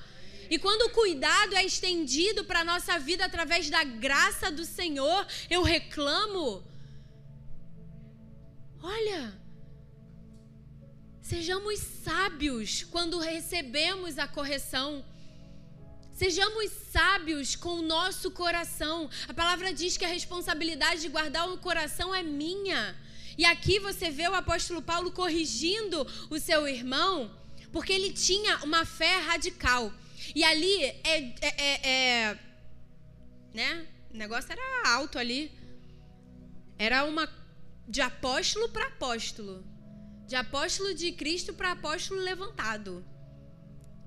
E 0.50 0.60
quando 0.60 0.82
o 0.82 0.90
cuidado 0.90 1.56
é 1.56 1.64
estendido 1.64 2.44
para 2.44 2.60
a 2.60 2.66
nossa 2.66 3.00
vida 3.00 3.24
através 3.24 3.70
da 3.70 3.86
graça 3.86 4.52
do 4.52 4.66
Senhor, 4.66 5.26
eu 5.50 5.64
reclamo. 5.64 6.68
Olha, 8.82 9.34
sejamos 11.22 11.80
sábios 11.80 12.84
quando 12.92 13.20
recebemos 13.20 14.18
a 14.18 14.28
correção. 14.28 15.06
Sejamos 16.18 16.72
sábios 16.91 17.55
com 17.55 17.74
o 17.76 17.84
nosso 17.84 18.32
coração. 18.32 19.07
A 19.28 19.34
palavra 19.36 19.72
diz 19.72 19.97
que 19.97 20.03
a 20.03 20.07
responsabilidade 20.07 21.01
de 21.01 21.09
guardar 21.09 21.47
o 21.47 21.59
coração 21.59 22.13
é 22.13 22.24
minha. 22.24 22.97
E 23.38 23.45
aqui 23.45 23.78
você 23.80 24.09
vê 24.09 24.28
o 24.28 24.34
apóstolo 24.34 24.82
Paulo 24.82 25.11
corrigindo 25.11 26.07
o 26.32 26.39
seu 26.39 26.68
irmão, 26.68 27.32
porque 27.72 27.93
ele 27.93 28.11
tinha 28.11 28.57
uma 28.63 28.84
fé 28.84 29.20
radical. 29.20 29.93
E 30.34 30.43
ali 30.43 30.86
é, 30.86 30.95
é, 31.03 31.47
é, 31.49 31.89
é 31.91 32.39
né? 33.53 33.88
O 34.11 34.18
negócio 34.18 34.51
era 34.51 34.89
alto 34.95 35.20
ali. 35.20 35.51
Era 36.80 37.05
uma 37.05 37.32
de 37.88 38.01
apóstolo 38.01 38.70
para 38.70 38.88
apóstolo. 38.88 39.63
De 40.26 40.36
apóstolo 40.36 40.95
de 40.95 41.11
Cristo 41.11 41.53
para 41.53 41.74
apóstolo 41.74 42.22
levantado. 42.22 43.05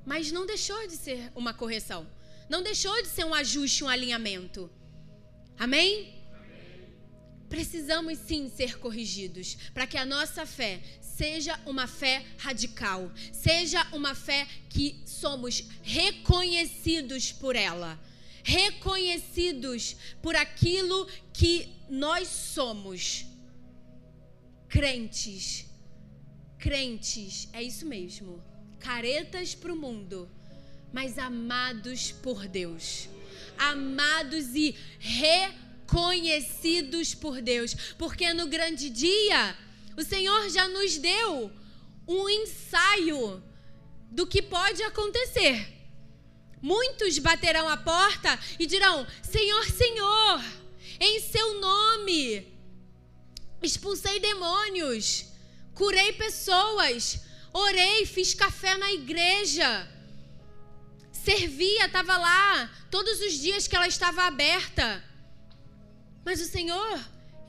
Mas 0.04 0.32
não 0.32 0.46
deixou 0.46 0.86
de 0.86 0.96
ser 0.96 1.30
uma 1.34 1.52
correção. 1.52 2.06
Não 2.48 2.62
deixou 2.62 3.00
de 3.02 3.08
ser 3.08 3.24
um 3.24 3.34
ajuste, 3.34 3.84
um 3.84 3.88
alinhamento. 3.88 4.70
Amém? 5.58 6.20
Precisamos 7.48 8.18
sim 8.18 8.48
ser 8.48 8.78
corrigidos 8.78 9.56
para 9.74 9.86
que 9.86 9.96
a 9.96 10.06
nossa 10.06 10.46
fé 10.46 10.80
seja 11.00 11.60
uma 11.66 11.86
fé 11.86 12.24
radical, 12.38 13.12
seja 13.32 13.86
uma 13.92 14.14
fé 14.14 14.48
que 14.70 15.02
somos 15.04 15.64
reconhecidos 15.82 17.30
por 17.32 17.56
ela, 17.56 18.00
reconhecidos 18.42 19.96
por 20.22 20.34
aquilo 20.34 21.06
que 21.32 21.68
nós 21.90 22.28
somos. 22.28 23.26
Crentes, 24.68 25.66
crentes, 26.58 27.48
é 27.52 27.62
isso 27.62 27.84
mesmo, 27.84 28.42
caretas 28.80 29.54
para 29.54 29.72
o 29.72 29.76
mundo, 29.76 30.28
mas 30.92 31.18
amados 31.18 32.10
por 32.10 32.48
Deus, 32.48 33.08
amados 33.56 34.54
e 34.54 34.74
reconhecidos 34.98 35.70
conhecidos 35.90 37.14
por 37.14 37.42
Deus, 37.42 37.74
porque 37.98 38.32
no 38.32 38.46
grande 38.46 38.88
dia 38.88 39.56
o 39.96 40.02
Senhor 40.02 40.48
já 40.48 40.68
nos 40.68 40.96
deu 40.96 41.50
um 42.06 42.28
ensaio 42.28 43.42
do 44.10 44.26
que 44.26 44.40
pode 44.40 44.82
acontecer. 44.82 45.76
Muitos 46.62 47.18
baterão 47.18 47.68
a 47.68 47.76
porta 47.76 48.38
e 48.58 48.66
dirão: 48.66 49.06
Senhor, 49.22 49.64
Senhor, 49.64 50.44
em 51.00 51.20
seu 51.20 51.60
nome 51.60 52.46
expulsei 53.62 54.20
demônios, 54.20 55.26
curei 55.74 56.12
pessoas, 56.12 57.20
orei, 57.52 58.06
fiz 58.06 58.34
café 58.34 58.76
na 58.76 58.92
igreja, 58.92 59.88
servia, 61.12 61.86
estava 61.86 62.16
lá 62.16 62.70
todos 62.90 63.20
os 63.20 63.34
dias 63.34 63.66
que 63.66 63.76
ela 63.76 63.88
estava 63.88 64.24
aberta. 64.24 65.02
Mas 66.24 66.40
o 66.40 66.44
Senhor, 66.44 66.98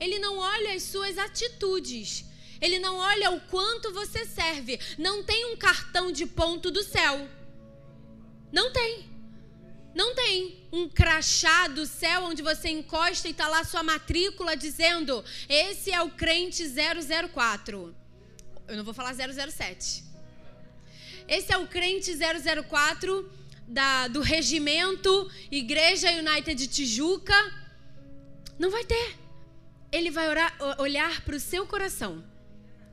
Ele 0.00 0.18
não 0.18 0.38
olha 0.38 0.74
as 0.74 0.82
suas 0.82 1.18
atitudes. 1.18 2.24
Ele 2.60 2.78
não 2.78 2.96
olha 2.96 3.30
o 3.30 3.40
quanto 3.40 3.92
você 3.92 4.24
serve. 4.24 4.78
Não 4.96 5.22
tem 5.22 5.52
um 5.52 5.56
cartão 5.56 6.12
de 6.12 6.26
ponto 6.26 6.70
do 6.70 6.82
céu. 6.82 7.28
Não 8.52 8.72
tem. 8.72 9.10
Não 9.94 10.14
tem 10.14 10.66
um 10.72 10.88
crachá 10.88 11.68
do 11.68 11.84
céu 11.84 12.24
onde 12.24 12.40
você 12.40 12.68
encosta 12.70 13.28
e 13.28 13.32
está 13.32 13.48
lá 13.48 13.64
sua 13.64 13.82
matrícula 13.82 14.56
dizendo: 14.56 15.24
esse 15.48 15.90
é 15.90 16.00
o 16.00 16.10
crente 16.10 16.64
004. 16.64 17.94
Eu 18.72 18.78
não 18.78 18.84
vou 18.84 18.94
falar 18.94 19.14
007. 19.14 20.02
Esse 21.28 21.52
é 21.52 21.58
o 21.58 21.66
crente 21.66 22.10
004 22.16 23.30
da, 23.68 24.08
do 24.08 24.20
regimento 24.20 25.30
Igreja 25.50 26.10
United 26.10 26.54
de 26.54 26.66
Tijuca 26.66 27.34
não 28.58 28.70
vai 28.70 28.84
ter. 28.84 29.18
Ele 29.90 30.10
vai 30.10 30.28
orar, 30.28 30.56
olhar 30.78 31.20
para 31.22 31.36
o 31.36 31.40
seu 31.40 31.66
coração. 31.66 32.24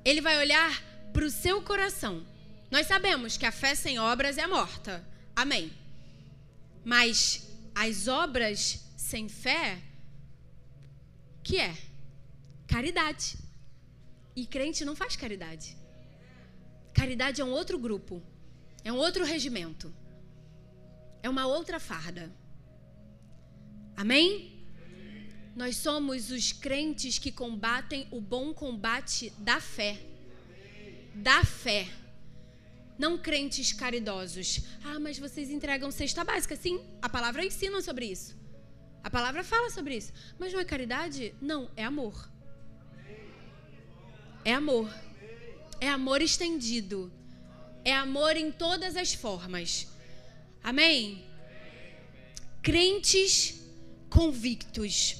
Ele 0.04 0.20
vai 0.20 0.38
olhar 0.38 0.84
para 1.14 1.26
o 1.26 1.30
seu 1.30 1.62
coração. 1.62 2.26
Nós 2.70 2.88
sabemos 2.88 3.38
que 3.38 3.46
a 3.46 3.52
fé 3.52 3.74
sem 3.74 4.00
obras 4.00 4.38
é 4.38 4.46
morta. 4.46 5.08
Amém. 5.36 5.72
Mas 6.84 7.48
as 7.74 8.08
obras 8.08 8.84
sem 8.98 9.30
fé, 9.30 9.80
que 11.42 11.58
é 11.58 11.74
caridade. 12.68 13.49
E 14.40 14.46
crente 14.46 14.86
não 14.86 14.96
faz 14.96 15.18
caridade. 15.18 15.76
Caridade 16.94 17.42
é 17.42 17.44
um 17.44 17.52
outro 17.52 17.78
grupo, 17.78 18.24
é 18.86 18.92
um 18.92 18.96
outro 18.96 19.26
regimento, 19.26 19.94
é 21.22 21.30
uma 21.30 21.46
outra 21.46 21.78
farda. 21.78 22.32
Amém? 23.98 24.66
Nós 25.54 25.76
somos 25.76 26.32
os 26.32 26.54
crentes 26.54 27.20
que 27.20 27.34
combatem 27.34 28.08
o 28.12 28.22
bom 28.22 28.54
combate 28.54 29.30
da 29.40 29.60
fé. 29.60 30.00
Da 31.14 31.44
fé. 31.44 31.86
Não 32.98 33.18
crentes 33.18 33.74
caridosos. 33.74 34.62
Ah, 34.86 35.02
mas 35.02 35.20
vocês 35.20 35.50
entregam 35.50 35.92
cesta 35.92 36.24
básica. 36.24 36.56
Sim, 36.56 36.80
a 37.02 37.10
palavra 37.10 37.46
ensina 37.46 37.82
sobre 37.82 38.06
isso. 38.06 38.38
A 39.04 39.10
palavra 39.10 39.44
fala 39.44 39.70
sobre 39.70 39.98
isso. 39.98 40.14
Mas 40.40 40.54
não 40.54 40.62
é 40.62 40.64
caridade? 40.64 41.36
Não, 41.42 41.70
é 41.76 41.84
amor. 41.84 42.39
É 44.44 44.54
amor. 44.54 44.94
É 45.80 45.90
amor 45.90 46.22
estendido. 46.22 47.12
É 47.84 47.94
amor 47.94 48.36
em 48.36 48.52
todas 48.52 48.96
as 48.96 49.14
formas. 49.14 49.88
Amém? 50.64 51.24
Crentes 52.62 53.62
convictos. 54.10 55.18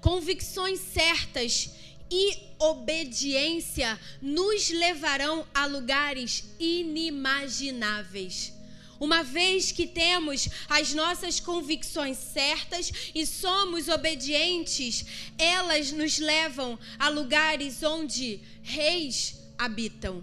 Convicções 0.00 0.80
certas 0.80 1.70
e 2.10 2.36
obediência 2.58 3.98
nos 4.20 4.68
levarão 4.70 5.46
a 5.54 5.66
lugares 5.66 6.44
inimagináveis. 6.58 8.52
Uma 9.00 9.22
vez 9.22 9.72
que 9.72 9.86
temos 9.86 10.46
as 10.68 10.92
nossas 10.92 11.40
convicções 11.40 12.18
certas 12.18 12.92
e 13.14 13.24
somos 13.24 13.88
obedientes, 13.88 15.06
elas 15.38 15.90
nos 15.90 16.18
levam 16.18 16.78
a 16.98 17.08
lugares 17.08 17.82
onde 17.82 18.42
reis 18.62 19.40
habitam. 19.56 20.22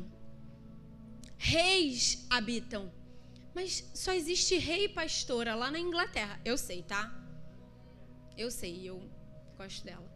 Reis 1.39 2.23
habitam. 2.29 2.93
Mas 3.55 3.83
só 3.95 4.13
existe 4.13 4.55
rei 4.59 4.87
pastora 4.87 5.55
lá 5.55 5.71
na 5.71 5.79
Inglaterra. 5.79 6.39
Eu 6.45 6.55
sei, 6.55 6.83
tá? 6.83 7.11
Eu 8.37 8.51
sei, 8.51 8.87
eu 8.87 9.01
gosto 9.57 9.83
dela. 9.83 10.07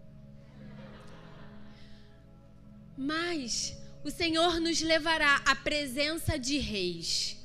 Mas 2.95 3.75
o 4.03 4.11
Senhor 4.11 4.59
nos 4.59 4.79
levará 4.81 5.37
à 5.47 5.55
presença 5.55 6.37
de 6.37 6.59
reis. 6.59 7.40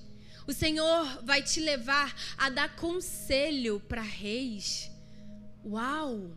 O 0.47 0.53
Senhor 0.53 1.25
vai 1.25 1.43
te 1.43 1.61
levar 1.61 2.15
a 2.39 2.49
dar 2.49 2.77
conselho 2.77 3.81
para 3.81 4.03
reis. 4.03 4.91
Uau! 5.65 6.37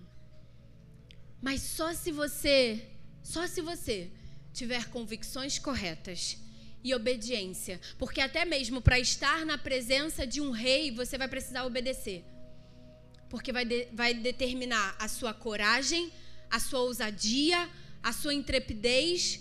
Mas 1.42 1.62
só 1.62 1.94
se 1.94 2.12
você, 2.12 2.90
só 3.22 3.46
se 3.46 3.62
você 3.62 4.12
tiver 4.52 4.90
convicções 4.90 5.60
corretas 5.60 6.38
e 6.84 6.94
obediência, 6.94 7.80
porque 7.98 8.20
até 8.20 8.46
mesmo 8.46 8.82
para 8.82 9.00
estar 9.00 9.46
na 9.46 9.58
presença 9.58 10.26
de 10.26 10.42
um 10.42 10.52
rei, 10.52 10.92
você 10.92 11.18
vai 11.18 11.28
precisar 11.28 11.66
obedecer. 11.66 12.26
Porque 13.30 13.54
vai, 13.54 13.64
de, 13.64 13.88
vai 13.94 14.14
determinar 14.14 14.96
a 14.98 15.08
sua 15.08 15.34
coragem, 15.34 16.12
a 16.50 16.60
sua 16.60 16.80
ousadia, 16.80 17.70
a 18.02 18.12
sua 18.12 18.34
intrepidez. 18.34 19.40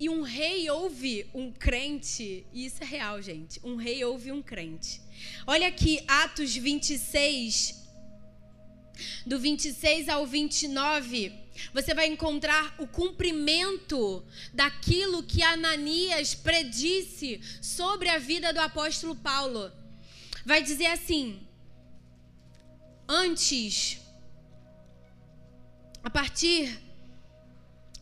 E 0.00 0.08
um 0.08 0.22
rei 0.22 0.70
ouve 0.70 1.28
um 1.34 1.50
crente, 1.50 2.46
e 2.52 2.66
isso 2.66 2.82
é 2.82 2.86
real, 2.86 3.20
gente. 3.20 3.60
Um 3.64 3.74
rei 3.74 4.04
ouve 4.04 4.30
um 4.30 4.40
crente. 4.40 5.00
Olha 5.44 5.66
aqui, 5.66 6.00
Atos 6.06 6.54
26, 6.54 7.84
do 9.26 9.40
26 9.40 10.08
ao 10.08 10.24
29, 10.24 11.32
você 11.72 11.94
vai 11.94 12.06
encontrar 12.06 12.76
o 12.78 12.86
cumprimento 12.86 14.24
daquilo 14.52 15.24
que 15.24 15.42
Ananias 15.42 16.32
predisse 16.32 17.40
sobre 17.60 18.08
a 18.08 18.18
vida 18.18 18.52
do 18.52 18.60
apóstolo 18.60 19.16
Paulo. 19.16 19.72
Vai 20.46 20.62
dizer 20.62 20.86
assim: 20.86 21.40
Antes, 23.08 23.98
a 26.04 26.10
partir 26.10 26.87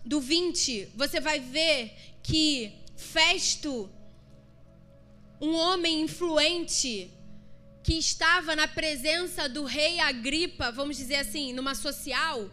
do 0.06 0.20
20, 0.20 0.90
você 0.94 1.20
vai 1.20 1.40
ver 1.40 1.92
que 2.22 2.72
Festo, 2.96 3.90
um 5.40 5.54
homem 5.54 6.00
influente, 6.00 7.10
que 7.82 7.94
estava 7.94 8.56
na 8.56 8.66
presença 8.66 9.48
do 9.48 9.64
rei 9.64 10.00
Agripa, 10.00 10.72
vamos 10.72 10.96
dizer 10.96 11.16
assim, 11.16 11.52
numa 11.52 11.74
social, 11.74 12.50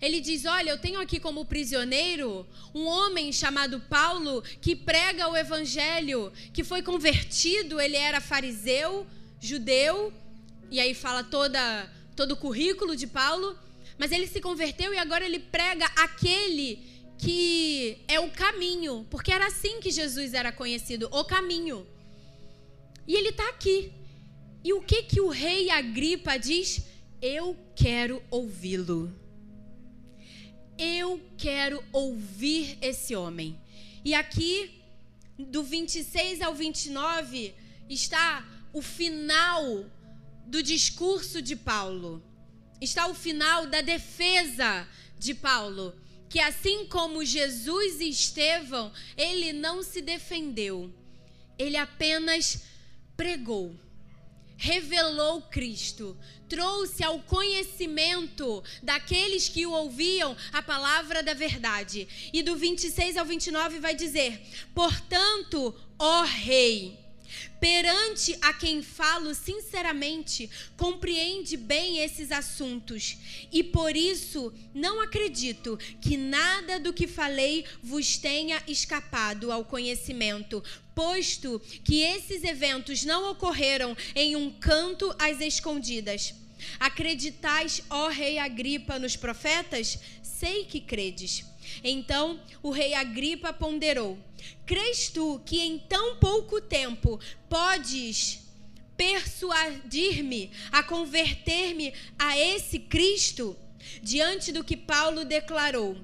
ele 0.00 0.20
diz: 0.20 0.44
Olha, 0.44 0.70
eu 0.70 0.78
tenho 0.78 1.00
aqui 1.00 1.18
como 1.18 1.44
prisioneiro 1.44 2.46
um 2.74 2.86
homem 2.86 3.32
chamado 3.32 3.80
Paulo 3.80 4.42
que 4.60 4.76
prega 4.76 5.28
o 5.28 5.36
evangelho, 5.36 6.32
que 6.52 6.62
foi 6.62 6.82
convertido, 6.82 7.80
ele 7.80 7.96
era 7.96 8.20
fariseu, 8.20 9.06
judeu, 9.40 10.12
e 10.70 10.78
aí 10.78 10.94
fala 10.94 11.24
toda, 11.24 11.90
todo 12.14 12.32
o 12.32 12.36
currículo 12.36 12.94
de 12.94 13.06
Paulo, 13.06 13.58
mas 13.98 14.12
ele 14.12 14.26
se 14.26 14.40
converteu 14.40 14.92
e 14.92 14.98
agora 14.98 15.24
ele 15.24 15.38
prega 15.38 15.86
aquele 15.96 16.92
que 17.18 17.98
é 18.08 18.18
o 18.18 18.30
caminho, 18.30 19.06
porque 19.08 19.32
era 19.32 19.46
assim 19.46 19.80
que 19.80 19.90
Jesus 19.90 20.34
era 20.34 20.50
conhecido, 20.50 21.08
o 21.12 21.24
caminho. 21.24 21.86
E 23.06 23.14
ele 23.14 23.28
está 23.28 23.48
aqui. 23.48 23.92
E 24.64 24.72
o 24.72 24.80
que 24.80 25.02
que 25.04 25.20
o 25.20 25.28
rei 25.28 25.70
Agripa 25.70 26.36
diz? 26.36 26.82
Eu 27.20 27.56
quero 27.76 28.22
ouvi-lo. 28.30 29.12
Eu 30.78 31.20
quero 31.36 31.82
ouvir 31.92 32.78
esse 32.80 33.14
homem. 33.14 33.58
E 34.04 34.14
aqui, 34.14 34.82
do 35.38 35.62
26 35.62 36.40
ao 36.40 36.54
29, 36.54 37.54
está 37.88 38.44
o 38.72 38.82
final 38.82 39.84
do 40.46 40.62
discurso 40.62 41.40
de 41.40 41.54
Paulo. 41.54 42.22
Está 42.82 43.06
o 43.06 43.14
final 43.14 43.66
da 43.68 43.80
defesa 43.80 44.88
de 45.16 45.34
Paulo. 45.34 45.94
Que 46.28 46.40
assim 46.40 46.84
como 46.86 47.24
Jesus 47.24 48.00
e 48.00 48.08
Estevão, 48.08 48.92
ele 49.16 49.52
não 49.52 49.82
se 49.82 50.02
defendeu, 50.02 50.92
ele 51.58 51.76
apenas 51.76 52.64
pregou 53.16 53.78
revelou 54.62 55.42
Cristo, 55.42 56.16
trouxe 56.48 57.02
ao 57.02 57.18
conhecimento 57.18 58.62
daqueles 58.80 59.48
que 59.48 59.66
o 59.66 59.72
ouviam 59.72 60.36
a 60.52 60.62
palavra 60.62 61.20
da 61.20 61.34
verdade. 61.34 62.06
E 62.32 62.44
do 62.44 62.54
26 62.54 63.16
ao 63.16 63.26
29 63.26 63.80
vai 63.80 63.96
dizer: 63.96 64.40
Portanto, 64.72 65.74
ó 65.98 66.22
Rei, 66.22 66.96
perante 67.60 68.36
a 68.40 68.52
quem 68.52 68.82
falo 68.82 69.34
sinceramente, 69.34 70.50
compreende 70.76 71.56
bem 71.56 71.98
esses 71.98 72.30
assuntos, 72.32 73.16
e 73.52 73.62
por 73.62 73.96
isso 73.96 74.52
não 74.74 75.00
acredito 75.00 75.78
que 76.00 76.16
nada 76.16 76.78
do 76.78 76.92
que 76.92 77.06
falei 77.06 77.64
vos 77.82 78.16
tenha 78.16 78.62
escapado 78.66 79.50
ao 79.52 79.64
conhecimento, 79.64 80.62
posto 80.94 81.60
que 81.84 82.00
esses 82.00 82.44
eventos 82.44 83.04
não 83.04 83.30
ocorreram 83.30 83.96
em 84.14 84.36
um 84.36 84.50
canto 84.50 85.14
às 85.18 85.40
escondidas. 85.40 86.34
Acreditais, 86.78 87.82
ó 87.90 88.08
rei 88.08 88.38
Agripa, 88.38 88.98
nos 88.98 89.16
profetas? 89.16 89.98
Sei 90.22 90.64
que 90.64 90.80
credes. 90.80 91.44
Então 91.82 92.40
o 92.62 92.70
rei 92.70 92.94
Agripa 92.94 93.52
ponderou: 93.52 94.18
Crês 94.66 95.08
tu 95.08 95.40
que 95.44 95.60
em 95.60 95.78
tão 95.78 96.16
pouco 96.16 96.60
tempo 96.60 97.18
podes 97.48 98.40
persuadir-me 98.96 100.50
a 100.70 100.82
converter-me 100.82 101.92
a 102.18 102.38
esse 102.38 102.78
Cristo? 102.78 103.56
Diante 104.02 104.52
do 104.52 104.62
que 104.62 104.76
Paulo 104.76 105.24
declarou: 105.24 105.96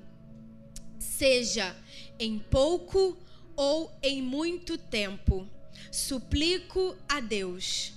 Seja 0.99 1.77
em 2.19 2.39
pouco 2.39 3.17
ou 3.57 3.93
em 4.03 4.21
muito 4.21 4.77
tempo, 4.77 5.49
suplico 5.91 6.97
a 7.09 7.21
Deus 7.21 7.93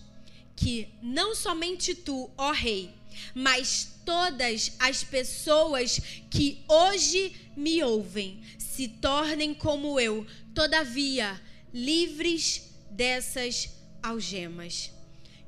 que 0.55 0.87
não 1.01 1.33
somente 1.33 1.95
tu, 1.95 2.29
ó 2.37 2.51
Rei, 2.51 2.93
mas 3.33 3.95
todas 4.05 4.73
as 4.77 5.03
pessoas 5.03 5.99
que 6.29 6.63
hoje 6.67 7.35
me 7.57 7.81
ouvem 7.83 8.41
se 8.75 8.87
tornem 8.87 9.53
como 9.53 9.99
eu, 9.99 10.25
todavia 10.55 11.39
livres 11.73 12.71
dessas 12.89 13.69
algemas. 14.01 14.91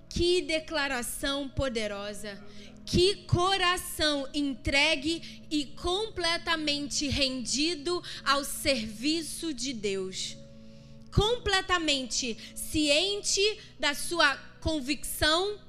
Que 0.09 0.41
declaração 0.41 1.47
poderosa! 1.47 2.43
Que 2.85 3.23
coração 3.27 4.27
entregue 4.33 5.45
e 5.49 5.67
completamente 5.67 7.07
rendido 7.07 8.03
ao 8.25 8.43
serviço 8.43 9.53
de 9.53 9.71
Deus. 9.71 10.37
completamente 11.13 12.35
ciente 12.55 13.39
da 13.79 13.93
sua 13.93 14.35
convicção, 14.59 15.59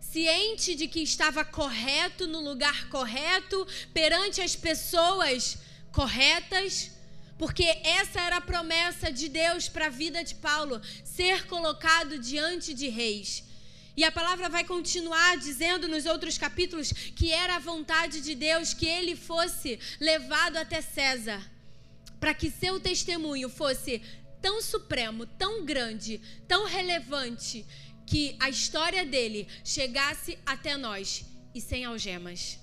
ciente 0.00 0.74
de 0.74 0.88
que 0.88 1.00
estava 1.00 1.44
correto 1.44 2.26
no 2.26 2.40
lugar 2.40 2.88
correto, 2.88 3.66
perante 3.92 4.40
as 4.40 4.56
pessoas 4.56 5.58
corretas, 5.92 6.93
porque 7.38 7.64
essa 7.82 8.20
era 8.20 8.36
a 8.36 8.40
promessa 8.40 9.10
de 9.10 9.28
Deus 9.28 9.68
para 9.68 9.86
a 9.86 9.90
vida 9.90 10.22
de 10.22 10.34
Paulo, 10.36 10.80
ser 11.04 11.46
colocado 11.46 12.18
diante 12.18 12.72
de 12.72 12.88
reis. 12.88 13.44
E 13.96 14.02
a 14.02 14.10
palavra 14.10 14.48
vai 14.48 14.64
continuar 14.64 15.36
dizendo 15.36 15.86
nos 15.86 16.04
outros 16.04 16.36
capítulos 16.36 16.92
que 16.92 17.30
era 17.30 17.56
a 17.56 17.60
vontade 17.60 18.20
de 18.20 18.34
Deus 18.34 18.74
que 18.74 18.86
ele 18.86 19.14
fosse 19.14 19.78
levado 20.00 20.56
até 20.56 20.80
César, 20.80 21.40
para 22.18 22.34
que 22.34 22.50
seu 22.50 22.80
testemunho 22.80 23.48
fosse 23.48 24.02
tão 24.40 24.60
supremo, 24.60 25.26
tão 25.26 25.64
grande, 25.64 26.20
tão 26.48 26.66
relevante, 26.66 27.64
que 28.06 28.36
a 28.38 28.50
história 28.50 29.04
dele 29.04 29.48
chegasse 29.64 30.38
até 30.44 30.76
nós 30.76 31.24
e 31.54 31.60
sem 31.60 31.84
algemas. 31.84 32.58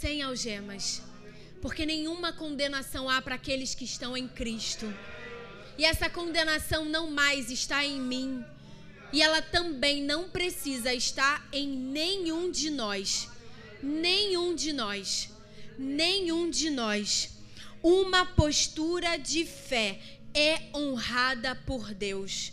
Sem 0.00 0.22
algemas. 0.22 1.02
Porque 1.64 1.86
nenhuma 1.86 2.30
condenação 2.30 3.08
há 3.08 3.22
para 3.22 3.36
aqueles 3.36 3.74
que 3.74 3.86
estão 3.86 4.14
em 4.14 4.28
Cristo. 4.28 4.84
E 5.78 5.86
essa 5.86 6.10
condenação 6.10 6.84
não 6.84 7.10
mais 7.10 7.50
está 7.50 7.82
em 7.82 7.98
mim 7.98 8.44
e 9.10 9.22
ela 9.22 9.40
também 9.40 10.02
não 10.02 10.28
precisa 10.28 10.92
estar 10.92 11.48
em 11.50 11.66
nenhum 11.66 12.50
de 12.50 12.68
nós. 12.68 13.30
Nenhum 13.82 14.54
de 14.54 14.74
nós. 14.74 15.30
Nenhum 15.78 16.50
de 16.50 16.68
nós. 16.68 17.30
Uma 17.82 18.26
postura 18.26 19.16
de 19.16 19.46
fé 19.46 19.98
é 20.34 20.64
honrada 20.74 21.54
por 21.54 21.94
Deus. 21.94 22.52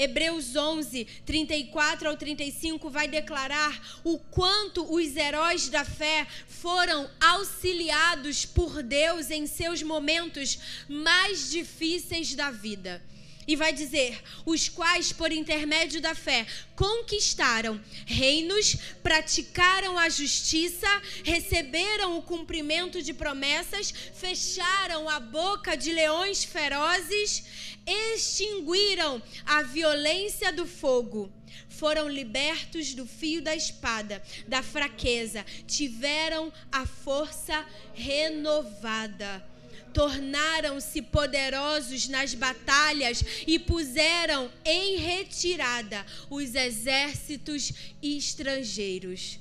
Hebreus 0.00 0.56
11, 0.56 1.06
34 1.26 2.08
ao 2.08 2.16
35 2.16 2.88
vai 2.88 3.06
declarar 3.06 4.00
o 4.02 4.18
quanto 4.18 4.90
os 4.90 5.14
heróis 5.14 5.68
da 5.68 5.84
fé 5.84 6.26
foram 6.48 7.08
auxiliados 7.20 8.46
por 8.46 8.82
Deus 8.82 9.30
em 9.30 9.46
seus 9.46 9.82
momentos 9.82 10.58
mais 10.88 11.50
difíceis 11.50 12.34
da 12.34 12.50
vida. 12.50 13.02
E 13.50 13.56
vai 13.56 13.72
dizer: 13.72 14.22
os 14.46 14.68
quais, 14.68 15.12
por 15.12 15.32
intermédio 15.32 16.00
da 16.00 16.14
fé, 16.14 16.46
conquistaram 16.76 17.80
reinos, 18.06 18.76
praticaram 19.02 19.98
a 19.98 20.08
justiça, 20.08 20.86
receberam 21.24 22.16
o 22.16 22.22
cumprimento 22.22 23.02
de 23.02 23.12
promessas, 23.12 23.92
fecharam 24.14 25.08
a 25.08 25.18
boca 25.18 25.76
de 25.76 25.90
leões 25.90 26.44
ferozes, 26.44 27.42
extinguiram 27.84 29.20
a 29.44 29.62
violência 29.64 30.52
do 30.52 30.64
fogo. 30.64 31.28
Foram 31.68 32.08
libertos 32.08 32.94
do 32.94 33.04
fio 33.04 33.42
da 33.42 33.56
espada, 33.56 34.22
da 34.46 34.62
fraqueza, 34.62 35.44
tiveram 35.66 36.52
a 36.70 36.86
força 36.86 37.66
renovada 37.94 39.49
tornaram-se 39.92 41.02
poderosos 41.02 42.08
nas 42.08 42.34
batalhas 42.34 43.24
e 43.46 43.58
puseram 43.58 44.50
em 44.64 44.96
retirada 44.96 46.04
os 46.28 46.54
exércitos 46.54 47.72
estrangeiros, 48.02 49.38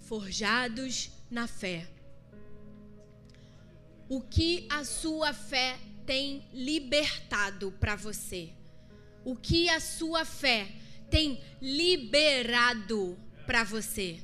forjados 0.00 1.10
na 1.30 1.46
fé. 1.46 1.86
O 4.08 4.20
que 4.20 4.66
a 4.70 4.84
sua 4.84 5.32
fé 5.32 5.78
tem 6.06 6.46
libertado 6.52 7.72
para 7.80 7.96
você? 7.96 8.50
O 9.24 9.34
que 9.34 9.68
a 9.68 9.80
sua 9.80 10.24
fé 10.24 10.68
tem 11.10 11.42
liberado 11.60 13.18
para 13.44 13.64
você? 13.64 14.20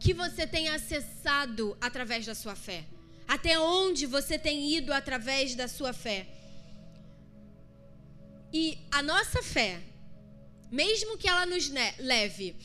Que 0.00 0.14
você 0.14 0.46
tem 0.46 0.68
acessado 0.68 1.76
através 1.80 2.24
da 2.24 2.34
sua 2.34 2.54
fé? 2.54 2.86
Até 3.28 3.60
onde 3.60 4.06
você 4.06 4.38
tem 4.38 4.72
ido 4.72 4.90
através 4.90 5.54
da 5.54 5.68
sua 5.68 5.92
fé. 5.92 6.26
E 8.50 8.78
a 8.90 9.02
nossa 9.02 9.42
fé, 9.42 9.82
mesmo 10.70 11.18
que 11.18 11.28
ela 11.28 11.44
nos 11.44 11.70
leve 11.98 12.56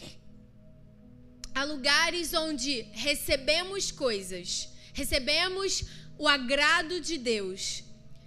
a 1.54 1.66
lugares 1.66 2.34
onde 2.34 2.84
recebemos 2.94 3.92
coisas, 3.92 4.70
recebemos 4.94 5.84
o 6.18 6.28
agrado 6.28 7.02
de 7.02 7.18
Deus, 7.18 7.84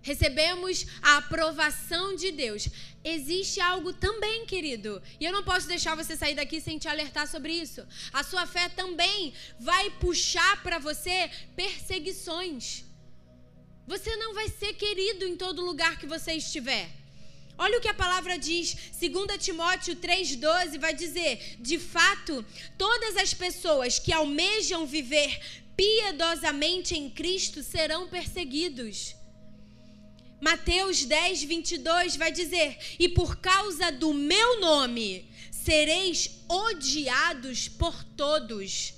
recebemos 0.07 0.87
a 1.03 1.17
aprovação 1.17 2.15
de 2.15 2.31
Deus. 2.31 2.69
Existe 3.03 3.61
algo 3.61 3.93
também, 3.93 4.47
querido, 4.47 5.03
e 5.19 5.25
eu 5.25 5.33
não 5.33 5.43
posso 5.43 5.67
deixar 5.67 5.97
você 5.97 6.17
sair 6.17 6.37
daqui 6.37 6.61
sem 6.61 6.79
te 6.79 6.87
alertar 6.87 7.27
sobre 7.27 7.53
isso. 7.53 7.85
A 8.13 8.23
sua 8.23 8.47
fé 8.47 8.69
também 8.69 9.35
vai 9.59 9.91
puxar 10.05 10.63
para 10.63 10.79
você 10.79 11.29
perseguições. 11.57 12.85
Você 13.93 14.15
não 14.17 14.33
vai 14.33 14.49
ser 14.49 14.75
querido 14.75 15.25
em 15.25 15.37
todo 15.37 15.67
lugar 15.71 15.99
que 15.99 16.07
você 16.07 16.35
estiver. 16.35 16.89
Olha 17.59 17.79
o 17.79 17.81
que 17.81 17.89
a 17.89 18.03
palavra 18.05 18.39
diz, 18.39 18.77
2 19.01 19.45
Timóteo 19.45 19.97
3,12 19.97 20.79
vai 20.79 20.95
dizer: 20.95 21.57
de 21.59 21.81
fato, 21.81 22.45
todas 22.79 23.17
as 23.17 23.35
pessoas 23.35 23.99
que 23.99 24.13
almejam 24.13 24.87
viver 24.87 25.41
piedosamente 25.77 26.95
em 26.95 27.11
Cristo 27.11 27.61
serão 27.63 28.09
perseguidos. 28.09 29.16
Mateus 30.47 31.05
10, 31.05 31.43
22 31.43 32.15
vai 32.15 32.31
dizer: 32.31 32.79
E 33.01 33.09
por 33.09 33.39
causa 33.39 33.91
do 33.91 34.15
meu 34.15 34.61
nome 34.61 35.29
sereis 35.51 36.45
odiados 36.49 37.69
por 37.69 38.05
todos. 38.05 38.95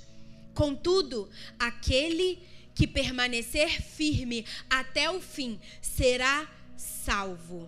Contudo, 0.53 1.30
aquele 1.59 2.46
que 2.74 2.86
permanecer 2.86 3.80
firme 3.80 4.44
até 4.68 5.11
o 5.11 5.22
fim 5.22 5.59
será 5.80 6.46
salvo. 6.76 7.66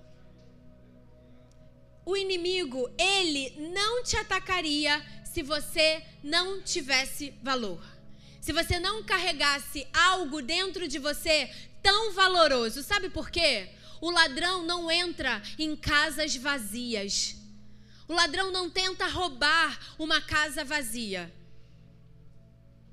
O 2.05 2.15
inimigo, 2.19 2.87
ele 2.99 3.55
não 3.73 4.05
te 4.05 4.15
atacaria 4.15 5.03
se 5.25 5.43
você 5.43 6.03
não 6.23 6.61
tivesse 6.61 7.33
valor. 7.43 7.83
Se 8.43 8.53
você 8.53 8.79
não 8.79 9.03
carregasse 9.05 9.87
algo 9.93 10.43
dentro 10.43 10.87
de 10.87 10.99
você 10.99 11.51
tão 11.83 12.13
valoroso. 12.13 12.83
Sabe 12.83 13.09
por 13.09 13.31
quê? 13.31 13.71
O 14.01 14.11
ladrão 14.11 14.65
não 14.65 14.91
entra 14.91 15.43
em 15.59 15.77
casas 15.77 16.35
vazias. 16.37 17.37
O 18.09 18.15
ladrão 18.15 18.51
não 18.51 18.71
tenta 18.71 19.07
roubar 19.07 19.79
uma 19.99 20.21
casa 20.21 20.65
vazia. 20.65 21.33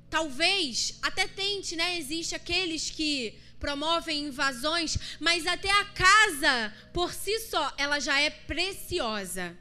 Talvez 0.10 0.98
até 1.02 1.28
tente, 1.28 1.76
né? 1.76 1.98
Existe 1.98 2.36
aqueles 2.36 2.90
que 2.90 3.40
promovem 3.60 4.26
invasões, 4.26 4.98
mas 5.20 5.48
até 5.48 5.72
a 5.72 5.86
casa 5.86 6.74
por 6.94 7.14
si 7.14 7.40
só, 7.40 7.74
ela 7.78 8.00
já 8.00 8.20
é 8.20 8.30
preciosa. 8.30 9.58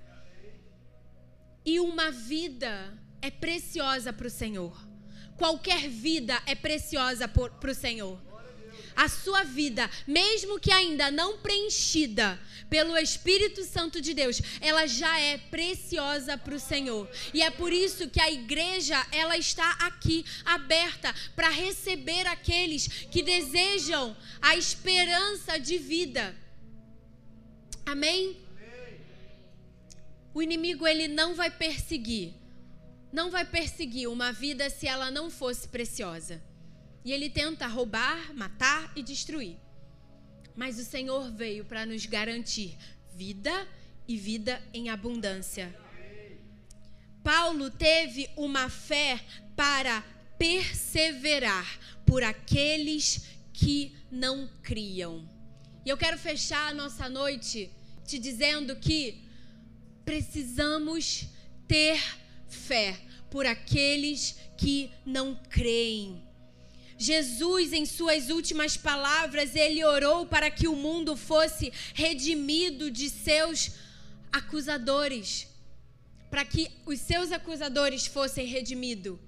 E 1.64 1.80
uma 1.80 2.10
vida 2.10 2.92
é 3.22 3.30
preciosa 3.30 4.12
para 4.12 4.26
o 4.26 4.30
Senhor. 4.30 4.76
Qualquer 5.36 5.88
vida 5.88 6.40
é 6.46 6.54
preciosa 6.54 7.26
para 7.26 7.70
o 7.70 7.74
Senhor 7.74 8.25
a 8.96 9.08
sua 9.08 9.44
vida, 9.44 9.88
mesmo 10.06 10.58
que 10.58 10.72
ainda 10.72 11.10
não 11.10 11.38
preenchida 11.38 12.40
pelo 12.70 12.96
Espírito 12.96 13.62
Santo 13.62 14.00
de 14.00 14.14
Deus, 14.14 14.40
ela 14.60 14.86
já 14.86 15.20
é 15.20 15.36
preciosa 15.38 16.38
para 16.38 16.54
o 16.54 16.60
Senhor. 16.60 17.08
E 17.32 17.42
é 17.42 17.50
por 17.50 17.72
isso 17.72 18.08
que 18.08 18.20
a 18.20 18.30
igreja, 18.30 19.06
ela 19.12 19.36
está 19.36 19.70
aqui 19.72 20.24
aberta 20.44 21.14
para 21.36 21.50
receber 21.50 22.26
aqueles 22.26 22.88
que 23.10 23.22
desejam 23.22 24.16
a 24.40 24.56
esperança 24.56 25.58
de 25.58 25.78
vida. 25.78 26.34
Amém? 27.84 28.36
O 30.34 30.42
inimigo 30.42 30.86
ele 30.86 31.08
não 31.08 31.34
vai 31.34 31.50
perseguir, 31.50 32.34
não 33.12 33.30
vai 33.30 33.44
perseguir 33.44 34.08
uma 34.08 34.32
vida 34.32 34.68
se 34.68 34.86
ela 34.86 35.10
não 35.10 35.30
fosse 35.30 35.68
preciosa. 35.68 36.42
E 37.06 37.12
ele 37.12 37.30
tenta 37.30 37.68
roubar, 37.68 38.34
matar 38.34 38.92
e 38.96 39.00
destruir. 39.00 39.56
Mas 40.56 40.76
o 40.76 40.84
Senhor 40.84 41.30
veio 41.30 41.64
para 41.64 41.86
nos 41.86 42.04
garantir 42.04 42.76
vida 43.14 43.64
e 44.08 44.16
vida 44.16 44.60
em 44.74 44.88
abundância. 44.88 45.72
Paulo 47.22 47.70
teve 47.70 48.28
uma 48.36 48.68
fé 48.68 49.24
para 49.54 50.00
perseverar 50.36 51.78
por 52.04 52.24
aqueles 52.24 53.28
que 53.52 53.94
não 54.10 54.50
criam. 54.60 55.30
E 55.84 55.88
eu 55.88 55.96
quero 55.96 56.18
fechar 56.18 56.72
a 56.72 56.74
nossa 56.74 57.08
noite 57.08 57.70
te 58.04 58.18
dizendo 58.18 58.74
que 58.74 59.22
precisamos 60.04 61.28
ter 61.68 62.02
fé 62.48 62.98
por 63.30 63.46
aqueles 63.46 64.36
que 64.56 64.90
não 65.04 65.36
creem 65.48 66.25
Jesus, 66.98 67.72
em 67.72 67.84
suas 67.84 68.30
últimas 68.30 68.76
palavras, 68.76 69.54
ele 69.54 69.84
orou 69.84 70.26
para 70.26 70.50
que 70.50 70.66
o 70.66 70.74
mundo 70.74 71.16
fosse 71.16 71.72
redimido 71.94 72.90
de 72.90 73.10
seus 73.10 73.72
acusadores, 74.32 75.46
para 76.30 76.44
que 76.44 76.70
os 76.86 77.00
seus 77.00 77.32
acusadores 77.32 78.06
fossem 78.06 78.46
redimidos, 78.46 79.18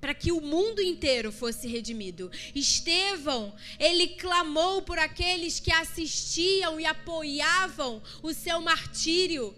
para 0.00 0.12
que 0.14 0.30
o 0.30 0.40
mundo 0.40 0.80
inteiro 0.82 1.32
fosse 1.32 1.66
redimido. 1.66 2.30
Estevão, 2.54 3.54
ele 3.78 4.08
clamou 4.08 4.82
por 4.82 4.98
aqueles 4.98 5.58
que 5.58 5.72
assistiam 5.72 6.78
e 6.78 6.84
apoiavam 6.84 8.02
o 8.22 8.32
seu 8.32 8.60
martírio. 8.60 9.54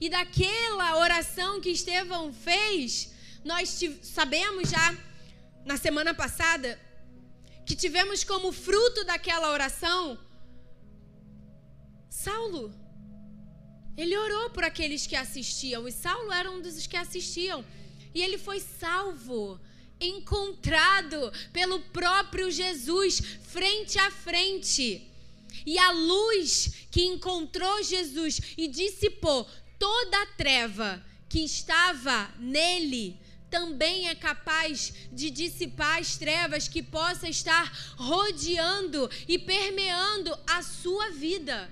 E 0.00 0.08
daquela 0.10 0.98
oração 0.98 1.60
que 1.60 1.70
Estevão 1.70 2.32
fez, 2.32 3.12
nós 3.44 3.80
sabemos 4.02 4.68
já 4.68 4.94
na 5.64 5.76
semana 5.76 6.12
passada 6.12 6.78
que 7.66 7.74
tivemos 7.74 8.22
como 8.22 8.52
fruto 8.52 9.04
daquela 9.04 9.50
oração 9.50 10.18
Saulo. 12.26 12.74
Ele 13.96 14.16
orou 14.16 14.50
por 14.50 14.64
aqueles 14.64 15.06
que 15.06 15.14
assistiam, 15.14 15.86
e 15.86 15.92
Saulo 15.92 16.32
era 16.32 16.50
um 16.50 16.60
dos 16.60 16.86
que 16.86 16.96
assistiam. 16.96 17.64
E 18.14 18.22
ele 18.22 18.38
foi 18.38 18.58
salvo, 18.58 19.60
encontrado 20.00 21.32
pelo 21.52 21.78
próprio 21.80 22.50
Jesus, 22.50 23.20
frente 23.42 23.98
a 23.98 24.10
frente. 24.10 25.08
E 25.64 25.78
a 25.78 25.90
luz 25.92 26.86
que 26.90 27.04
encontrou 27.04 27.82
Jesus 27.82 28.40
e 28.56 28.66
dissipou 28.66 29.48
toda 29.78 30.22
a 30.22 30.26
treva 30.26 31.04
que 31.28 31.40
estava 31.40 32.32
nele 32.38 33.18
também 33.50 34.08
é 34.08 34.14
capaz 34.14 34.92
de 35.12 35.30
dissipar 35.30 35.98
as 35.98 36.16
trevas 36.16 36.68
que 36.68 36.82
possa 36.82 37.28
estar 37.28 37.72
rodeando 37.96 39.08
e 39.28 39.38
permeando 39.38 40.36
a 40.46 40.62
sua 40.62 41.10
vida, 41.10 41.70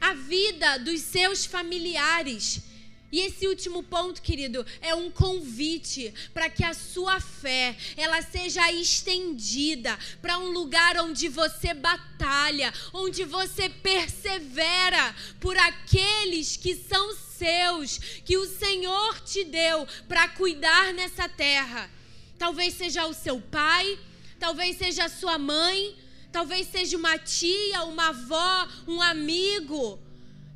a 0.00 0.14
vida 0.14 0.78
dos 0.78 1.00
seus 1.00 1.44
familiares. 1.44 2.71
E 3.12 3.20
esse 3.20 3.46
último 3.46 3.82
ponto, 3.82 4.22
querido, 4.22 4.64
é 4.80 4.94
um 4.94 5.10
convite 5.10 6.14
para 6.32 6.48
que 6.48 6.64
a 6.64 6.72
sua 6.72 7.20
fé, 7.20 7.76
ela 7.94 8.22
seja 8.22 8.72
estendida 8.72 9.98
para 10.22 10.38
um 10.38 10.50
lugar 10.50 10.96
onde 10.96 11.28
você 11.28 11.74
batalha, 11.74 12.72
onde 12.90 13.22
você 13.24 13.68
persevera 13.68 15.14
por 15.38 15.54
aqueles 15.58 16.56
que 16.56 16.74
são 16.74 17.14
seus, 17.14 17.98
que 18.24 18.38
o 18.38 18.46
Senhor 18.46 19.20
te 19.20 19.44
deu 19.44 19.86
para 20.08 20.30
cuidar 20.30 20.94
nessa 20.94 21.28
terra. 21.28 21.90
Talvez 22.38 22.72
seja 22.72 23.04
o 23.04 23.12
seu 23.12 23.38
pai, 23.38 23.98
talvez 24.40 24.78
seja 24.78 25.04
a 25.04 25.10
sua 25.10 25.36
mãe, 25.36 25.94
talvez 26.32 26.66
seja 26.68 26.96
uma 26.96 27.18
tia, 27.18 27.82
uma 27.84 28.08
avó, 28.08 28.68
um 28.88 29.02
amigo, 29.02 30.00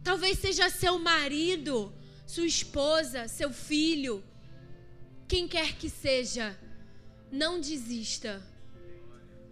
talvez 0.03 0.39
seja 0.39 0.71
seu 0.71 0.99
marido 0.99 1.93
sua 2.37 2.47
esposa, 2.47 3.29
seu 3.29 3.51
filho, 3.51 4.23
quem 5.27 5.49
quer 5.49 5.75
que 5.77 5.89
seja, 5.89 6.55
não 7.33 7.59
desista. 7.59 8.43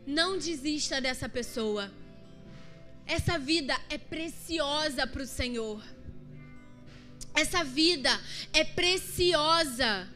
Não 0.06 0.36
desista 0.36 1.00
dessa 1.00 1.26
pessoa. 1.26 1.90
Essa 3.06 3.38
vida 3.38 3.74
é 3.88 3.96
preciosa 3.96 5.06
para 5.06 5.22
o 5.22 5.26
Senhor. 5.26 5.82
Essa 7.34 7.64
vida 7.64 8.10
é 8.52 8.64
preciosa 8.64 10.06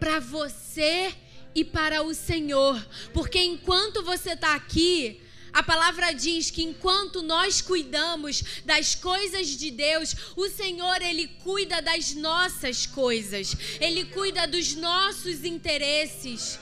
para 0.00 0.18
você 0.18 1.14
e 1.54 1.64
para 1.64 2.02
o 2.02 2.12
Senhor. 2.12 2.76
Porque 3.12 3.38
enquanto 3.38 4.02
você 4.02 4.32
está 4.32 4.56
aqui, 4.56 5.22
a 5.54 5.62
palavra 5.62 6.12
diz 6.12 6.50
que 6.50 6.64
enquanto 6.64 7.22
nós 7.22 7.60
cuidamos 7.60 8.42
das 8.64 8.96
coisas 8.96 9.46
de 9.46 9.70
Deus, 9.70 10.16
o 10.34 10.48
Senhor 10.48 11.00
ele 11.00 11.28
cuida 11.44 11.80
das 11.80 12.12
nossas 12.12 12.86
coisas. 12.86 13.56
Ele 13.80 14.04
cuida 14.06 14.48
dos 14.48 14.74
nossos 14.74 15.44
interesses. 15.44 16.58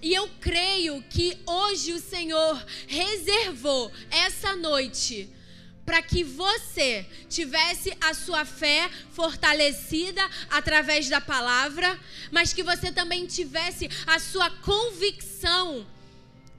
E 0.00 0.14
eu 0.14 0.30
creio 0.40 1.02
que 1.10 1.36
hoje 1.44 1.92
o 1.92 2.00
Senhor 2.00 2.64
reservou 2.86 3.90
essa 4.08 4.54
noite 4.54 5.28
para 5.84 6.00
que 6.00 6.22
você 6.22 7.04
tivesse 7.28 7.92
a 8.00 8.14
sua 8.14 8.44
fé 8.44 8.88
fortalecida 9.10 10.22
através 10.48 11.08
da 11.08 11.20
palavra, 11.20 11.98
mas 12.30 12.52
que 12.52 12.62
você 12.62 12.92
também 12.92 13.26
tivesse 13.26 13.90
a 14.06 14.20
sua 14.20 14.48
convicção 14.48 15.84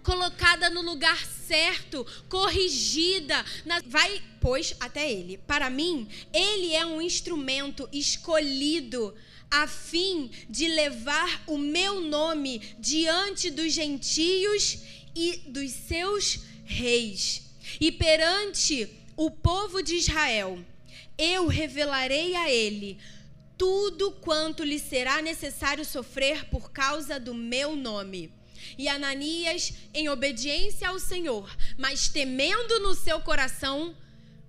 colocada 0.04 0.70
no 0.70 0.82
lugar 0.82 1.26
certo, 1.26 2.06
corrigida. 2.30 3.44
Na... 3.66 3.82
Vai, 3.86 4.22
pois, 4.40 4.76
até 4.80 5.12
ele. 5.12 5.38
Para 5.38 5.70
mim, 5.70 6.08
ele 6.34 6.74
é 6.74 6.86
um 6.86 7.02
instrumento 7.02 7.88
escolhido 7.92 9.14
a 9.50 9.68
fim 9.68 10.32
de 10.50 10.68
levar 10.68 11.44
o 11.46 11.58
meu 11.58 12.00
nome 12.00 12.60
diante 12.80 13.52
dos 13.52 13.74
gentios 13.74 14.80
e 15.14 15.42
dos 15.48 15.72
seus 15.72 16.40
reis. 16.64 17.44
E 17.80 17.92
perante 17.92 18.90
o 19.18 19.30
povo 19.30 19.84
de 19.84 19.96
Israel, 19.96 20.58
eu 21.18 21.48
revelarei 21.48 22.36
a 22.36 22.50
ele 22.50 22.98
tudo 23.58 24.12
quanto 24.12 24.64
lhe 24.64 24.80
será 24.80 25.22
necessário 25.22 25.86
sofrer 25.86 26.46
por 26.46 26.72
causa 26.72 27.20
do 27.20 27.34
meu 27.34 27.76
nome. 27.76 28.34
E 28.78 28.88
Ananias, 28.88 29.74
em 29.94 30.10
obediência 30.10 30.90
ao 30.90 31.00
Senhor, 31.00 31.50
mas 31.78 32.08
temendo 32.08 32.80
no 32.80 32.94
seu 32.94 33.20
coração, 33.22 33.96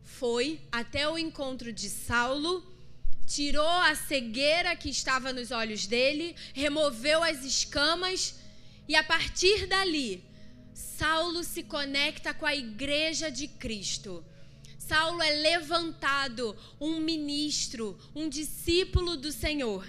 foi 0.02 0.60
até 0.70 1.08
o 1.08 1.18
encontro 1.18 1.72
de 1.72 1.88
Saulo, 1.88 2.64
tirou 3.26 3.66
a 3.66 3.94
cegueira 3.94 4.76
que 4.76 4.88
estava 4.88 5.32
nos 5.32 5.50
olhos 5.50 5.86
dele, 5.86 6.36
removeu 6.54 7.22
as 7.22 7.44
escamas, 7.44 8.34
e 8.86 8.94
a 8.94 9.02
partir 9.02 9.66
dali, 9.66 10.24
Saulo 10.74 11.42
se 11.44 11.62
conecta 11.62 12.32
com 12.32 12.46
a 12.46 12.54
igreja 12.54 13.30
de 13.30 13.48
Cristo. 13.48 14.24
Saulo 14.78 15.22
é 15.22 15.30
levantado 15.30 16.56
um 16.80 17.00
ministro, 17.00 17.98
um 18.14 18.28
discípulo 18.28 19.16
do 19.16 19.32
Senhor. 19.32 19.88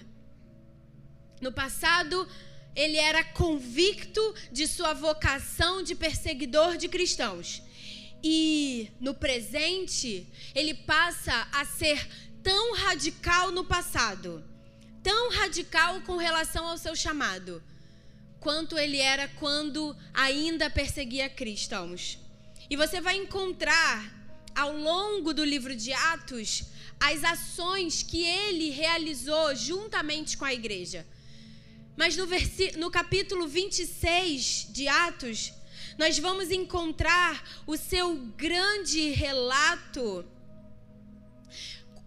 No 1.41 1.51
passado, 1.51 2.28
ele 2.76 2.97
era 2.97 3.24
convicto 3.24 4.34
de 4.51 4.67
sua 4.67 4.93
vocação 4.93 5.84
de 5.84 5.95
perseguidor 5.95 6.78
de 6.78 6.88
cristãos. 6.88 7.61
E 8.24 8.89
no 8.99 9.13
presente, 9.13 10.28
ele 10.55 10.74
passa 10.74 11.47
a 11.51 11.65
ser 11.65 12.07
tão 12.41 12.74
radical 12.76 13.51
no 13.51 13.65
passado, 13.65 14.43
tão 15.03 15.32
radical 15.32 16.01
com 16.01 16.17
relação 16.17 16.65
ao 16.65 16.78
seu 16.78 16.95
chamado, 16.95 17.61
quanto 18.39 18.78
ele 18.78 18.97
era 18.97 19.28
quando 19.28 19.95
ainda 20.13 20.69
perseguia 20.69 21.30
cristãos. 21.30 22.17
E 22.69 22.76
você 22.76 22.99
vai 23.01 23.17
encontrar 23.17 24.11
ao 24.55 24.76
longo 24.76 25.34
do 25.34 25.43
livro 25.43 25.76
de 25.76 25.91
Atos 25.91 26.63
as 26.99 27.24
ações 27.24 28.01
que 28.01 28.24
ele 28.24 28.69
realizou 28.69 29.53
juntamente 29.55 30.38
com 30.38 30.45
a 30.45 30.53
igreja. 30.53 31.05
Mas 31.95 32.17
no, 32.17 32.25
no 32.77 32.89
capítulo 32.89 33.47
26 33.47 34.67
de 34.71 34.87
Atos, 34.87 35.53
nós 35.97 36.17
vamos 36.17 36.49
encontrar 36.49 37.63
o 37.67 37.77
seu 37.77 38.15
grande 38.35 39.11
relato, 39.11 40.25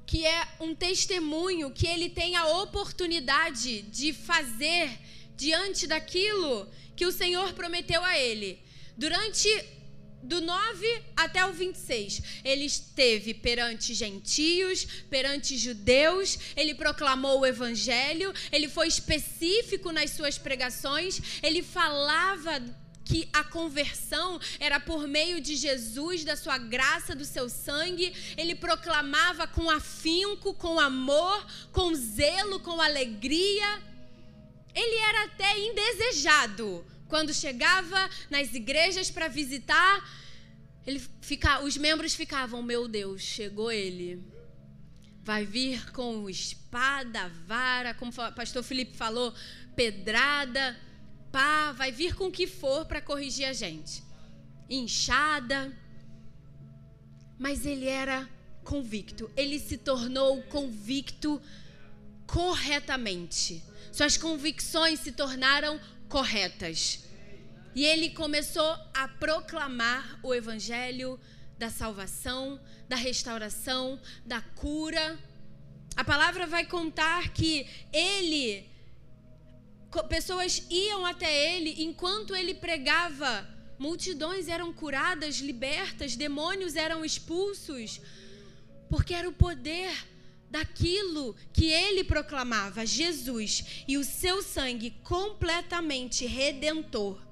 que 0.05 0.27
é 0.27 0.49
um 0.59 0.75
testemunho 0.75 1.71
que 1.71 1.87
ele 1.87 2.09
tem 2.09 2.35
a 2.35 2.47
oportunidade 2.63 3.83
de 3.83 4.13
fazer 4.13 4.99
diante 5.37 5.87
daquilo 5.87 6.69
que 6.97 7.07
o 7.07 7.13
Senhor 7.13 7.53
prometeu 7.53 8.03
a 8.03 8.19
ele. 8.19 8.59
Durante 8.97 9.49
do 10.27 10.41
9 10.41 11.03
até 11.17 11.47
o 11.47 11.53
26, 11.53 12.23
ele 12.45 12.65
esteve 12.65 13.33
perante 13.33 13.95
gentios, 13.95 14.85
perante 15.09 15.57
judeus, 15.57 16.39
ele 16.57 16.75
proclamou 16.75 17.41
o 17.41 17.47
evangelho, 17.47 18.35
ele 18.51 18.69
foi 18.69 18.89
específico 18.89 19.93
nas 19.93 20.11
suas 20.11 20.37
pregações, 20.37 21.21
ele 21.43 21.63
falava 21.63 22.61
que 23.05 23.29
a 23.33 23.45
conversão 23.45 24.41
era 24.59 24.81
por 24.81 25.07
meio 25.07 25.41
de 25.41 25.55
Jesus, 25.55 26.25
da 26.25 26.35
sua 26.35 26.59
graça, 26.59 27.15
do 27.15 27.25
seu 27.25 27.49
sangue. 27.49 28.13
Ele 28.37 28.53
proclamava 28.53 29.47
com 29.47 29.71
afinco, 29.71 30.53
com 30.55 30.81
amor, 30.81 31.47
com 31.71 31.95
zelo, 31.95 32.59
com 32.59 32.81
alegria. 32.81 33.81
Ele 34.75 34.97
era 34.97 35.25
até 35.27 35.57
indesejado 35.57 36.85
quando 37.09 37.33
chegava 37.33 38.09
nas 38.31 38.53
igrejas 38.55 39.11
para 39.11 39.29
visitar, 39.29 40.05
ele 40.87 41.03
fica, 41.21 41.61
os 41.63 41.77
membros 41.77 42.15
ficavam: 42.15 42.63
Meu 42.63 42.87
Deus, 42.87 43.23
chegou 43.23 43.71
ele. 43.71 44.23
Vai 45.23 45.45
vir 45.45 45.91
com 45.91 46.31
espada, 46.31 47.29
vara, 47.47 47.93
como 47.95 48.13
o 48.13 48.33
pastor 48.33 48.63
Felipe 48.63 48.97
falou, 48.97 49.35
pedrada, 49.75 50.79
pá, 51.33 51.73
vai 51.73 51.91
vir 51.91 52.15
com 52.15 52.27
o 52.27 52.33
que 52.33 52.47
for 52.47 52.87
para 52.87 53.01
corrigir 53.01 53.47
a 53.47 53.53
gente. 53.53 54.05
Inchada. 54.71 55.77
Mas 57.39 57.67
ele 57.67 57.87
era 57.87 58.29
convicto. 58.63 59.31
Ele 59.37 59.59
se 59.59 59.77
tornou 59.77 60.43
convicto 60.45 61.43
corretamente. 62.27 63.63
Suas 63.93 64.17
convicções 64.17 65.01
se 65.01 65.11
tornaram 65.11 65.81
corretas. 66.09 67.05
E 67.75 67.85
ele 67.85 68.11
começou 68.11 68.77
a 68.95 69.07
proclamar 69.07 70.19
o 70.23 70.35
evangelho 70.35 71.21
da 71.59 71.71
salvação, 71.71 72.61
da 72.89 72.97
restauração, 72.97 74.01
da 74.25 74.41
cura. 74.41 75.19
A 75.97 76.05
palavra 76.05 76.47
vai 76.47 76.65
contar 76.67 77.31
que 77.31 77.67
ele 77.93 78.69
pessoas 80.09 80.67
iam 80.69 81.07
até 81.07 81.55
ele 81.55 81.83
enquanto 81.85 82.37
ele 82.37 82.55
pregava, 82.55 83.49
multidões 83.79 84.47
eram 84.47 84.71
curadas, 84.73 85.37
libertas, 85.37 86.17
demônios 86.17 86.77
eram 86.77 87.03
expulsos, 87.03 88.01
porque 88.91 89.15
era 89.15 89.29
o 89.29 89.33
poder 89.33 89.91
daquilo 90.51 91.35
que 91.53 91.71
ele 91.71 92.05
proclamava, 92.05 92.87
Jesus, 92.87 93.85
e 93.87 93.97
o 93.97 94.05
seu 94.05 94.43
sangue 94.43 94.91
completamente 95.03 96.27
redentor 96.27 97.27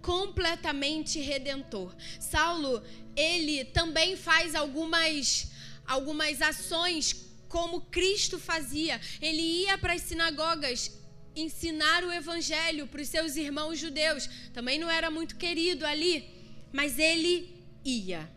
completamente 0.00 1.20
redentor. 1.20 1.94
Saulo, 2.18 2.82
ele 3.14 3.64
também 3.64 4.16
faz 4.16 4.54
algumas 4.54 5.50
algumas 5.86 6.40
ações 6.40 7.28
como 7.48 7.80
Cristo 7.82 8.38
fazia. 8.38 9.00
Ele 9.20 9.42
ia 9.42 9.76
para 9.78 9.94
as 9.94 10.02
sinagogas 10.02 10.92
ensinar 11.34 12.04
o 12.04 12.12
evangelho 12.12 12.86
para 12.86 13.02
os 13.02 13.08
seus 13.08 13.36
irmãos 13.36 13.78
judeus. 13.78 14.28
Também 14.52 14.78
não 14.78 14.90
era 14.90 15.10
muito 15.10 15.36
querido 15.36 15.86
ali, 15.86 16.28
mas 16.72 16.98
ele 16.98 17.64
ia. 17.84 18.30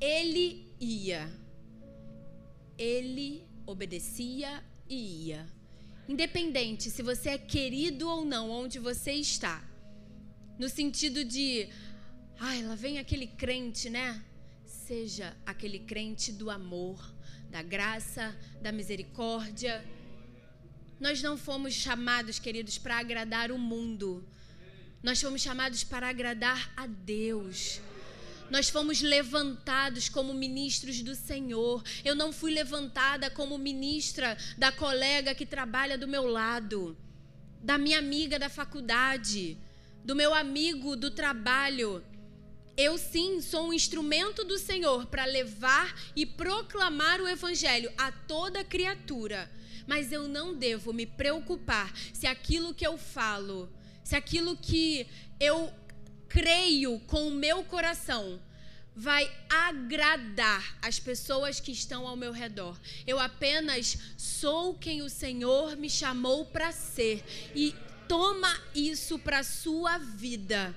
Ele 0.00 0.74
ia. 0.80 1.41
Ele 2.82 3.46
obedecia 3.64 4.60
e 4.88 5.28
ia. 5.28 5.46
Independente 6.08 6.90
se 6.90 7.00
você 7.00 7.28
é 7.28 7.38
querido 7.38 8.08
ou 8.08 8.24
não 8.24 8.50
onde 8.50 8.80
você 8.80 9.12
está. 9.12 9.62
No 10.58 10.68
sentido 10.68 11.24
de, 11.24 11.68
ai, 12.40 12.60
lá 12.64 12.74
vem 12.74 12.98
aquele 12.98 13.28
crente, 13.28 13.88
né? 13.88 14.20
Seja 14.66 15.36
aquele 15.46 15.78
crente 15.78 16.32
do 16.32 16.50
amor, 16.50 16.98
da 17.48 17.62
graça, 17.62 18.36
da 18.60 18.72
misericórdia. 18.72 19.84
Nós 20.98 21.22
não 21.22 21.38
fomos 21.38 21.74
chamados, 21.74 22.40
queridos, 22.40 22.78
para 22.78 22.98
agradar 22.98 23.52
o 23.52 23.58
mundo. 23.60 24.28
Nós 25.04 25.22
fomos 25.22 25.40
chamados 25.40 25.84
para 25.84 26.08
agradar 26.08 26.72
a 26.76 26.88
Deus. 26.88 27.80
Nós 28.50 28.68
fomos 28.68 29.00
levantados 29.00 30.08
como 30.08 30.34
ministros 30.34 31.00
do 31.02 31.14
Senhor. 31.14 31.82
Eu 32.04 32.14
não 32.14 32.32
fui 32.32 32.52
levantada 32.52 33.30
como 33.30 33.56
ministra 33.56 34.36
da 34.58 34.70
colega 34.70 35.34
que 35.34 35.46
trabalha 35.46 35.96
do 35.96 36.06
meu 36.06 36.26
lado, 36.26 36.96
da 37.62 37.78
minha 37.78 37.98
amiga 37.98 38.38
da 38.38 38.48
faculdade 38.48 39.58
do 40.04 40.14
meu 40.14 40.34
amigo 40.34 40.96
do 40.96 41.10
trabalho. 41.10 42.04
Eu 42.76 42.96
sim 42.96 43.40
sou 43.40 43.68
um 43.68 43.72
instrumento 43.72 44.44
do 44.44 44.58
Senhor 44.58 45.06
para 45.06 45.24
levar 45.24 45.94
e 46.16 46.24
proclamar 46.24 47.20
o 47.20 47.28
Evangelho 47.28 47.92
a 47.96 48.10
toda 48.10 48.64
criatura. 48.64 49.50
Mas 49.86 50.10
eu 50.10 50.26
não 50.26 50.54
devo 50.54 50.92
me 50.92 51.06
preocupar 51.06 51.92
se 52.12 52.26
aquilo 52.26 52.74
que 52.74 52.86
eu 52.86 52.96
falo, 52.96 53.70
se 54.02 54.16
aquilo 54.16 54.56
que 54.56 55.06
eu 55.38 55.72
creio 56.32 56.98
com 57.00 57.28
o 57.28 57.30
meu 57.30 57.62
coração 57.62 58.40
vai 58.94 59.30
agradar 59.48 60.76
as 60.82 60.98
pessoas 60.98 61.60
que 61.60 61.72
estão 61.72 62.06
ao 62.06 62.16
meu 62.16 62.32
redor. 62.32 62.78
Eu 63.06 63.18
apenas 63.18 63.96
sou 64.18 64.74
quem 64.74 65.00
o 65.00 65.08
Senhor 65.08 65.76
me 65.76 65.88
chamou 65.88 66.44
para 66.46 66.72
ser 66.72 67.24
e 67.54 67.74
Toma 68.12 68.60
isso 68.74 69.18
para 69.18 69.42
sua 69.42 69.96
vida. 69.96 70.74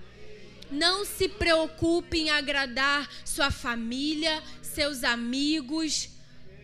Não 0.71 1.03
se 1.03 1.27
preocupe 1.27 2.19
em 2.19 2.29
agradar 2.29 3.09
sua 3.25 3.51
família, 3.51 4.41
seus 4.61 5.03
amigos. 5.03 6.07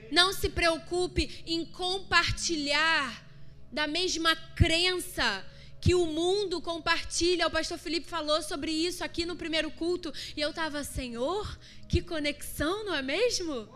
Não 0.09 0.31
se 0.31 0.47
preocupe 0.47 1.43
em 1.45 1.65
compartilhar 1.65 3.21
da 3.69 3.85
mesma 3.85 4.33
crença 4.55 5.45
que 5.81 5.95
o 5.95 6.05
mundo 6.05 6.61
compartilha. 6.61 7.47
O 7.47 7.51
pastor 7.51 7.79
Felipe 7.79 8.07
falou 8.07 8.41
sobre 8.43 8.71
isso 8.71 9.03
aqui 9.03 9.25
no 9.25 9.35
primeiro 9.35 9.71
culto 9.71 10.13
e 10.37 10.39
eu 10.39 10.51
estava, 10.51 10.83
Senhor, 10.83 11.59
que 11.89 12.01
conexão, 12.01 12.85
não 12.85 12.93
é 12.93 13.01
mesmo? 13.01 13.67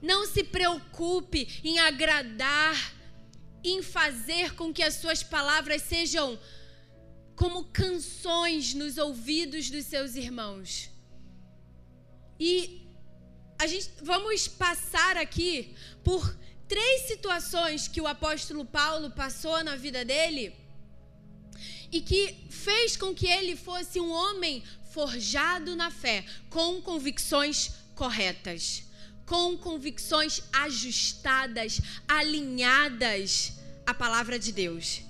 Não 0.00 0.24
se 0.26 0.44
preocupe 0.44 1.60
em 1.64 1.80
agradar 1.80 2.94
em 3.64 3.82
fazer 3.82 4.54
com 4.54 4.72
que 4.72 4.82
as 4.82 4.94
suas 4.94 5.24
palavras 5.24 5.82
sejam 5.82 6.38
como 7.34 7.64
canções 7.64 8.72
nos 8.72 8.96
ouvidos 8.96 9.68
dos 9.68 9.86
seus 9.86 10.14
irmãos. 10.14 10.88
E 12.38 12.86
a 13.58 13.66
gente 13.66 13.90
vamos 14.02 14.46
passar 14.46 15.16
aqui 15.16 15.74
por 16.04 16.36
três 16.68 17.02
situações 17.02 17.88
que 17.88 18.00
o 18.00 18.06
apóstolo 18.06 18.64
Paulo 18.64 19.10
passou 19.10 19.64
na 19.64 19.74
vida 19.74 20.04
dele 20.04 20.54
e 21.90 22.00
que 22.00 22.46
fez 22.50 22.96
com 22.96 23.14
que 23.14 23.26
ele 23.26 23.56
fosse 23.56 24.00
um 24.00 24.10
homem 24.10 24.62
forjado 24.90 25.76
na 25.76 25.90
fé, 25.90 26.24
com 26.48 26.80
convicções 26.80 27.70
corretas, 27.94 28.82
com 29.24 29.56
convicções 29.56 30.42
ajustadas, 30.52 31.80
alinhadas 32.08 33.52
a 33.84 33.92
palavra 33.92 34.38
de 34.38 34.52
Deus. 34.52 35.02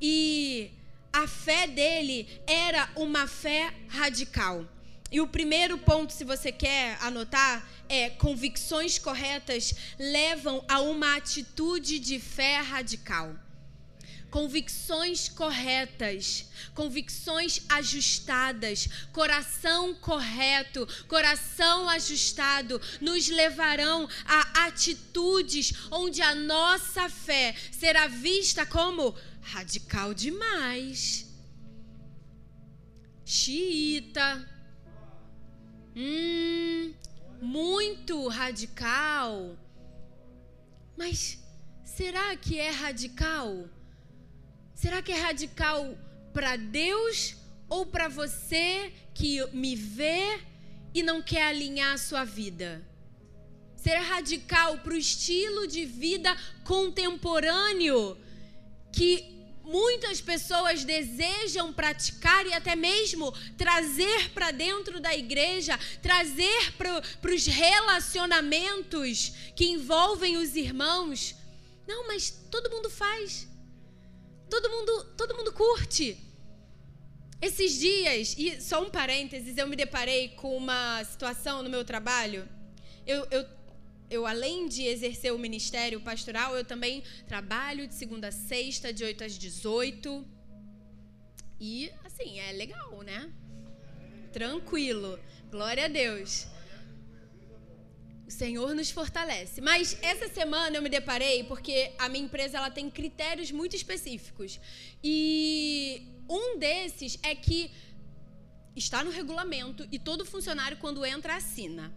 E 0.00 0.70
a 1.12 1.26
fé 1.26 1.66
dele 1.66 2.28
era 2.46 2.90
uma 2.96 3.26
fé 3.26 3.72
radical. 3.88 4.66
E 5.10 5.20
o 5.20 5.28
primeiro 5.28 5.76
ponto, 5.78 6.12
se 6.12 6.24
você 6.24 6.50
quer 6.50 6.96
anotar, 7.00 7.68
é 7.88 8.08
convicções 8.10 8.98
corretas 8.98 9.74
levam 9.98 10.64
a 10.68 10.80
uma 10.80 11.16
atitude 11.16 11.98
de 11.98 12.18
fé 12.18 12.58
radical 12.60 13.36
convicções 14.32 15.28
corretas, 15.28 16.46
convicções 16.74 17.60
ajustadas, 17.68 18.88
coração 19.12 19.94
correto, 19.94 20.88
coração 21.06 21.86
ajustado, 21.90 22.80
nos 22.98 23.28
levarão 23.28 24.08
a 24.24 24.64
atitudes 24.66 25.74
onde 25.90 26.22
a 26.22 26.34
nossa 26.34 27.10
fé 27.10 27.54
será 27.70 28.06
vista 28.06 28.64
como 28.64 29.14
radical 29.42 30.14
demais. 30.14 31.30
Xiita. 33.26 34.48
Hum, 35.94 36.94
muito 37.42 38.28
radical. 38.28 39.58
Mas 40.96 41.38
será 41.84 42.34
que 42.34 42.58
é 42.58 42.70
radical? 42.70 43.68
Será 44.82 45.00
que 45.00 45.12
é 45.12 45.20
radical 45.20 45.96
para 46.34 46.56
Deus 46.56 47.36
ou 47.68 47.86
para 47.86 48.08
você 48.08 48.92
que 49.14 49.40
me 49.52 49.76
vê 49.76 50.40
e 50.92 51.04
não 51.04 51.22
quer 51.22 51.44
alinhar 51.44 51.94
a 51.94 51.98
sua 51.98 52.24
vida? 52.24 52.84
Será 53.76 54.00
radical 54.00 54.78
para 54.78 54.94
o 54.94 54.96
estilo 54.96 55.68
de 55.68 55.84
vida 55.84 56.36
contemporâneo 56.64 58.18
que 58.92 59.46
muitas 59.62 60.20
pessoas 60.20 60.84
desejam 60.84 61.72
praticar 61.72 62.44
e 62.44 62.52
até 62.52 62.74
mesmo 62.74 63.30
trazer 63.56 64.30
para 64.30 64.50
dentro 64.50 64.98
da 64.98 65.14
igreja, 65.14 65.78
trazer 66.02 66.72
para 66.72 67.32
os 67.32 67.46
relacionamentos 67.46 69.32
que 69.54 69.66
envolvem 69.66 70.38
os 70.38 70.56
irmãos. 70.56 71.36
Não, 71.86 72.08
mas 72.08 72.32
todo 72.50 72.68
mundo 72.68 72.90
faz. 72.90 73.51
Todo 74.52 74.68
mundo, 74.68 75.04
todo 75.16 75.34
mundo 75.34 75.50
curte. 75.50 76.14
Esses 77.40 77.72
dias, 77.80 78.34
e 78.36 78.60
só 78.60 78.82
um 78.84 78.90
parênteses, 78.90 79.56
eu 79.56 79.66
me 79.66 79.74
deparei 79.74 80.28
com 80.40 80.54
uma 80.54 81.02
situação 81.04 81.62
no 81.62 81.70
meu 81.70 81.86
trabalho. 81.86 82.46
Eu, 83.06 83.26
eu, 83.30 83.46
eu, 84.10 84.26
além 84.26 84.68
de 84.68 84.82
exercer 84.82 85.32
o 85.32 85.38
ministério 85.38 86.02
pastoral, 86.02 86.54
eu 86.54 86.66
também 86.66 87.02
trabalho 87.26 87.88
de 87.88 87.94
segunda 87.94 88.28
a 88.28 88.30
sexta, 88.30 88.92
de 88.92 89.02
8 89.02 89.24
às 89.24 89.38
18. 89.38 90.22
E, 91.58 91.90
assim, 92.04 92.38
é 92.38 92.52
legal, 92.52 93.00
né? 93.00 93.32
Tranquilo. 94.34 95.18
Glória 95.50 95.86
a 95.86 95.88
Deus. 95.88 96.46
Senhor 98.32 98.74
nos 98.74 98.90
fortalece. 98.90 99.60
Mas 99.60 99.96
essa 100.02 100.28
semana 100.28 100.76
eu 100.76 100.82
me 100.82 100.88
deparei 100.88 101.44
porque 101.44 101.92
a 101.98 102.08
minha 102.08 102.24
empresa 102.24 102.58
ela 102.58 102.70
tem 102.70 102.90
critérios 102.90 103.50
muito 103.50 103.76
específicos. 103.76 104.60
E 105.02 106.06
um 106.28 106.58
desses 106.58 107.18
é 107.22 107.34
que 107.34 107.70
está 108.74 109.04
no 109.04 109.10
regulamento 109.10 109.86
e 109.92 109.98
todo 109.98 110.24
funcionário 110.24 110.76
quando 110.78 111.04
entra 111.04 111.36
assina. 111.36 111.92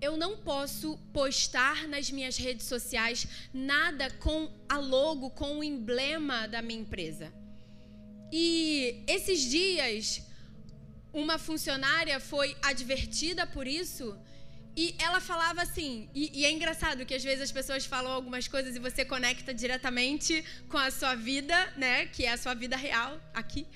Eu 0.00 0.16
não 0.16 0.38
posso 0.38 0.96
postar 1.12 1.86
nas 1.86 2.10
minhas 2.10 2.38
redes 2.38 2.66
sociais 2.66 3.26
nada 3.52 4.10
com 4.12 4.50
a 4.68 4.78
logo, 4.78 5.30
com 5.30 5.58
o 5.58 5.64
emblema 5.64 6.48
da 6.48 6.62
minha 6.62 6.80
empresa. 6.80 7.32
E 8.32 9.04
esses 9.06 9.40
dias 9.40 10.22
uma 11.12 11.38
funcionária 11.38 12.20
foi 12.20 12.56
advertida 12.62 13.46
por 13.46 13.66
isso 13.66 14.16
e 14.76 14.94
ela 14.98 15.20
falava 15.20 15.62
assim, 15.62 16.08
e, 16.14 16.40
e, 16.40 16.44
é 16.44 16.50
engraçado 16.50 17.04
que 17.04 17.14
às 17.14 17.24
vezes 17.24 17.42
as 17.42 17.52
pessoas 17.52 17.84
falam 17.84 18.12
algumas 18.12 18.46
coisas 18.46 18.76
e 18.76 18.78
você 18.78 19.04
conecta 19.04 19.52
diretamente 19.52 20.44
com 20.68 20.78
a 20.78 20.90
sua 20.90 21.14
vida, 21.14 21.72
né? 21.76 22.06
Que 22.06 22.24
é 22.24 22.32
a 22.32 22.36
sua 22.36 22.54
vida 22.54 22.76
real 22.76 23.20
aqui. 23.34 23.66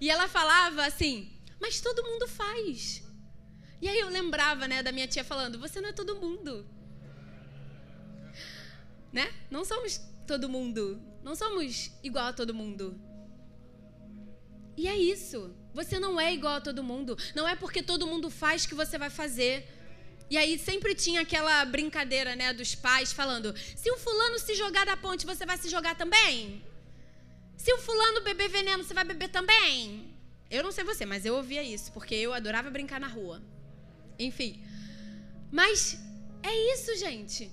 E 0.00 0.10
ela 0.10 0.26
falava 0.28 0.84
assim, 0.84 1.30
mas 1.60 1.80
todo 1.80 2.02
mundo 2.02 2.26
faz. 2.26 3.02
E 3.80 3.88
aí 3.88 3.98
eu 3.98 4.08
lembrava, 4.08 4.66
né, 4.66 4.82
da 4.82 4.92
minha 4.92 5.06
tia 5.06 5.24
falando, 5.24 5.58
você 5.58 5.80
não 5.80 5.88
é 5.88 5.92
todo 5.92 6.16
mundo. 6.16 6.66
Né? 9.12 9.32
Não 9.50 9.64
somos 9.64 10.00
todo 10.26 10.48
mundo. 10.48 11.00
Não 11.22 11.34
somos 11.34 11.90
igual 12.02 12.26
a 12.26 12.32
todo 12.32 12.54
mundo. 12.54 13.00
E 14.76 14.88
é 14.88 14.96
isso. 14.96 15.54
Você 15.74 15.98
não 15.98 16.20
é 16.20 16.32
igual 16.32 16.54
a 16.54 16.60
todo 16.60 16.82
mundo. 16.82 17.16
Não 17.34 17.46
é 17.46 17.54
porque 17.54 17.82
todo 17.82 18.06
mundo 18.06 18.30
faz 18.30 18.66
que 18.66 18.74
você 18.74 18.98
vai 18.98 19.10
fazer. 19.10 19.68
E 20.30 20.38
aí 20.38 20.56
sempre 20.56 20.94
tinha 20.94 21.22
aquela 21.22 21.64
brincadeira, 21.64 22.36
né, 22.36 22.52
dos 22.52 22.74
pais 22.74 23.12
falando: 23.12 23.52
se 23.74 23.90
o 23.90 23.98
fulano 23.98 24.38
se 24.38 24.54
jogar 24.54 24.86
da 24.86 24.96
ponte, 24.96 25.26
você 25.26 25.44
vai 25.44 25.58
se 25.58 25.68
jogar 25.68 25.96
também? 25.96 26.62
Se 27.56 27.72
o 27.74 27.78
fulano 27.78 28.22
beber 28.22 28.48
veneno, 28.48 28.84
você 28.84 28.94
vai 28.94 29.04
beber 29.04 29.28
também? 29.28 30.14
Eu 30.48 30.62
não 30.62 30.72
sei 30.72 30.84
você, 30.84 31.04
mas 31.04 31.26
eu 31.26 31.34
ouvia 31.34 31.62
isso, 31.62 31.90
porque 31.92 32.14
eu 32.14 32.32
adorava 32.32 32.70
brincar 32.70 33.00
na 33.00 33.08
rua. 33.08 33.42
Enfim. 34.18 34.62
Mas 35.50 35.98
é 36.42 36.72
isso, 36.74 36.96
gente. 36.96 37.50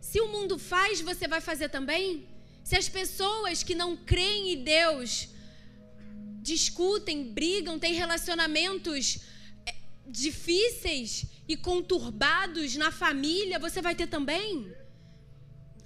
Se 0.00 0.20
o 0.20 0.28
mundo 0.28 0.58
faz, 0.58 1.00
você 1.00 1.26
vai 1.26 1.40
fazer 1.40 1.70
também? 1.70 2.28
Se 2.62 2.76
as 2.76 2.88
pessoas 2.88 3.62
que 3.62 3.74
não 3.74 3.96
creem 3.96 4.52
em 4.52 4.62
Deus 4.62 5.28
discutem, 6.42 7.32
brigam, 7.32 7.78
têm 7.78 7.94
relacionamentos 7.94 9.18
é, 9.66 9.74
difíceis 10.06 11.26
e 11.48 11.56
conturbados 11.56 12.76
na 12.76 12.90
família, 12.90 13.58
você 13.58 13.80
vai 13.80 13.94
ter 13.94 14.06
também? 14.06 14.74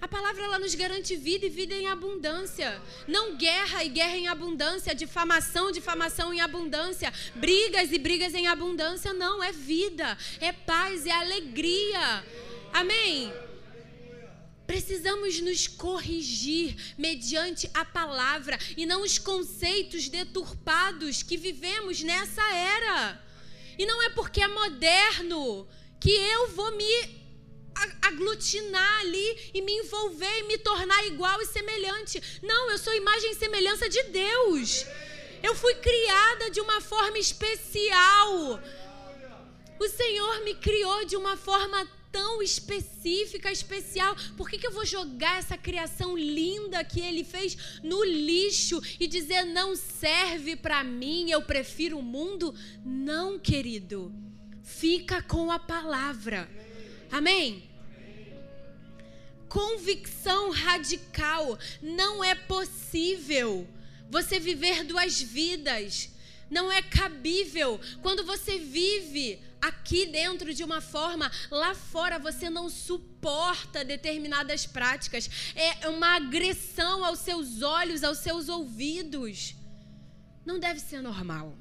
A 0.01 0.09
palavra 0.09 0.43
ela 0.45 0.59
nos 0.59 0.75
garante 0.75 1.15
vida 1.15 1.45
e 1.45 1.51
vida 1.51 1.75
em 1.75 1.87
abundância. 1.87 2.81
Não 3.07 3.37
guerra 3.37 3.85
e 3.85 3.89
guerra 3.91 4.17
em 4.17 4.29
abundância, 4.29 4.95
difamação, 4.95 5.71
difamação 5.71 6.33
em 6.33 6.41
abundância, 6.41 7.13
brigas 7.35 7.93
e 7.93 7.99
brigas 7.99 8.35
em 8.35 8.47
abundância. 8.47 9.13
Não, 9.13 9.43
é 9.43 9.53
vida, 9.53 10.17
é 10.41 10.53
paz, 10.53 11.05
é 11.05 11.11
alegria. 11.11 12.25
Amém? 12.73 13.31
Precisamos 14.67 15.39
nos 15.41 15.67
corrigir 15.67 16.95
mediante 16.97 17.69
a 17.75 17.85
palavra 17.85 18.59
e 18.77 18.87
não 18.87 19.03
os 19.03 19.19
conceitos 19.19 20.09
deturpados 20.09 21.23
que 21.23 21.37
vivemos 21.37 22.03
nessa 22.03 22.43
era. 22.55 23.30
E 23.81 23.87
não 23.87 24.03
é 24.03 24.11
porque 24.11 24.43
é 24.43 24.47
moderno 24.47 25.67
que 25.99 26.11
eu 26.11 26.49
vou 26.49 26.71
me 26.73 26.95
aglutinar 28.03 29.01
ali 29.01 29.51
e 29.55 29.63
me 29.63 29.73
envolver 29.73 30.39
e 30.41 30.43
me 30.43 30.59
tornar 30.59 31.03
igual 31.07 31.41
e 31.41 31.47
semelhante. 31.47 32.23
Não, 32.43 32.71
eu 32.71 32.77
sou 32.77 32.93
imagem 32.93 33.31
e 33.31 33.35
semelhança 33.37 33.89
de 33.89 34.03
Deus. 34.03 34.85
Eu 35.43 35.55
fui 35.55 35.75
criada 35.77 36.51
de 36.51 36.61
uma 36.61 36.83
forma 36.83 37.17
especial. 37.17 38.61
O 39.79 39.89
Senhor 39.89 40.45
me 40.45 40.55
criou 40.57 41.07
de 41.07 41.17
uma 41.17 41.39
forma 41.39 41.89
tão 42.13 42.43
específica, 42.43 43.51
especial. 43.51 44.17
Por 44.37 44.49
que, 44.49 44.59
que 44.59 44.67
eu 44.67 44.73
vou 44.73 44.85
jogar 44.85 45.39
essa 45.39 45.57
criação 45.57 46.17
linda 46.17 46.83
que 46.85 47.01
ele 47.01 47.25
fez 47.25 47.81
no 47.83 48.03
lixo 48.05 48.81
e 48.99 49.07
dizer 49.07 49.45
não 49.45 49.77
serve 49.77 50.57
para 50.57 50.83
mim, 50.85 51.31
eu 51.31 51.43
prefiro 51.43 51.99
o 51.99 52.03
mundo? 52.03 52.55
Não, 52.85 53.39
querido. 53.39 54.13
Fica 54.63 55.23
com 55.23 55.51
a 55.51 55.59
palavra. 55.59 56.49
Amém? 57.11 57.69
Convicção 59.49 60.51
radical. 60.51 61.59
Não 61.83 62.23
é 62.23 62.35
possível 62.35 63.67
você 64.09 64.39
viver 64.39 64.85
duas 64.85 65.21
vidas. 65.21 66.11
Não 66.49 66.71
é 66.71 66.83
cabível 66.83 67.81
quando 68.03 68.25
você 68.25 68.59
vive 68.59 69.41
aqui 69.61 70.07
dentro 70.07 70.53
de 70.55 70.65
uma 70.65 70.81
forma, 70.81 71.31
lá 71.51 71.75
fora 71.75 72.19
você 72.19 72.49
não 72.49 72.69
suporta 72.69 73.85
determinadas 73.85 74.67
práticas. 74.67 75.29
É 75.55 75.89
uma 75.89 76.17
agressão 76.17 77.05
aos 77.05 77.19
seus 77.21 77.63
olhos, 77.63 78.03
aos 78.03 78.19
seus 78.19 78.49
ouvidos. 78.49 79.55
Não 80.45 80.59
deve 80.59 80.81
ser 80.81 81.03
normal. 81.03 81.57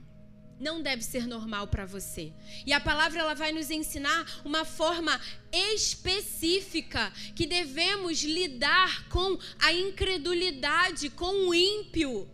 Não 0.59 0.81
deve 0.81 1.03
ser 1.03 1.25
normal 1.25 1.67
para 1.67 1.85
você. 1.85 2.33
E 2.65 2.73
a 2.73 2.81
palavra 2.81 3.21
ela 3.21 3.33
vai 3.33 3.51
nos 3.53 3.69
ensinar 3.69 4.41
uma 4.43 4.65
forma 4.65 5.19
específica 5.51 7.13
que 7.33 7.45
devemos 7.45 8.21
lidar 8.23 9.07
com 9.07 9.39
a 9.57 9.71
incredulidade, 9.71 11.09
com 11.09 11.47
o 11.47 11.53
ímpio. 11.53 12.29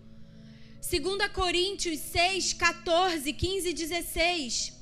2 0.82 1.32
Coríntios 1.34 2.00
6, 2.00 2.54
14, 2.54 3.32
15 3.32 3.70
e 3.70 3.74
16 3.74 4.75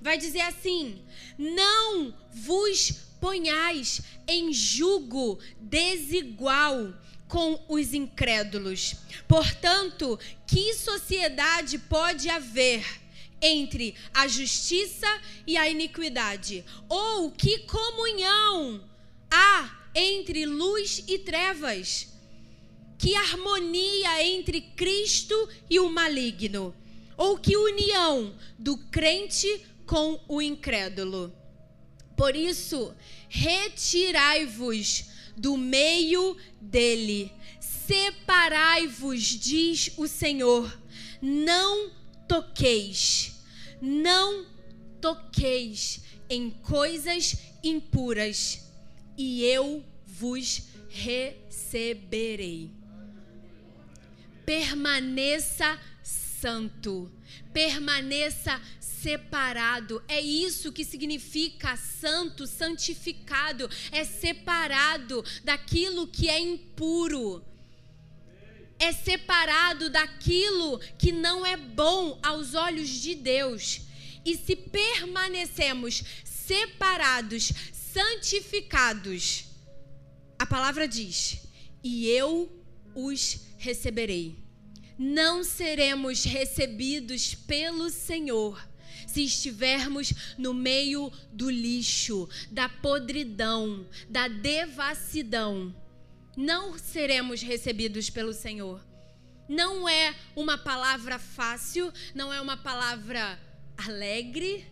vai 0.00 0.18
dizer 0.18 0.40
assim: 0.40 1.02
Não 1.38 2.14
vos 2.32 2.92
ponhais 3.20 4.00
em 4.26 4.52
jugo 4.52 5.38
desigual 5.60 6.94
com 7.28 7.64
os 7.68 7.94
incrédulos. 7.94 8.96
Portanto, 9.28 10.18
que 10.46 10.74
sociedade 10.74 11.78
pode 11.78 12.28
haver 12.28 12.84
entre 13.40 13.94
a 14.12 14.26
justiça 14.26 15.06
e 15.46 15.56
a 15.56 15.68
iniquidade? 15.68 16.64
Ou 16.88 17.30
que 17.30 17.60
comunhão 17.60 18.82
há 19.30 19.78
entre 19.94 20.44
luz 20.44 21.04
e 21.06 21.18
trevas? 21.18 22.08
Que 22.98 23.14
harmonia 23.14 24.26
entre 24.26 24.60
Cristo 24.60 25.48
e 25.70 25.78
o 25.78 25.88
maligno? 25.88 26.74
Ou 27.16 27.38
que 27.38 27.56
união 27.56 28.34
do 28.58 28.76
crente 28.76 29.64
com 29.90 30.20
o 30.28 30.40
incrédulo. 30.40 31.34
Por 32.16 32.36
isso, 32.36 32.94
retirai-vos 33.28 35.06
do 35.36 35.56
meio 35.56 36.36
dele, 36.60 37.32
separai-vos, 37.58 39.20
diz 39.20 39.90
o 39.96 40.06
Senhor, 40.06 40.80
não 41.20 41.90
toqueis, 42.28 43.42
não 43.82 44.46
toqueis 45.00 46.02
em 46.28 46.50
coisas 46.50 47.36
impuras, 47.64 48.70
e 49.18 49.42
eu 49.42 49.84
vos 50.06 50.68
receberei. 50.88 52.70
Permaneça 54.46 55.80
santo, 56.40 57.10
permaneça 57.52 58.60
separado. 59.02 60.02
É 60.08 60.20
isso 60.20 60.72
que 60.72 60.84
significa 60.84 61.76
santo, 61.76 62.46
santificado. 62.46 63.68
É 63.90 64.04
separado 64.04 65.24
daquilo 65.44 66.06
que 66.06 66.28
é 66.28 66.38
impuro. 66.38 67.44
É 68.78 68.92
separado 68.92 69.90
daquilo 69.90 70.78
que 70.98 71.12
não 71.12 71.44
é 71.44 71.56
bom 71.56 72.18
aos 72.22 72.54
olhos 72.54 72.88
de 72.88 73.14
Deus. 73.14 73.82
E 74.24 74.36
se 74.36 74.56
permanecemos 74.56 76.02
separados, 76.24 77.52
santificados, 77.72 79.44
a 80.38 80.46
palavra 80.46 80.88
diz: 80.88 81.38
e 81.82 82.08
eu 82.08 82.50
os 82.94 83.40
receberei. 83.58 84.38
Não 84.98 85.42
seremos 85.42 86.24
recebidos 86.24 87.34
pelo 87.34 87.88
Senhor 87.88 88.69
se 89.06 89.24
estivermos 89.24 90.12
no 90.38 90.54
meio 90.54 91.12
do 91.32 91.50
lixo, 91.50 92.28
da 92.50 92.68
podridão, 92.68 93.86
da 94.08 94.28
devassidão, 94.28 95.74
não 96.36 96.78
seremos 96.78 97.42
recebidos 97.42 98.08
pelo 98.08 98.32
Senhor. 98.32 98.84
Não 99.48 99.88
é 99.88 100.14
uma 100.36 100.56
palavra 100.56 101.18
fácil, 101.18 101.92
não 102.14 102.32
é 102.32 102.40
uma 102.40 102.56
palavra 102.56 103.38
alegre, 103.76 104.64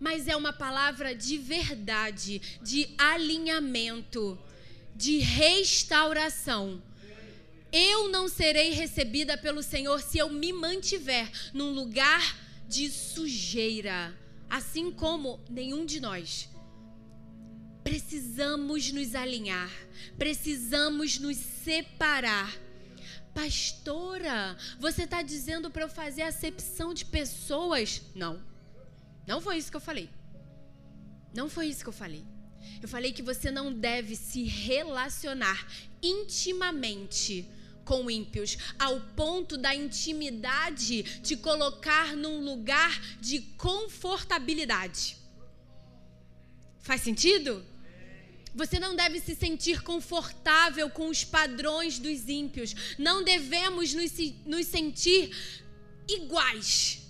mas 0.00 0.26
é 0.26 0.34
uma 0.34 0.52
palavra 0.52 1.14
de 1.14 1.36
verdade, 1.36 2.40
de 2.62 2.88
alinhamento, 2.98 4.38
de 4.96 5.18
restauração. 5.18 6.82
Eu 7.72 8.08
não 8.08 8.26
serei 8.26 8.70
recebida 8.70 9.38
pelo 9.38 9.62
Senhor 9.62 10.00
se 10.00 10.18
eu 10.18 10.28
me 10.28 10.52
mantiver 10.52 11.30
num 11.52 11.72
lugar 11.72 12.36
de 12.70 12.88
sujeira, 12.88 14.16
assim 14.48 14.92
como 14.92 15.40
nenhum 15.50 15.84
de 15.84 15.98
nós. 15.98 16.48
Precisamos 17.82 18.92
nos 18.92 19.16
alinhar, 19.16 19.70
precisamos 20.16 21.18
nos 21.18 21.36
separar. 21.36 22.56
Pastora, 23.34 24.56
você 24.78 25.02
está 25.02 25.20
dizendo 25.20 25.68
para 25.68 25.82
eu 25.82 25.88
fazer 25.88 26.22
acepção 26.22 26.94
de 26.94 27.04
pessoas? 27.04 28.02
Não, 28.14 28.40
não 29.26 29.40
foi 29.40 29.58
isso 29.58 29.70
que 29.72 29.76
eu 29.76 29.80
falei. 29.80 30.08
Não 31.34 31.48
foi 31.48 31.66
isso 31.66 31.82
que 31.82 31.88
eu 31.88 31.92
falei. 32.04 32.24
Eu 32.80 32.88
falei 32.88 33.12
que 33.12 33.22
você 33.22 33.50
não 33.50 33.72
deve 33.72 34.14
se 34.14 34.44
relacionar 34.44 35.66
intimamente 36.00 37.48
com 37.84 38.10
ímpios, 38.10 38.56
ao 38.78 39.00
ponto 39.00 39.56
da 39.56 39.74
intimidade 39.74 41.02
te 41.22 41.36
colocar 41.36 42.16
num 42.16 42.44
lugar 42.44 43.00
de 43.20 43.40
confortabilidade. 43.56 45.16
Faz 46.80 47.02
sentido? 47.02 47.64
Você 48.54 48.80
não 48.80 48.96
deve 48.96 49.20
se 49.20 49.34
sentir 49.34 49.82
confortável 49.82 50.90
com 50.90 51.08
os 51.08 51.24
padrões 51.24 51.98
dos 51.98 52.28
ímpios. 52.28 52.74
Não 52.98 53.22
devemos 53.22 53.94
nos, 53.94 54.12
nos 54.44 54.66
sentir 54.66 55.30
iguais, 56.08 57.02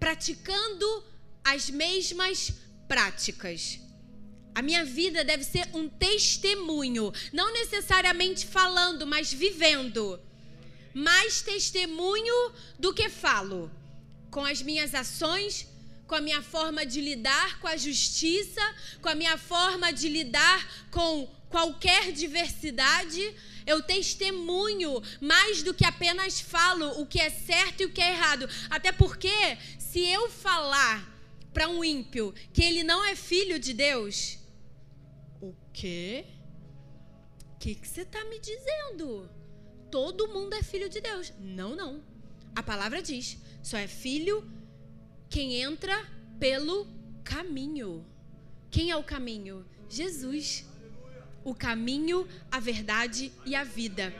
praticando 0.00 1.04
as 1.44 1.70
mesmas 1.70 2.52
práticas. 2.88 3.80
A 4.58 4.62
minha 4.68 4.84
vida 4.84 5.22
deve 5.22 5.44
ser 5.44 5.68
um 5.72 5.88
testemunho, 5.88 7.12
não 7.32 7.52
necessariamente 7.52 8.44
falando, 8.44 9.06
mas 9.06 9.32
vivendo. 9.32 10.18
Mais 10.92 11.40
testemunho 11.40 12.52
do 12.76 12.92
que 12.92 13.08
falo, 13.08 13.70
com 14.32 14.44
as 14.44 14.60
minhas 14.60 14.96
ações, 14.96 15.68
com 16.08 16.16
a 16.16 16.20
minha 16.20 16.42
forma 16.42 16.84
de 16.84 17.00
lidar 17.00 17.60
com 17.60 17.68
a 17.68 17.76
justiça, 17.76 18.60
com 19.00 19.08
a 19.08 19.14
minha 19.14 19.38
forma 19.38 19.92
de 19.92 20.08
lidar 20.08 20.88
com 20.90 21.32
qualquer 21.48 22.10
diversidade. 22.10 23.32
Eu 23.64 23.80
testemunho 23.80 25.00
mais 25.20 25.62
do 25.62 25.72
que 25.72 25.84
apenas 25.84 26.40
falo 26.40 27.00
o 27.00 27.06
que 27.06 27.20
é 27.20 27.30
certo 27.30 27.82
e 27.82 27.86
o 27.86 27.92
que 27.92 28.00
é 28.00 28.10
errado. 28.10 28.50
Até 28.68 28.90
porque, 28.90 29.56
se 29.78 30.00
eu 30.00 30.28
falar 30.28 31.08
para 31.54 31.68
um 31.68 31.84
ímpio 31.84 32.34
que 32.52 32.64
ele 32.64 32.82
não 32.82 33.04
é 33.04 33.14
filho 33.14 33.60
de 33.60 33.72
Deus, 33.72 34.37
quê? 35.78 36.24
O 37.54 37.58
que 37.58 37.78
você 37.82 38.02
está 38.02 38.24
me 38.24 38.40
dizendo? 38.40 39.30
Todo 39.90 40.28
mundo 40.28 40.54
é 40.54 40.62
filho 40.62 40.88
de 40.88 41.00
Deus. 41.00 41.32
Não, 41.38 41.76
não. 41.76 42.02
A 42.54 42.62
palavra 42.62 43.00
diz: 43.00 43.38
só 43.62 43.76
é 43.78 43.86
filho 43.86 44.36
quem 45.30 45.62
entra 45.62 45.96
pelo 46.40 46.86
caminho. 47.22 48.04
Quem 48.70 48.90
é 48.90 48.96
o 48.96 49.04
caminho? 49.04 49.64
Jesus. 49.88 50.66
O 51.44 51.54
caminho, 51.54 52.26
a 52.50 52.58
verdade 52.58 53.32
e 53.46 53.54
a 53.54 53.62
vida. 53.62 54.12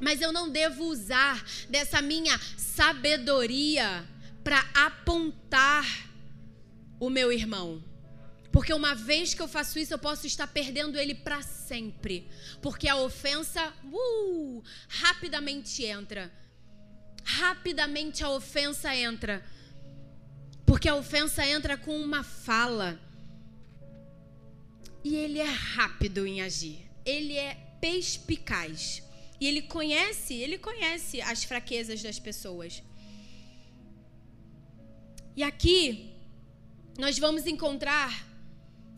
Mas 0.00 0.22
eu 0.22 0.32
não 0.32 0.48
devo 0.48 0.84
usar 0.84 1.44
dessa 1.68 2.00
minha 2.00 2.38
sabedoria 2.56 4.08
para 4.42 4.60
apontar 4.74 5.84
o 6.98 7.10
meu 7.10 7.30
irmão. 7.30 7.89
Porque 8.52 8.72
uma 8.72 8.94
vez 8.94 9.32
que 9.32 9.40
eu 9.40 9.46
faço 9.46 9.78
isso, 9.78 9.94
eu 9.94 9.98
posso 9.98 10.26
estar 10.26 10.46
perdendo 10.46 10.98
ele 10.98 11.14
para 11.14 11.40
sempre. 11.42 12.28
Porque 12.60 12.88
a 12.88 12.96
ofensa, 12.96 13.72
uh, 13.84 14.62
rapidamente 14.88 15.84
entra. 15.84 16.32
Rapidamente 17.24 18.24
a 18.24 18.30
ofensa 18.30 18.94
entra. 18.94 19.44
Porque 20.66 20.88
a 20.88 20.96
ofensa 20.96 21.46
entra 21.46 21.76
com 21.76 21.96
uma 21.96 22.24
fala. 22.24 23.00
E 25.04 25.14
ele 25.14 25.38
é 25.38 25.50
rápido 25.50 26.26
em 26.26 26.42
agir. 26.42 26.90
Ele 27.04 27.36
é 27.36 27.54
perspicaz. 27.80 29.02
E 29.40 29.46
ele 29.46 29.62
conhece, 29.62 30.34
ele 30.34 30.58
conhece 30.58 31.20
as 31.22 31.44
fraquezas 31.44 32.02
das 32.02 32.18
pessoas. 32.18 32.82
E 35.36 35.42
aqui 35.42 36.12
nós 36.98 37.18
vamos 37.18 37.46
encontrar 37.46 38.29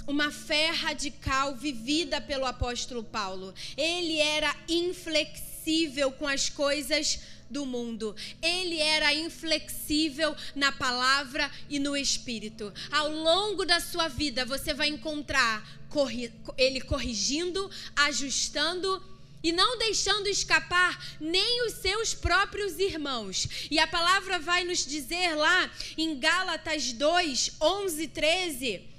uma 0.07 0.31
fé 0.31 0.71
radical 0.71 1.55
vivida 1.55 2.21
pelo 2.21 2.45
apóstolo 2.45 3.03
Paulo. 3.03 3.55
Ele 3.77 4.19
era 4.19 4.55
inflexível 4.69 6.13
com 6.13 6.27
as 6.27 6.49
coisas 6.49 7.21
do 7.49 7.67
mundo. 7.67 8.17
Ele 8.41 8.79
era 8.79 9.15
inflexível 9.15 10.35
na 10.55 10.73
palavra 10.73 11.51
e 11.69 11.79
no 11.79 11.97
espírito. 11.97 12.73
Ao 12.91 13.11
longo 13.11 13.65
da 13.65 13.79
sua 13.79 14.09
vida, 14.09 14.45
você 14.45 14.73
vai 14.73 14.89
encontrar 14.89 15.83
corri 15.93 16.33
ele 16.57 16.81
corrigindo, 16.81 17.71
ajustando 17.95 19.03
e 19.43 19.53
não 19.53 19.77
deixando 19.77 20.27
escapar 20.29 21.17
nem 21.21 21.67
os 21.67 21.75
seus 21.75 22.15
próprios 22.15 22.79
irmãos. 22.79 23.69
E 23.71 23.79
a 23.79 23.87
palavra 23.87 24.39
vai 24.39 24.65
nos 24.65 24.87
dizer 24.87 25.35
lá 25.35 25.71
em 25.99 26.19
Gálatas 26.19 26.93
2, 26.93 27.57
11, 27.61 28.09
13 28.09 28.92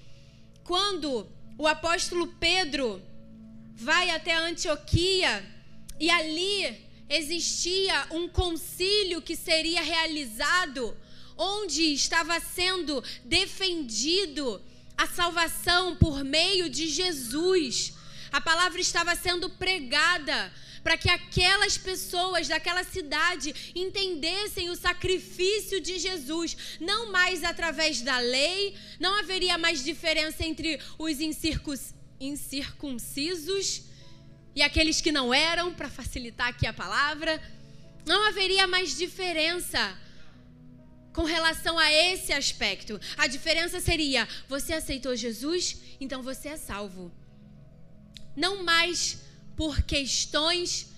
quando 0.64 1.28
o 1.58 1.68
apóstolo 1.68 2.28
Pedro 2.40 3.02
vai 3.76 4.10
até 4.10 4.34
Antioquia 4.36 5.46
e 6.00 6.10
ali 6.10 6.88
existia 7.10 8.08
um 8.12 8.28
concílio 8.28 9.22
que 9.22 9.36
seria 9.36 9.82
realizado, 9.82 10.98
onde 11.38 11.94
estava 11.94 12.40
sendo 12.40 13.04
defendido 13.26 14.62
a 14.98 15.08
salvação 15.08 15.96
por 15.96 16.24
meio 16.24 16.70
de 16.70 16.88
Jesus. 16.88 17.94
A 18.32 18.42
palavra 18.42 18.80
estava 18.80 19.16
sendo 19.16 19.50
pregada 19.50 20.52
para 20.84 20.98
que 20.98 21.10
aquelas 21.10 21.78
pessoas 21.78 22.48
daquela 22.48 22.84
cidade 22.84 23.74
entendessem 23.74 24.70
o 24.70 24.76
sacrifício 24.76 25.80
de 25.80 25.98
Jesus, 25.98 26.78
não 26.80 27.12
mais 27.12 27.44
através 27.44 28.02
da 28.02 28.20
lei, 28.20 28.76
não 29.00 29.18
haveria 29.20 29.58
mais 29.58 29.84
diferença 29.84 30.44
entre 30.46 30.80
os 30.98 31.20
incircuncisos 32.20 33.84
e 34.56 34.62
aqueles 34.62 35.02
que 35.02 35.12
não 35.12 35.34
eram, 35.34 35.74
para 35.74 35.90
facilitar 35.90 36.50
aqui 36.50 36.68
a 36.68 36.74
palavra, 36.74 37.42
não 38.06 38.28
haveria 38.28 38.68
mais 38.68 38.96
diferença 38.96 39.98
com 41.12 41.24
relação 41.24 41.80
a 41.80 41.92
esse 41.92 42.32
aspecto. 42.34 43.00
A 43.18 43.28
diferença 43.28 43.80
seria: 43.80 44.28
você 44.48 44.74
aceitou 44.74 45.16
Jesus, 45.16 45.78
então 46.00 46.22
você 46.22 46.50
é 46.50 46.58
salvo. 46.58 47.12
Não 48.36 48.64
mais 48.64 49.22
por 49.56 49.82
questões 49.84 50.94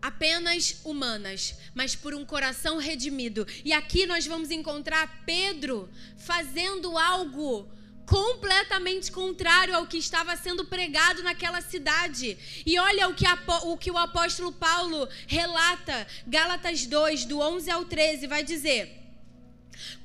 apenas 0.00 0.80
humanas, 0.84 1.54
mas 1.74 1.94
por 1.94 2.14
um 2.14 2.24
coração 2.24 2.78
redimido. 2.78 3.46
E 3.64 3.72
aqui 3.72 4.06
nós 4.06 4.26
vamos 4.26 4.50
encontrar 4.50 5.22
Pedro 5.26 5.88
fazendo 6.16 6.96
algo 6.96 7.68
completamente 8.06 9.12
contrário 9.12 9.76
ao 9.76 9.86
que 9.86 9.96
estava 9.96 10.36
sendo 10.36 10.64
pregado 10.64 11.22
naquela 11.22 11.60
cidade. 11.60 12.36
E 12.66 12.78
olha 12.78 13.08
o 13.08 13.14
que, 13.14 13.24
o 13.64 13.76
que 13.76 13.90
o 13.90 13.96
apóstolo 13.96 14.52
Paulo 14.52 15.08
relata, 15.28 16.06
Gálatas 16.26 16.86
2, 16.86 17.26
do 17.26 17.38
11 17.38 17.70
ao 17.70 17.84
13, 17.84 18.26
vai 18.26 18.42
dizer: 18.42 19.00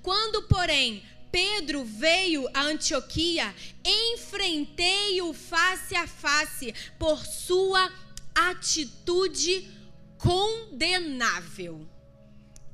Quando, 0.04 0.44
porém, 0.44 1.04
Pedro 1.36 1.84
veio 1.84 2.48
a 2.54 2.62
Antioquia, 2.62 3.54
enfrentei-o 3.84 5.34
face 5.34 5.94
a 5.94 6.08
face 6.08 6.74
por 6.98 7.26
sua 7.26 7.92
atitude 8.34 9.70
condenável. 10.18 11.86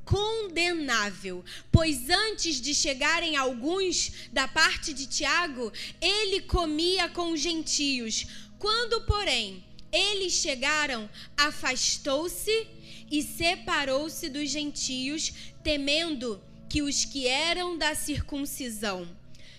Condenável, 0.06 1.44
pois 1.72 2.08
antes 2.08 2.62
de 2.62 2.76
chegarem 2.76 3.36
alguns 3.36 4.12
da 4.32 4.48
parte 4.48 4.94
de 4.94 5.08
Tiago, 5.08 5.74
ele 6.00 6.42
comia 6.42 7.10
com 7.10 7.36
gentios. 7.36 8.28
Quando, 8.60 9.02
porém, 9.08 9.66
eles 9.92 10.34
chegaram, 10.34 11.10
afastou-se 11.36 12.68
e 13.10 13.24
separou-se 13.24 14.30
dos 14.30 14.52
gentios, 14.52 15.34
temendo 15.64 16.40
que 16.72 16.82
os 16.82 17.04
que 17.04 17.28
eram 17.28 17.78
da 17.78 17.94
circuncisão, 17.94 19.06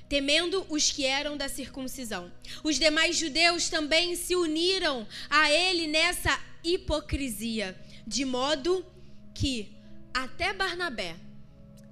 temendo 0.09 0.65
os 0.71 0.91
que 0.91 1.05
eram 1.05 1.37
da 1.37 1.47
circuncisão. 1.47 2.33
Os 2.65 2.79
demais 2.79 3.19
judeus 3.19 3.69
também 3.69 4.17
se 4.17 4.35
uniram 4.35 5.07
a 5.29 5.53
ele 5.53 5.87
nessa 5.87 6.43
hipocrisia, 6.65 7.79
de 8.07 8.25
modo 8.25 8.83
que 9.35 9.77
até 10.15 10.55
Barnabé 10.55 11.15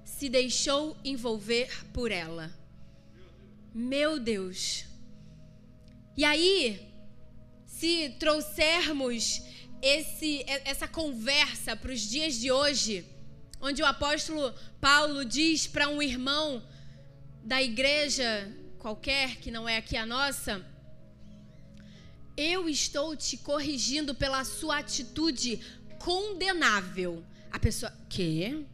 se 0.03 0.27
deixou 0.27 0.97
envolver 1.05 1.69
por 1.93 2.11
ela. 2.11 2.51
Meu 3.75 4.19
Deus. 4.19 4.85
E 6.17 6.25
aí, 6.25 6.81
se 7.67 8.09
trouxermos 8.17 9.43
esse, 9.83 10.43
essa 10.65 10.87
conversa 10.87 11.75
para 11.75 11.91
os 11.91 12.01
dias 12.01 12.39
de 12.39 12.51
hoje, 12.51 13.05
onde 13.61 13.81
o 13.81 13.85
apóstolo 13.85 14.53
Paulo 14.79 15.23
diz 15.23 15.67
para 15.67 15.87
um 15.87 16.01
irmão 16.01 16.63
da 17.43 17.61
igreja 17.61 18.51
qualquer, 18.79 19.37
que 19.37 19.51
não 19.51 19.69
é 19.69 19.77
aqui 19.77 19.95
a 19.95 20.05
nossa, 20.05 20.65
eu 22.35 22.67
estou 22.67 23.15
te 23.15 23.37
corrigindo 23.37 24.15
pela 24.15 24.43
sua 24.43 24.79
atitude 24.79 25.61
condenável. 25.99 27.23
A 27.51 27.59
pessoa, 27.59 27.93
que? 28.09 28.65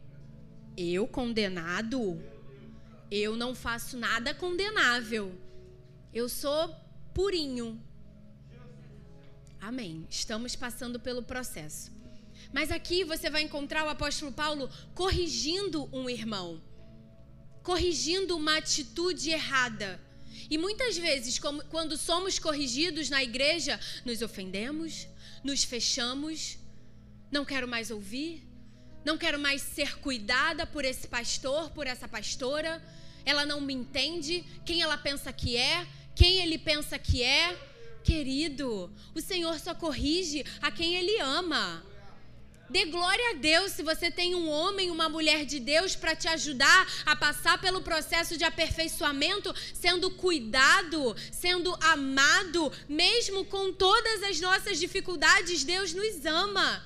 Eu 0.76 1.06
condenado? 1.06 2.22
Eu 3.10 3.36
não 3.36 3.54
faço 3.54 3.98
nada 3.98 4.32
condenável. 4.32 5.38
Eu 6.14 6.28
sou 6.28 6.74
purinho. 7.12 7.82
Amém. 9.60 10.06
Estamos 10.08 10.54
passando 10.54 11.00
pelo 11.00 11.22
processo. 11.22 11.97
Mas 12.52 12.70
aqui 12.70 13.04
você 13.04 13.28
vai 13.28 13.42
encontrar 13.42 13.84
o 13.84 13.88
apóstolo 13.88 14.32
Paulo 14.32 14.70
corrigindo 14.94 15.88
um 15.92 16.08
irmão, 16.08 16.62
corrigindo 17.62 18.36
uma 18.36 18.56
atitude 18.56 19.30
errada. 19.30 20.00
E 20.50 20.56
muitas 20.56 20.96
vezes, 20.96 21.38
como, 21.38 21.62
quando 21.64 21.96
somos 21.96 22.38
corrigidos 22.38 23.10
na 23.10 23.22
igreja, 23.22 23.78
nos 24.04 24.22
ofendemos, 24.22 25.06
nos 25.44 25.62
fechamos, 25.62 26.58
não 27.30 27.44
quero 27.44 27.68
mais 27.68 27.90
ouvir, 27.90 28.48
não 29.04 29.18
quero 29.18 29.38
mais 29.38 29.60
ser 29.62 29.98
cuidada 29.98 30.66
por 30.66 30.84
esse 30.84 31.06
pastor, 31.06 31.70
por 31.70 31.86
essa 31.86 32.08
pastora. 32.08 32.82
Ela 33.24 33.44
não 33.44 33.60
me 33.60 33.74
entende, 33.74 34.44
quem 34.64 34.80
ela 34.80 34.96
pensa 34.96 35.32
que 35.32 35.56
é, 35.56 35.86
quem 36.14 36.38
ele 36.38 36.58
pensa 36.58 36.98
que 36.98 37.22
é. 37.22 37.56
Querido, 38.02 38.90
o 39.14 39.20
Senhor 39.20 39.58
só 39.58 39.74
corrige 39.74 40.42
a 40.62 40.70
quem 40.70 40.94
ele 40.94 41.18
ama. 41.20 41.84
Dê 42.70 42.84
glória 42.84 43.30
a 43.30 43.34
Deus 43.34 43.72
se 43.72 43.82
você 43.82 44.10
tem 44.10 44.34
um 44.34 44.48
homem, 44.48 44.90
uma 44.90 45.08
mulher 45.08 45.46
de 45.46 45.58
Deus 45.58 45.96
para 45.96 46.14
te 46.14 46.28
ajudar 46.28 46.86
a 47.06 47.16
passar 47.16 47.58
pelo 47.58 47.80
processo 47.80 48.36
de 48.36 48.44
aperfeiçoamento, 48.44 49.54
sendo 49.72 50.10
cuidado, 50.10 51.16
sendo 51.32 51.74
amado, 51.80 52.70
mesmo 52.88 53.46
com 53.46 53.72
todas 53.72 54.22
as 54.22 54.38
nossas 54.38 54.78
dificuldades, 54.78 55.64
Deus 55.64 55.94
nos 55.94 56.26
ama. 56.26 56.84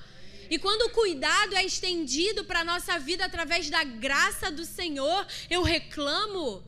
E 0.49 0.57
quando 0.57 0.83
o 0.83 0.89
cuidado 0.91 1.55
é 1.55 1.65
estendido 1.65 2.45
para 2.45 2.61
a 2.61 2.65
nossa 2.65 2.97
vida 2.97 3.25
através 3.25 3.69
da 3.69 3.83
graça 3.83 4.49
do 4.49 4.65
Senhor, 4.65 5.27
eu 5.49 5.63
reclamo. 5.63 6.63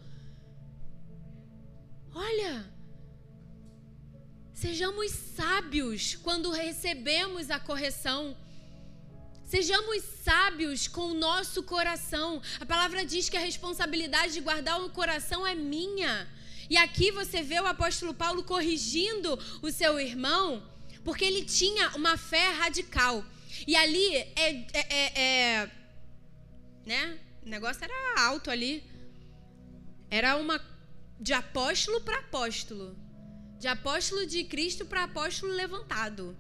Olha, 2.14 2.66
sejamos 4.54 5.12
sábios 5.12 6.16
quando 6.16 6.52
recebemos 6.52 7.50
a 7.50 7.60
correção. 7.60 8.36
Sejamos 9.46 10.02
sábios 10.24 10.88
com 10.88 11.12
o 11.12 11.14
nosso 11.14 11.62
coração. 11.62 12.42
A 12.60 12.66
palavra 12.66 13.06
diz 13.06 13.30
que 13.30 13.38
a 13.38 13.40
responsabilidade 13.40 14.34
de 14.34 14.42
guardar 14.42 14.82
o 14.84 14.90
coração 14.90 15.46
é 15.46 15.54
minha. 15.54 16.28
E 16.68 16.76
aqui 16.76 17.12
você 17.12 17.44
vê 17.44 17.60
o 17.60 17.68
apóstolo 17.68 18.12
Paulo 18.14 18.44
corrigindo 18.44 19.38
o 19.62 19.70
seu 19.72 20.00
irmão, 20.00 20.68
porque 21.04 21.24
ele 21.24 21.46
tinha 21.46 21.90
uma 21.96 22.18
fé 22.18 22.50
radical. 22.54 23.24
E 23.68 23.76
ali 23.76 24.16
é, 24.16 24.28
é, 24.36 24.68
é, 24.74 25.22
é 25.22 25.72
né? 26.84 27.20
O 27.46 27.50
negócio 27.50 27.84
era 27.84 28.22
alto 28.28 28.50
ali. 28.50 28.84
Era 30.10 30.38
uma 30.38 30.60
de 31.20 31.34
apóstolo 31.34 32.02
para 32.02 32.18
apóstolo, 32.20 32.98
de 33.60 33.68
apóstolo 33.68 34.26
de 34.26 34.44
Cristo 34.44 34.86
para 34.88 35.04
apóstolo 35.04 35.54
levantado. 35.54 36.36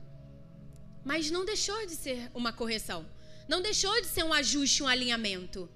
Mas 1.06 1.30
não 1.30 1.46
deixou 1.46 1.86
de 1.86 1.96
ser 1.96 2.32
uma 2.34 2.52
correção. 2.52 3.06
Não 3.48 3.62
deixou 3.62 4.02
de 4.02 4.08
ser 4.08 4.24
um 4.24 4.34
ajuste, 4.34 4.82
um 4.82 4.88
alinhamento. 4.88 5.70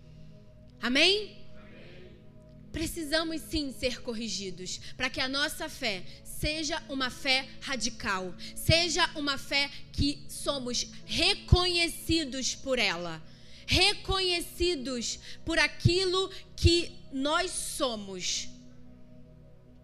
Amém? 0.81 1.37
Amém. 1.55 2.69
Precisamos 2.71 3.39
sim 3.41 3.71
ser 3.71 4.01
corrigidos 4.01 4.79
para 4.97 5.07
que 5.07 5.21
a 5.21 5.27
nossa 5.27 5.69
fé 5.69 6.03
seja 6.23 6.81
uma 6.89 7.11
fé 7.11 7.47
radical, 7.61 8.33
seja 8.55 9.07
uma 9.15 9.37
fé 9.37 9.69
que 9.91 10.25
somos 10.27 10.87
reconhecidos 11.05 12.55
por 12.55 12.79
ela, 12.79 13.21
reconhecidos 13.67 15.19
por 15.45 15.59
aquilo 15.59 16.31
que 16.55 16.91
nós 17.11 17.51
somos. 17.51 18.49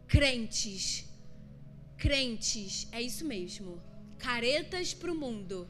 Crentes, 0.07 1.05
crentes, 1.97 2.87
é 2.91 2.99
isso 2.99 3.23
mesmo 3.25 3.84
caretas 4.25 4.91
para 4.91 5.11
o 5.11 5.15
mundo, 5.15 5.69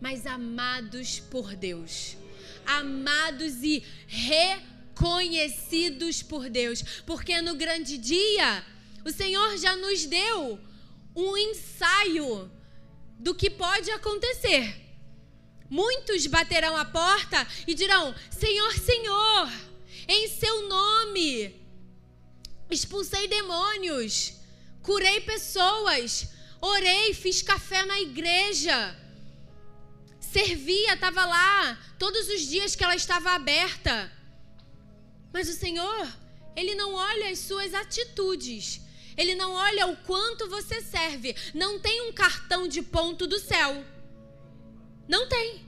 mas 0.00 0.26
amados 0.26 1.20
por 1.20 1.54
Deus. 1.54 2.16
Amados 2.66 3.62
e 3.62 3.84
reconhecidos 4.08 6.20
por 6.20 6.50
Deus. 6.50 6.82
Porque 7.06 7.40
no 7.40 7.54
grande 7.54 7.96
dia, 7.96 8.66
o 9.04 9.12
Senhor 9.12 9.56
já 9.58 9.76
nos 9.76 10.06
deu 10.06 10.58
um 11.14 11.36
ensaio 11.36 12.50
do 13.16 13.32
que 13.32 13.48
pode 13.48 13.92
acontecer. 13.92 14.74
Muitos 15.70 16.26
baterão 16.26 16.76
a 16.76 16.84
porta 16.84 17.46
e 17.64 17.74
dirão: 17.74 18.12
Senhor, 18.28 18.72
Senhor, 18.72 19.48
em 20.08 20.26
seu 20.26 20.68
nome, 20.68 21.54
expulsei 22.68 23.28
demônios, 23.28 24.32
curei 24.82 25.20
pessoas, 25.20 26.34
Orei, 26.66 27.12
fiz 27.12 27.42
café 27.42 27.84
na 27.84 28.00
igreja. 28.00 28.96
Servia, 30.18 30.94
estava 30.94 31.22
lá 31.26 31.78
todos 31.98 32.26
os 32.28 32.40
dias 32.40 32.74
que 32.74 32.82
ela 32.82 32.96
estava 32.96 33.32
aberta. 33.32 34.10
Mas 35.30 35.46
o 35.46 35.52
Senhor, 35.52 36.08
Ele 36.56 36.74
não 36.74 36.94
olha 36.94 37.28
as 37.28 37.40
suas 37.40 37.74
atitudes. 37.74 38.80
Ele 39.14 39.34
não 39.34 39.52
olha 39.52 39.88
o 39.88 39.96
quanto 40.08 40.48
você 40.48 40.80
serve. 40.80 41.36
Não 41.52 41.78
tem 41.78 42.08
um 42.08 42.12
cartão 42.14 42.66
de 42.66 42.80
ponto 42.80 43.26
do 43.26 43.38
céu. 43.38 43.84
Não 45.06 45.28
tem. 45.28 45.66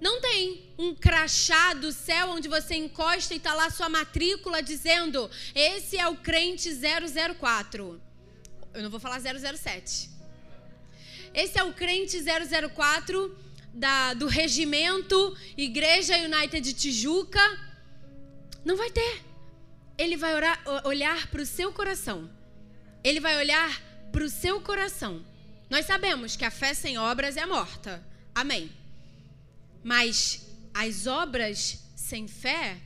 Não 0.00 0.20
tem 0.20 0.72
um 0.78 0.94
crachá 0.94 1.74
do 1.74 1.90
céu 1.90 2.28
onde 2.28 2.46
você 2.46 2.76
encosta 2.76 3.34
e 3.34 3.38
está 3.38 3.52
lá 3.52 3.68
sua 3.68 3.88
matrícula 3.88 4.62
dizendo: 4.62 5.28
esse 5.56 5.96
é 5.96 6.06
o 6.06 6.16
crente 6.16 6.70
004. 6.70 8.00
Eu 8.74 8.82
não 8.82 8.90
vou 8.90 8.98
falar 8.98 9.20
007. 9.20 10.10
Esse 11.32 11.58
é 11.58 11.62
o 11.62 11.72
crente 11.72 12.18
004 12.20 13.38
da, 13.72 14.14
do 14.14 14.26
regimento 14.26 15.36
Igreja 15.56 16.16
United 16.16 16.60
de 16.60 16.72
Tijuca. 16.72 17.40
Não 18.64 18.76
vai 18.76 18.90
ter. 18.90 19.22
Ele 19.96 20.16
vai 20.16 20.34
orar, 20.34 20.60
olhar 20.84 21.28
para 21.28 21.40
o 21.40 21.46
seu 21.46 21.72
coração. 21.72 22.28
Ele 23.04 23.20
vai 23.20 23.36
olhar 23.36 23.80
para 24.10 24.24
o 24.24 24.28
seu 24.28 24.60
coração. 24.60 25.24
Nós 25.70 25.86
sabemos 25.86 26.36
que 26.36 26.44
a 26.44 26.50
fé 26.50 26.74
sem 26.74 26.98
obras 26.98 27.36
é 27.36 27.46
morta. 27.46 28.04
Amém. 28.34 28.70
Mas 29.84 30.48
as 30.72 31.06
obras 31.06 31.80
sem 31.94 32.26
fé, 32.26 32.80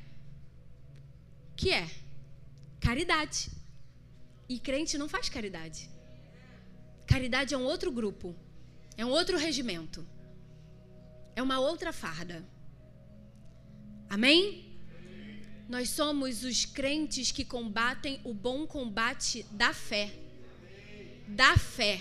que 1.56 1.73
é? 1.73 1.89
Caridade. 2.78 3.57
E 4.48 4.58
crente 4.58 4.96
não 4.96 5.08
faz 5.08 5.28
caridade. 5.28 5.90
Caridade 7.06 7.54
é 7.54 7.58
um 7.58 7.64
outro 7.64 7.90
grupo, 7.90 8.34
é 8.96 9.04
um 9.04 9.10
outro 9.10 9.36
regimento, 9.36 10.06
é 11.34 11.42
uma 11.42 11.58
outra 11.58 11.92
farda. 11.92 12.44
Amém? 14.08 14.68
Nós 15.68 15.90
somos 15.90 16.44
os 16.44 16.64
crentes 16.64 17.30
que 17.30 17.44
combatem 17.44 18.20
o 18.24 18.32
bom 18.32 18.66
combate 18.66 19.44
da 19.50 19.74
fé. 19.74 20.10
Da 21.28 21.58
fé. 21.58 22.00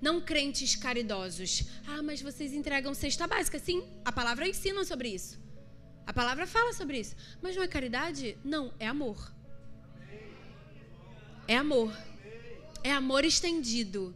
Não 0.00 0.20
crentes 0.20 0.74
caridosos. 0.74 1.64
Ah, 1.86 2.02
mas 2.02 2.20
vocês 2.20 2.52
entregam 2.52 2.94
cesta 2.94 3.28
básica. 3.28 3.58
Sim, 3.60 3.88
a 4.04 4.10
palavra 4.10 4.48
ensina 4.48 4.84
sobre 4.84 5.08
isso. 5.08 5.38
A 6.04 6.12
palavra 6.12 6.46
fala 6.46 6.72
sobre 6.72 6.98
isso. 6.98 7.14
Mas 7.40 7.54
não 7.54 7.62
é 7.62 7.68
caridade? 7.68 8.36
Não, 8.44 8.74
é 8.78 8.88
amor. 8.88 9.32
É 11.48 11.56
amor. 11.56 11.90
É 12.84 12.92
amor 12.92 13.24
estendido. 13.24 14.14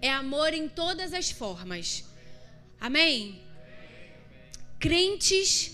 É 0.00 0.08
amor 0.10 0.54
em 0.54 0.68
todas 0.68 1.12
as 1.12 1.30
formas. 1.30 2.04
Amém? 2.80 3.42
Crentes 4.78 5.72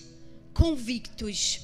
convictos. 0.51 1.61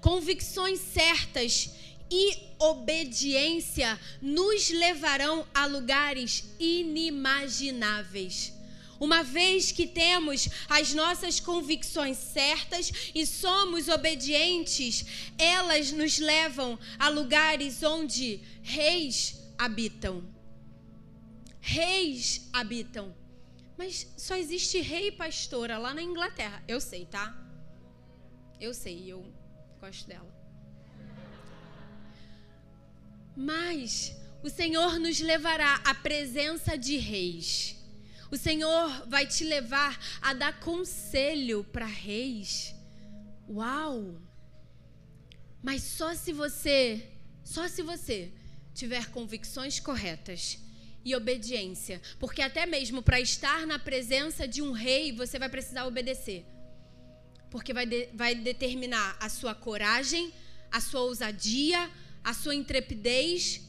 Convicções 0.00 0.78
certas 0.78 1.70
e 2.10 2.38
obediência 2.58 4.00
nos 4.22 4.70
levarão 4.70 5.46
a 5.52 5.66
lugares 5.66 6.44
inimagináveis. 6.58 8.55
Uma 8.98 9.22
vez 9.22 9.72
que 9.72 9.86
temos 9.86 10.48
as 10.68 10.94
nossas 10.94 11.38
convicções 11.38 12.16
certas 12.16 13.10
e 13.14 13.26
somos 13.26 13.88
obedientes, 13.88 15.04
elas 15.38 15.92
nos 15.92 16.18
levam 16.18 16.78
a 16.98 17.08
lugares 17.08 17.82
onde 17.82 18.40
reis 18.62 19.36
habitam. 19.58 20.24
Reis 21.60 22.48
habitam. 22.52 23.14
Mas 23.76 24.06
só 24.16 24.36
existe 24.36 24.80
rei 24.80 25.08
e 25.08 25.12
pastora 25.12 25.76
lá 25.76 25.92
na 25.92 26.02
Inglaterra. 26.02 26.62
Eu 26.66 26.80
sei, 26.80 27.04
tá? 27.04 27.36
Eu 28.58 28.72
sei, 28.72 29.12
eu 29.12 29.24
gosto 29.80 30.08
dela. 30.08 30.34
Mas 33.36 34.16
o 34.42 34.48
Senhor 34.48 34.98
nos 34.98 35.20
levará 35.20 35.74
à 35.84 35.94
presença 35.94 36.78
de 36.78 36.96
reis. 36.96 37.75
O 38.30 38.36
Senhor 38.36 39.08
vai 39.08 39.26
te 39.26 39.44
levar 39.44 39.98
a 40.20 40.32
dar 40.32 40.58
conselho 40.60 41.64
para 41.64 41.86
reis. 41.86 42.74
Uau! 43.48 44.20
Mas 45.62 45.82
só 45.82 46.14
se 46.14 46.32
você, 46.32 47.08
só 47.44 47.68
se 47.68 47.82
você 47.82 48.32
tiver 48.74 49.10
convicções 49.10 49.80
corretas 49.80 50.58
e 51.04 51.14
obediência, 51.14 52.00
porque 52.18 52.42
até 52.42 52.66
mesmo 52.66 53.00
para 53.00 53.20
estar 53.20 53.66
na 53.66 53.78
presença 53.78 54.46
de 54.46 54.60
um 54.60 54.72
rei, 54.72 55.12
você 55.12 55.38
vai 55.38 55.48
precisar 55.48 55.86
obedecer. 55.86 56.44
Porque 57.50 57.72
vai, 57.72 57.86
de, 57.86 58.08
vai 58.12 58.34
determinar 58.34 59.16
a 59.20 59.28
sua 59.28 59.54
coragem, 59.54 60.32
a 60.70 60.80
sua 60.80 61.02
ousadia, 61.02 61.90
a 62.24 62.34
sua 62.34 62.56
intrepidez 62.56 63.65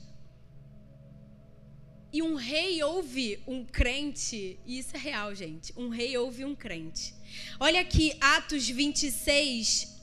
e 2.11 2.21
um 2.21 2.35
rei 2.35 2.81
ouve 2.83 3.39
um 3.45 3.65
crente, 3.65 4.57
e 4.65 4.79
isso 4.79 4.95
é 4.95 4.99
real, 4.99 5.35
gente. 5.35 5.73
Um 5.75 5.89
rei 5.89 6.17
ouve 6.17 6.45
um 6.45 6.55
crente. 6.55 7.13
Olha 7.59 7.81
aqui, 7.81 8.15
Atos 8.21 8.67
26, 8.67 9.95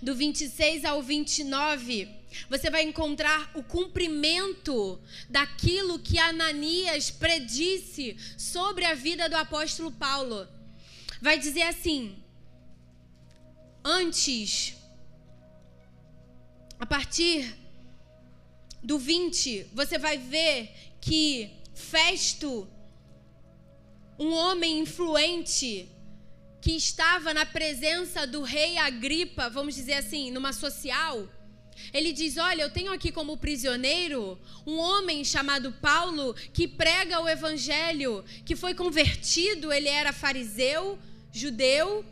do 0.00 0.14
26 0.14 0.84
ao 0.84 1.02
29. 1.02 2.08
Você 2.48 2.70
vai 2.70 2.82
encontrar 2.82 3.50
o 3.54 3.62
cumprimento 3.62 5.00
daquilo 5.28 5.98
que 5.98 6.18
Ananias 6.18 7.10
predisse 7.10 8.16
sobre 8.38 8.84
a 8.84 8.94
vida 8.94 9.28
do 9.28 9.36
apóstolo 9.36 9.90
Paulo. 9.90 10.46
Vai 11.20 11.38
dizer 11.38 11.62
assim: 11.62 12.16
Antes, 13.84 14.76
a 16.78 16.86
partir 16.86 17.59
do 18.82 18.98
20, 18.98 19.68
você 19.72 19.98
vai 19.98 20.18
ver 20.18 20.70
que 21.00 21.50
Festo, 21.74 22.68
um 24.18 24.32
homem 24.32 24.80
influente, 24.80 25.88
que 26.60 26.72
estava 26.72 27.32
na 27.32 27.46
presença 27.46 28.26
do 28.26 28.42
rei 28.42 28.76
Agripa, 28.76 29.48
vamos 29.48 29.74
dizer 29.74 29.94
assim, 29.94 30.30
numa 30.30 30.52
social, 30.52 31.26
ele 31.92 32.12
diz: 32.12 32.36
Olha, 32.36 32.62
eu 32.62 32.70
tenho 32.70 32.92
aqui 32.92 33.10
como 33.10 33.36
prisioneiro 33.36 34.38
um 34.66 34.76
homem 34.76 35.24
chamado 35.24 35.72
Paulo 35.72 36.34
que 36.52 36.68
prega 36.68 37.20
o 37.20 37.28
evangelho, 37.28 38.24
que 38.44 38.54
foi 38.54 38.74
convertido, 38.74 39.72
ele 39.72 39.88
era 39.88 40.12
fariseu, 40.12 40.98
judeu, 41.32 42.04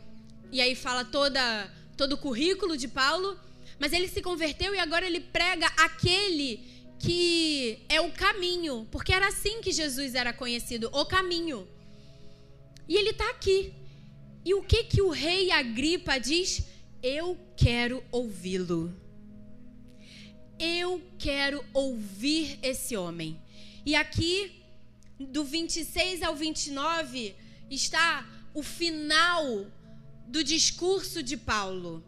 e 0.51 0.59
aí 0.61 0.73
fala 0.75 1.05
toda, 1.05 1.71
todo 1.95 2.13
o 2.13 2.17
currículo 2.17 2.75
de 2.75 2.87
Paulo. 2.87 3.39
Mas 3.79 3.93
ele 3.93 4.07
se 4.07 4.21
converteu 4.21 4.75
e 4.75 4.79
agora 4.79 5.05
ele 5.05 5.21
prega 5.21 5.67
aquele 5.77 6.59
que 6.99 7.79
é 7.87 8.01
o 8.01 8.11
caminho, 8.11 8.85
porque 8.91 9.13
era 9.13 9.29
assim 9.29 9.61
que 9.61 9.71
Jesus 9.71 10.15
era 10.15 10.33
conhecido, 10.33 10.89
o 10.91 11.05
caminho. 11.05 11.65
E 12.87 12.97
ele 12.97 13.11
está 13.11 13.29
aqui. 13.29 13.73
E 14.43 14.53
o 14.53 14.61
que 14.61 14.83
que 14.83 15.01
o 15.01 15.09
rei 15.09 15.49
Agripa 15.51 16.17
diz? 16.17 16.63
Eu 17.01 17.37
quero 17.55 18.03
ouvi-lo. 18.11 18.93
Eu 20.59 21.01
quero 21.17 21.63
ouvir 21.73 22.59
esse 22.61 22.97
homem. 22.97 23.39
E 23.85 23.95
aqui, 23.95 24.61
do 25.17 25.45
26 25.45 26.21
ao 26.21 26.35
29, 26.35 27.33
está 27.69 28.27
o 28.53 28.61
final 28.61 29.65
do 30.27 30.43
discurso 30.43 31.23
de 31.23 31.37
Paulo 31.37 32.03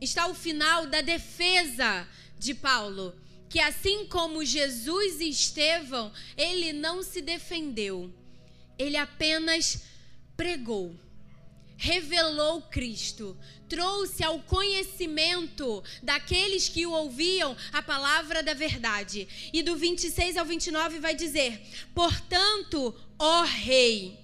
está 0.00 0.26
o 0.26 0.34
final 0.34 0.86
da 0.86 1.00
defesa 1.00 2.06
de 2.38 2.54
Paulo, 2.54 3.14
que 3.48 3.60
assim 3.60 4.06
como 4.06 4.44
Jesus 4.44 5.20
e 5.20 5.28
Estevão, 5.28 6.12
ele 6.36 6.72
não 6.72 7.02
se 7.02 7.20
defendeu, 7.20 8.12
ele 8.78 8.96
apenas 8.96 9.82
pregou, 10.36 10.94
revelou 11.76 12.62
Cristo, 12.62 13.36
trouxe 13.68 14.22
ao 14.24 14.40
conhecimento 14.40 15.82
daqueles 16.02 16.68
que 16.68 16.86
o 16.86 16.92
ouviam 16.92 17.56
a 17.72 17.82
palavra 17.82 18.42
da 18.42 18.54
verdade. 18.54 19.28
E 19.52 19.62
do 19.62 19.76
26 19.76 20.36
ao 20.36 20.44
29 20.44 20.98
vai 20.98 21.14
dizer: 21.14 21.60
Portanto, 21.94 22.94
ó 23.18 23.42
Rei, 23.42 24.18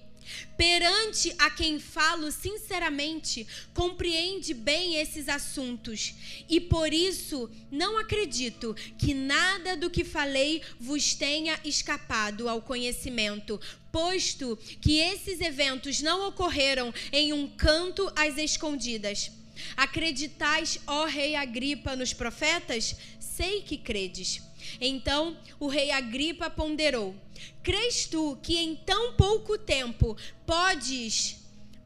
perante 0.57 1.33
a 1.37 1.49
quem 1.49 1.79
falo 1.79 2.31
sinceramente, 2.31 3.45
compreende 3.73 4.53
bem 4.53 4.95
esses 4.95 5.27
assuntos, 5.27 6.13
e 6.49 6.59
por 6.59 6.93
isso 6.93 7.49
não 7.71 7.97
acredito 7.97 8.75
que 8.97 9.13
nada 9.13 9.75
do 9.75 9.89
que 9.89 10.03
falei 10.03 10.61
vos 10.79 11.13
tenha 11.13 11.59
escapado 11.63 12.47
ao 12.47 12.61
conhecimento, 12.61 13.59
posto 13.91 14.57
que 14.81 14.97
esses 14.99 15.39
eventos 15.41 16.01
não 16.01 16.27
ocorreram 16.27 16.93
em 17.11 17.33
um 17.33 17.47
canto 17.47 18.11
às 18.15 18.37
escondidas. 18.37 19.31
Acreditais, 19.77 20.79
ó 20.85 21.05
rei 21.05 21.35
Agripa, 21.35 21.95
nos 21.95 22.13
profetas? 22.13 22.95
Sei 23.19 23.61
que 23.61 23.77
credes. 23.77 24.41
Então 24.79 25.37
o 25.59 25.67
rei 25.67 25.91
Agripa 25.91 26.49
ponderou: 26.49 27.15
Crês 27.63 28.05
tu 28.05 28.37
que 28.41 28.57
em 28.57 28.75
tão 28.75 29.13
pouco 29.13 29.57
tempo 29.57 30.17
podes 30.45 31.37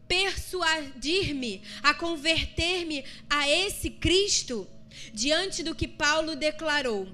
persuadir-me 0.07 1.61
a 1.83 1.93
converter-me 1.93 3.03
a 3.29 3.47
esse 3.47 3.89
Cristo? 3.89 4.67
Diante 5.13 5.63
do 5.63 5.75
que 5.75 5.87
Paulo 5.87 6.35
declarou: 6.35 7.07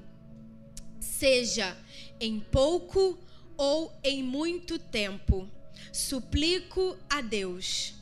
Seja 1.00 1.78
em 2.20 2.40
pouco 2.40 3.20
ou 3.58 3.94
em 4.04 4.24
muito 4.24 4.80
tempo, 4.80 5.50
suplico 5.92 6.98
a 7.10 7.22
Deus 7.22 7.94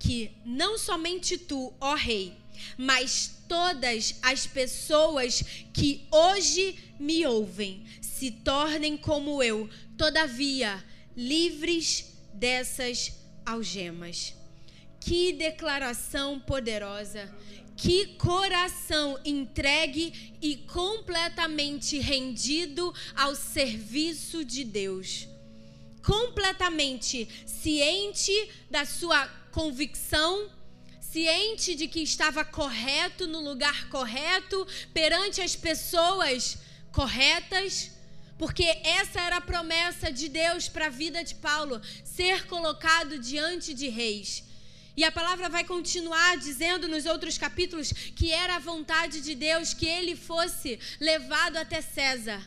que 0.00 0.32
não 0.44 0.78
somente 0.78 1.36
tu, 1.36 1.72
ó 1.78 1.94
Rei, 1.94 2.34
mas 2.76 3.42
todas 3.46 4.18
as 4.22 4.46
pessoas 4.46 5.42
que 5.72 6.06
hoje 6.10 6.78
me 7.00 7.26
ouvem 7.26 7.82
se 8.02 8.30
tornem 8.30 8.96
como 8.96 9.42
eu, 9.42 9.68
todavia 9.96 10.84
livres 11.16 12.12
dessas 12.34 13.12
algemas. 13.44 14.34
Que 15.00 15.32
declaração 15.32 16.38
poderosa! 16.38 17.34
Que 17.74 18.08
coração 18.18 19.18
entregue 19.24 20.36
e 20.42 20.54
completamente 20.56 21.98
rendido 21.98 22.94
ao 23.16 23.34
serviço 23.34 24.44
de 24.44 24.64
Deus. 24.64 25.26
Completamente 26.04 27.26
ciente 27.46 28.50
da 28.70 28.84
sua 28.84 29.26
convicção 29.50 30.50
ciente 31.10 31.74
de 31.74 31.88
que 31.88 32.00
estava 32.00 32.44
correto 32.44 33.26
no 33.26 33.40
lugar 33.40 33.88
correto, 33.88 34.66
perante 34.94 35.40
as 35.40 35.56
pessoas 35.56 36.56
corretas, 36.92 37.90
porque 38.38 38.64
essa 38.84 39.20
era 39.20 39.36
a 39.36 39.40
promessa 39.40 40.10
de 40.10 40.28
Deus 40.28 40.68
para 40.68 40.86
a 40.86 40.90
vida 40.90 41.22
de 41.22 41.34
Paulo, 41.34 41.80
ser 42.04 42.46
colocado 42.46 43.18
diante 43.18 43.74
de 43.74 43.88
reis. 43.88 44.44
E 44.96 45.04
a 45.04 45.12
palavra 45.12 45.48
vai 45.48 45.64
continuar 45.64 46.36
dizendo 46.36 46.88
nos 46.88 47.06
outros 47.06 47.38
capítulos 47.38 47.92
que 47.92 48.32
era 48.32 48.56
a 48.56 48.58
vontade 48.58 49.20
de 49.20 49.34
Deus 49.34 49.72
que 49.72 49.86
ele 49.86 50.16
fosse 50.16 50.78
levado 50.98 51.56
até 51.56 51.80
César, 51.80 52.42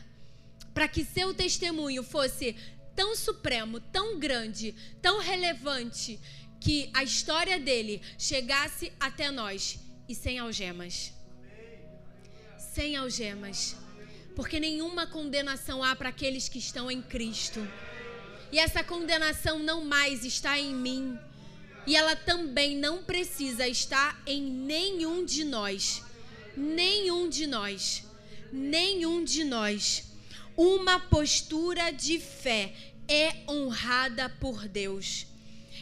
para 0.72 0.88
que 0.88 1.04
seu 1.04 1.32
testemunho 1.32 2.02
fosse 2.02 2.56
tão 2.94 3.16
supremo, 3.16 3.80
tão 3.80 4.18
grande, 4.18 4.74
tão 5.00 5.20
relevante, 5.20 6.20
que 6.60 6.90
a 6.94 7.02
história 7.02 7.58
dele 7.60 8.00
chegasse 8.18 8.92
até 8.98 9.30
nós 9.30 9.78
e 10.08 10.14
sem 10.14 10.38
algemas. 10.38 11.12
Sem 12.58 12.96
algemas. 12.96 13.76
Porque 14.34 14.58
nenhuma 14.58 15.06
condenação 15.06 15.82
há 15.82 15.94
para 15.94 16.08
aqueles 16.08 16.48
que 16.48 16.58
estão 16.58 16.90
em 16.90 17.00
Cristo. 17.00 17.66
E 18.50 18.58
essa 18.58 18.82
condenação 18.82 19.58
não 19.58 19.84
mais 19.84 20.24
está 20.24 20.58
em 20.58 20.74
mim. 20.74 21.18
E 21.86 21.96
ela 21.96 22.16
também 22.16 22.76
não 22.76 23.02
precisa 23.02 23.66
estar 23.68 24.20
em 24.26 24.42
nenhum 24.42 25.24
de 25.24 25.44
nós. 25.44 26.02
Nenhum 26.56 27.28
de 27.28 27.46
nós. 27.46 28.04
Nenhum 28.52 29.22
de 29.24 29.44
nós. 29.44 30.04
Uma 30.56 31.00
postura 31.00 31.90
de 31.90 32.18
fé 32.18 32.72
é 33.08 33.34
honrada 33.48 34.28
por 34.28 34.68
Deus. 34.68 35.26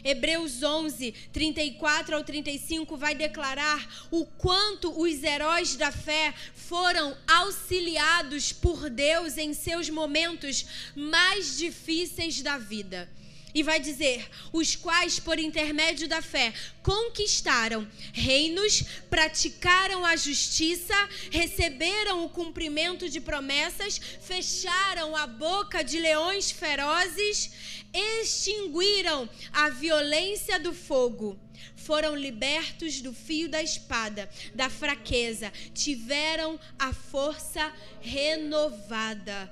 Hebreus 0.03 0.61
11, 0.61 1.13
34 1.31 2.15
ao 2.15 2.23
35 2.23 2.97
vai 2.97 3.15
declarar 3.15 4.07
o 4.11 4.25
quanto 4.25 4.99
os 4.99 5.23
heróis 5.23 5.75
da 5.75 5.91
fé 5.91 6.33
foram 6.53 7.15
auxiliados 7.27 8.51
por 8.51 8.89
Deus 8.89 9.37
em 9.37 9.53
seus 9.53 9.89
momentos 9.89 10.65
mais 10.95 11.57
difíceis 11.57 12.41
da 12.41 12.57
vida. 12.57 13.09
E 13.53 13.61
vai 13.61 13.79
dizer: 13.79 14.27
os 14.51 14.75
quais, 14.75 15.19
por 15.19 15.37
intermédio 15.37 16.07
da 16.07 16.21
fé, 16.21 16.53
conquistaram 16.81 17.87
reinos, 18.11 18.83
praticaram 19.09 20.03
a 20.03 20.15
justiça, 20.15 20.95
receberam 21.29 22.25
o 22.25 22.29
cumprimento 22.29 23.07
de 23.07 23.21
promessas, 23.21 23.97
fecharam 23.97 25.15
a 25.15 25.27
boca 25.27 25.83
de 25.83 25.99
leões 25.99 26.49
ferozes, 26.49 27.51
extinguiram 27.93 29.29
a 29.51 29.69
violência 29.69 30.59
do 30.59 30.73
fogo. 30.73 31.39
Foram 31.75 32.15
libertos 32.15 33.01
do 33.01 33.13
fio 33.13 33.49
da 33.49 33.61
espada, 33.61 34.29
da 34.55 34.69
fraqueza, 34.69 35.51
tiveram 35.73 36.59
a 36.79 36.93
força 36.93 37.71
renovada 38.01 39.51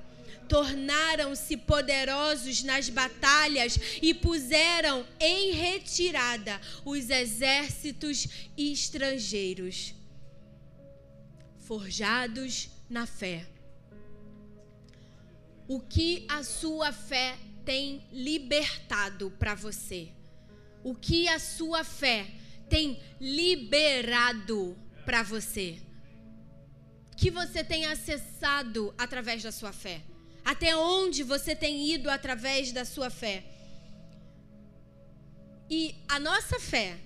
tornaram-se 0.51 1.55
poderosos 1.55 2.61
nas 2.61 2.89
batalhas 2.89 3.79
e 4.01 4.13
puseram 4.13 5.07
em 5.17 5.53
retirada 5.53 6.59
os 6.83 7.09
exércitos 7.09 8.27
estrangeiros, 8.57 9.95
forjados 11.59 12.69
na 12.89 13.05
fé. 13.05 13.47
O 15.69 15.79
que 15.79 16.25
a 16.27 16.43
sua 16.43 16.91
fé 16.91 17.37
tem 17.63 18.05
libertado 18.11 19.31
para 19.39 19.55
você? 19.55 20.09
O 20.83 20.93
que 20.93 21.29
a 21.29 21.39
sua 21.39 21.85
fé 21.85 22.29
tem 22.67 23.01
liberado 23.21 24.77
para 25.05 25.23
você? 25.23 25.79
Que 27.15 27.31
você 27.31 27.63
tem 27.63 27.85
acessado 27.85 28.93
através 28.97 29.41
da 29.41 29.51
sua 29.53 29.71
fé? 29.71 30.10
Até 30.43 30.75
onde 30.75 31.23
você 31.23 31.55
tem 31.55 31.89
ido 31.91 32.09
através 32.09 32.71
da 32.71 32.83
sua 32.83 33.09
fé? 33.09 33.43
E 35.69 35.95
a 36.07 36.19
nossa 36.19 36.59
fé, 36.59 36.97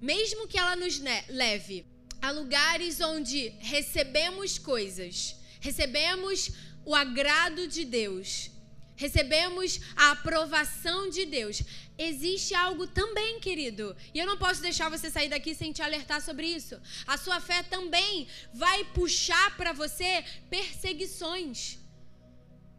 mesmo 0.00 0.48
que 0.48 0.58
ela 0.58 0.74
nos 0.74 0.98
leve 1.28 1.86
a 2.22 2.30
lugares 2.30 3.00
onde 3.00 3.50
recebemos 3.60 4.58
coisas, 4.58 5.36
recebemos 5.60 6.50
o 6.84 6.94
agrado 6.94 7.66
de 7.68 7.84
Deus, 7.84 8.50
recebemos 8.96 9.80
a 9.96 10.12
aprovação 10.12 11.10
de 11.10 11.26
Deus, 11.26 11.62
existe 11.98 12.54
algo 12.54 12.86
também, 12.86 13.40
querido. 13.40 13.94
E 14.14 14.18
eu 14.18 14.26
não 14.26 14.38
posso 14.38 14.62
deixar 14.62 14.88
você 14.88 15.10
sair 15.10 15.28
daqui 15.28 15.54
sem 15.54 15.72
te 15.72 15.82
alertar 15.82 16.22
sobre 16.22 16.46
isso. 16.46 16.80
A 17.06 17.18
sua 17.18 17.40
fé 17.40 17.62
também 17.62 18.26
vai 18.52 18.84
puxar 18.84 19.56
para 19.56 19.72
você 19.72 20.24
perseguições. 20.48 21.83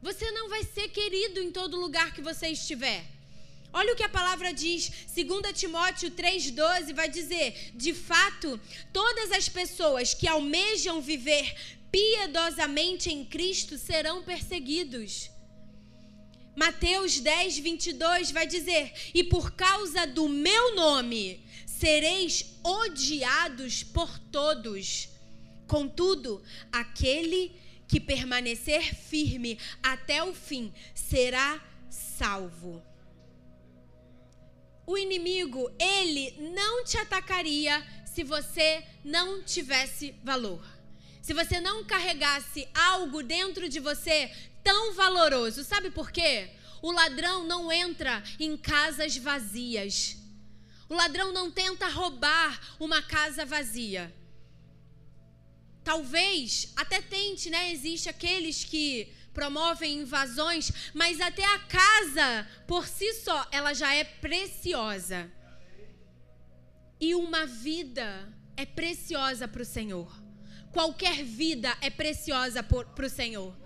Você 0.05 0.29
não 0.29 0.47
vai 0.47 0.63
ser 0.63 0.89
querido 0.89 1.39
em 1.41 1.51
todo 1.51 1.79
lugar 1.79 2.13
que 2.13 2.21
você 2.21 2.49
estiver. 2.49 3.03
Olha 3.73 3.91
o 3.91 3.95
que 3.95 4.03
a 4.03 4.17
palavra 4.17 4.53
diz, 4.53 4.91
2 5.15 5.51
Timóteo 5.59 6.11
3,12 6.11 6.93
vai 6.93 7.09
dizer: 7.09 7.71
de 7.73 7.91
fato, 7.91 8.61
todas 8.93 9.31
as 9.31 9.49
pessoas 9.49 10.13
que 10.13 10.27
almejam 10.27 11.01
viver 11.01 11.55
piedosamente 11.91 13.09
em 13.11 13.25
Cristo 13.25 13.79
serão 13.79 14.21
perseguidos. 14.21 15.31
Mateus 16.55 17.19
10, 17.19 17.57
22 17.57 18.29
vai 18.29 18.45
dizer: 18.45 18.93
E 19.11 19.23
por 19.23 19.53
causa 19.53 20.05
do 20.05 20.29
meu 20.29 20.75
nome 20.75 21.43
sereis 21.65 22.59
odiados 22.63 23.81
por 23.81 24.19
todos. 24.19 25.09
Contudo, 25.65 26.43
aquele 26.71 27.64
que 27.87 27.99
permanecer 27.99 28.95
firme 28.95 29.59
até 29.81 30.23
o 30.23 30.33
fim 30.33 30.73
será 30.93 31.61
salvo. 31.89 32.83
O 34.87 34.97
inimigo, 34.97 35.71
ele 35.79 36.35
não 36.53 36.83
te 36.83 36.97
atacaria 36.97 37.85
se 38.05 38.23
você 38.23 38.83
não 39.03 39.43
tivesse 39.43 40.15
valor. 40.23 40.63
Se 41.21 41.33
você 41.33 41.59
não 41.59 41.83
carregasse 41.83 42.67
algo 42.73 43.23
dentro 43.23 43.67
de 43.67 43.79
você 43.79 44.31
tão 44.63 44.93
valoroso. 44.93 45.63
Sabe 45.63 45.89
por 45.89 46.11
quê? 46.11 46.51
O 46.81 46.91
ladrão 46.91 47.43
não 47.45 47.71
entra 47.71 48.23
em 48.39 48.55
casas 48.55 49.17
vazias. 49.17 50.17
O 50.87 50.93
ladrão 50.93 51.31
não 51.31 51.49
tenta 51.49 51.87
roubar 51.87 52.59
uma 52.79 53.01
casa 53.01 53.43
vazia. 53.43 54.13
Talvez 55.85 56.73
até 56.75 57.01
tente, 57.01 57.49
né? 57.49 57.71
Existe 57.71 58.09
aqueles 58.09 58.65
que 58.65 59.13
promovem 59.33 59.99
invasões, 59.99 60.71
mas 60.93 61.21
até 61.21 61.45
a 61.45 61.59
casa 61.59 62.47
por 62.67 62.87
si 62.87 63.13
só, 63.13 63.47
ela 63.51 63.73
já 63.73 63.93
é 63.93 64.03
preciosa. 64.03 65.31
E 66.99 67.15
uma 67.15 67.45
vida 67.45 68.27
é 68.57 68.65
preciosa 68.65 69.47
para 69.47 69.61
o 69.61 69.65
Senhor. 69.65 70.11
Qualquer 70.73 71.23
vida 71.23 71.77
é 71.81 71.89
preciosa 71.89 72.61
para 72.63 73.05
o 73.05 73.09
Senhor 73.09 73.64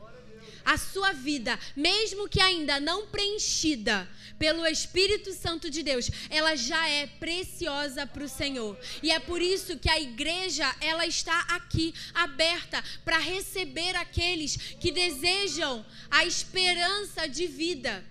a 0.70 0.78
sua 0.78 1.14
vida, 1.14 1.58
mesmo 1.76 2.30
que 2.30 2.40
ainda 2.40 2.80
não 2.80 3.08
preenchida 3.08 4.08
pelo 4.38 4.68
Espírito 4.68 5.34
Santo 5.34 5.68
de 5.68 5.82
Deus, 5.82 6.12
ela 6.30 6.56
já 6.56 6.88
é 6.88 7.08
preciosa 7.08 8.06
para 8.06 8.24
o 8.24 8.30
Senhor. 8.30 8.78
E 9.02 9.10
é 9.10 9.20
por 9.20 9.42
isso 9.42 9.80
que 9.80 9.90
a 9.90 10.00
igreja, 10.00 10.68
ela 10.80 11.08
está 11.08 11.40
aqui 11.58 11.92
aberta 12.14 12.84
para 13.04 13.18
receber 13.18 13.96
aqueles 13.96 14.58
que 14.80 14.92
desejam 14.92 15.84
a 16.08 16.24
esperança 16.24 17.28
de 17.28 17.48
vida. 17.48 18.06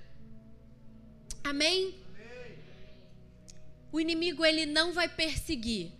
Amém? 1.44 1.94
O 3.92 4.00
inimigo 4.00 4.44
ele 4.44 4.66
não 4.66 4.92
vai 4.92 5.08
perseguir, 5.08 5.92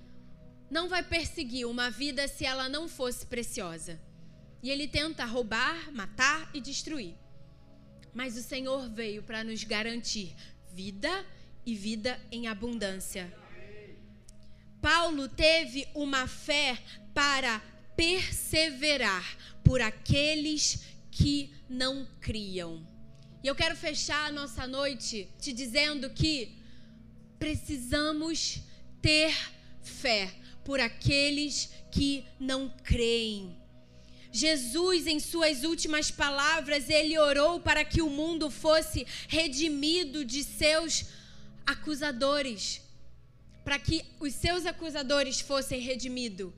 não 0.69 0.89
vai 0.89 1.05
perseguir 1.05 1.69
uma 1.69 1.89
vida 1.89 2.27
se 2.27 2.45
ela 2.45 2.69
não 2.69 2.89
fosse 2.89 3.25
preciosa. 3.25 4.08
E 4.63 4.71
ele 4.71 4.89
tenta 4.89 5.25
roubar, 5.25 5.93
matar 5.93 6.51
e 6.53 6.61
destruir. 6.61 7.15
Mas 8.13 8.37
o 8.37 8.43
Senhor 8.43 8.89
veio 8.89 9.23
para 9.23 9.45
nos 9.45 9.63
garantir 9.65 10.35
vida 10.73 11.25
e 11.65 11.75
vida 11.75 12.21
em 12.33 12.47
abundância. 12.47 13.33
Paulo 14.81 15.29
teve 15.29 15.87
uma 15.95 16.27
fé 16.27 16.79
para 17.13 17.61
perseverar 17.97 19.37
por 19.65 19.81
aqueles 19.81 20.85
que 21.11 21.53
não 21.69 22.07
criam. 22.21 22.87
E 23.43 23.47
eu 23.47 23.55
quero 23.55 23.77
fechar 23.77 24.27
a 24.27 24.33
nossa 24.33 24.67
noite 24.67 25.29
te 25.41 25.53
dizendo 25.53 26.11
que 26.11 26.57
precisamos 27.39 28.61
ter 29.03 29.35
fé 29.83 30.33
por 30.65 30.79
aqueles 30.79 31.71
que 31.91 32.25
não 32.39 32.69
creem. 32.85 33.58
Jesus, 34.39 35.07
em 35.09 35.19
suas 35.19 35.65
últimas 35.65 36.13
palavras, 36.13 36.89
ele 36.89 37.19
orou 37.19 37.59
para 37.59 37.85
que 37.85 38.01
o 38.01 38.09
mundo 38.09 38.49
fosse 38.51 39.05
redimido 39.27 40.25
de 40.25 40.45
seus 40.45 41.07
acusadores, 41.67 42.81
para 43.65 43.79
que 43.81 44.05
os 44.21 44.33
seus 44.35 44.65
acusadores 44.65 45.41
fossem 45.41 45.81
redimidos, 45.81 46.53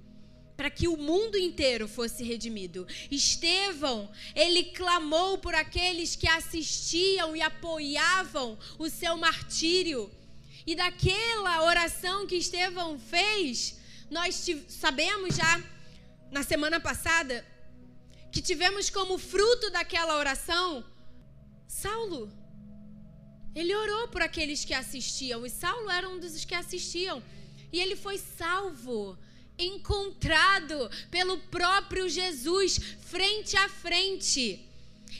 para 0.58 0.68
que 0.68 0.86
o 0.88 0.96
mundo 0.98 1.38
inteiro 1.38 1.88
fosse 1.88 2.22
redimido. 2.22 2.86
Estevão, 3.10 4.10
ele 4.34 4.64
clamou 4.64 5.38
por 5.38 5.54
aqueles 5.54 6.14
que 6.14 6.28
assistiam 6.28 7.34
e 7.34 7.40
apoiavam 7.40 8.58
o 8.78 8.90
seu 8.90 9.16
martírio. 9.16 10.10
E 10.66 10.74
daquela 10.76 11.64
oração 11.64 12.26
que 12.26 12.36
Estevão 12.36 12.98
fez, 12.98 13.78
nós 14.10 14.46
sabemos 14.68 15.34
já 15.34 15.52
na 16.30 16.42
semana 16.42 16.78
passada 16.78 17.42
que 18.30 18.40
tivemos 18.40 18.90
como 18.90 19.18
fruto 19.18 19.70
daquela 19.70 20.16
oração 20.16 20.84
Saulo. 21.66 22.30
Ele 23.54 23.74
orou 23.74 24.08
por 24.08 24.22
aqueles 24.22 24.64
que 24.64 24.74
assistiam, 24.74 25.46
e 25.46 25.50
Saulo 25.50 25.90
era 25.90 26.08
um 26.08 26.18
dos 26.18 26.44
que 26.44 26.54
assistiam. 26.54 27.22
E 27.72 27.80
ele 27.80 27.94
foi 27.94 28.18
salvo, 28.18 29.16
encontrado 29.58 30.90
pelo 31.10 31.38
próprio 31.38 32.08
Jesus, 32.08 32.78
frente 33.02 33.56
a 33.56 33.68
frente. 33.68 34.66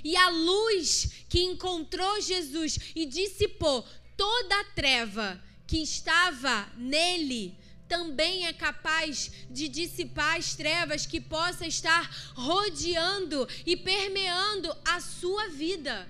E 0.02 0.16
a 0.16 0.28
luz 0.28 1.24
que 1.28 1.42
encontrou 1.42 2.20
Jesus 2.20 2.78
e 2.94 3.06
dissipou 3.06 3.86
toda 4.16 4.60
a 4.60 4.64
treva 4.64 5.42
que 5.66 5.78
estava 5.78 6.68
nele 6.76 7.56
também 7.90 8.46
é 8.46 8.52
capaz 8.52 9.32
de 9.50 9.66
dissipar 9.68 10.36
as 10.36 10.54
trevas 10.54 11.04
que 11.04 11.20
possa 11.20 11.66
estar 11.66 12.08
rodeando 12.34 13.48
e 13.66 13.76
permeando 13.76 14.74
a 14.84 15.00
sua 15.00 15.48
vida. 15.48 16.08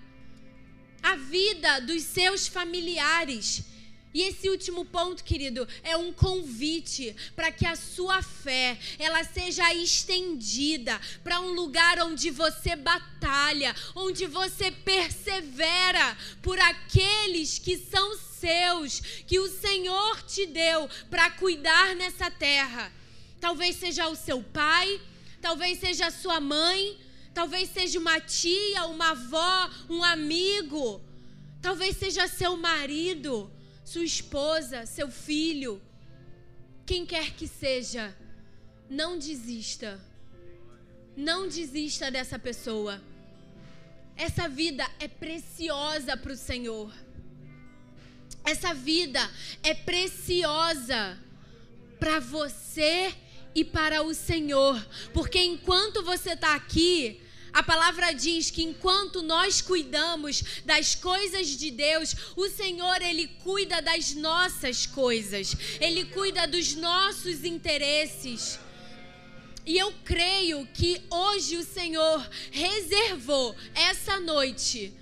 a 1.02 1.16
vida 1.16 1.80
dos 1.80 2.02
seus 2.02 2.46
familiares. 2.46 3.64
E 4.12 4.22
esse 4.22 4.50
último 4.50 4.84
ponto, 4.84 5.24
querido, 5.24 5.66
é 5.82 5.96
um 5.96 6.12
convite 6.12 7.16
para 7.34 7.50
que 7.50 7.64
a 7.64 7.74
sua 7.74 8.20
fé 8.20 8.78
ela 8.98 9.24
seja 9.24 9.72
estendida 9.72 11.00
para 11.24 11.40
um 11.40 11.52
lugar 11.52 11.98
onde 12.00 12.28
você 12.28 12.76
batalha, 12.76 13.74
onde 13.94 14.26
você 14.26 14.70
persevera 14.70 16.18
por 16.42 16.58
aqueles 16.58 17.58
que 17.58 17.78
são 17.78 18.18
seus, 18.40 19.00
que 19.26 19.38
o 19.38 19.48
Senhor 19.48 20.22
te 20.22 20.46
deu 20.46 20.88
para 21.08 21.30
cuidar 21.30 21.94
nessa 21.94 22.30
terra. 22.30 22.92
Talvez 23.40 23.76
seja 23.76 24.08
o 24.08 24.16
seu 24.16 24.42
pai, 24.42 25.00
talvez 25.40 25.78
seja 25.78 26.06
a 26.06 26.10
sua 26.10 26.40
mãe, 26.40 26.98
talvez 27.32 27.70
seja 27.70 27.98
uma 27.98 28.18
tia, 28.20 28.86
uma 28.86 29.10
avó, 29.10 29.70
um 29.88 30.02
amigo, 30.02 31.00
talvez 31.62 31.96
seja 31.96 32.26
seu 32.26 32.56
marido 32.56 33.50
sua 33.90 34.04
esposa, 34.04 34.86
seu 34.86 35.10
filho, 35.10 35.82
quem 36.86 37.04
quer 37.04 37.34
que 37.34 37.48
seja, 37.48 38.16
não 38.88 39.18
desista. 39.18 40.00
Não 41.16 41.48
desista 41.48 42.08
dessa 42.08 42.38
pessoa. 42.38 43.02
Essa 44.16 44.48
vida 44.48 44.88
é 45.00 45.08
preciosa 45.08 46.16
para 46.16 46.32
o 46.32 46.36
Senhor. 46.36 46.94
Essa 48.44 48.74
vida 48.74 49.30
é 49.62 49.74
preciosa 49.74 51.18
para 51.98 52.18
você 52.18 53.14
e 53.54 53.64
para 53.64 54.02
o 54.02 54.14
Senhor. 54.14 54.84
Porque 55.12 55.38
enquanto 55.42 56.02
você 56.02 56.32
está 56.32 56.54
aqui, 56.54 57.20
a 57.52 57.62
palavra 57.62 58.12
diz 58.12 58.50
que 58.50 58.62
enquanto 58.62 59.22
nós 59.22 59.60
cuidamos 59.60 60.42
das 60.64 60.94
coisas 60.94 61.48
de 61.48 61.70
Deus, 61.70 62.14
o 62.36 62.48
Senhor 62.48 63.02
ele 63.02 63.26
cuida 63.42 63.82
das 63.82 64.14
nossas 64.14 64.86
coisas. 64.86 65.56
Ele 65.80 66.04
cuida 66.06 66.46
dos 66.46 66.74
nossos 66.74 67.44
interesses. 67.44 68.58
E 69.66 69.76
eu 69.76 69.92
creio 70.04 70.66
que 70.72 71.02
hoje 71.10 71.56
o 71.56 71.64
Senhor 71.64 72.28
reservou 72.50 73.54
essa 73.74 74.18
noite 74.18 74.94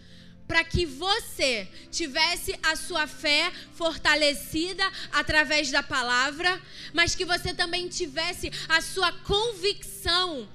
para 0.48 0.64
que 0.64 0.86
você 0.86 1.68
tivesse 1.90 2.58
a 2.62 2.74
sua 2.74 3.06
fé 3.06 3.52
fortalecida 3.74 4.82
através 5.12 5.70
da 5.70 5.82
palavra, 5.82 6.60
mas 6.94 7.14
que 7.14 7.26
você 7.26 7.52
também 7.52 7.86
tivesse 7.86 8.50
a 8.66 8.80
sua 8.80 9.12
convicção 9.12 10.48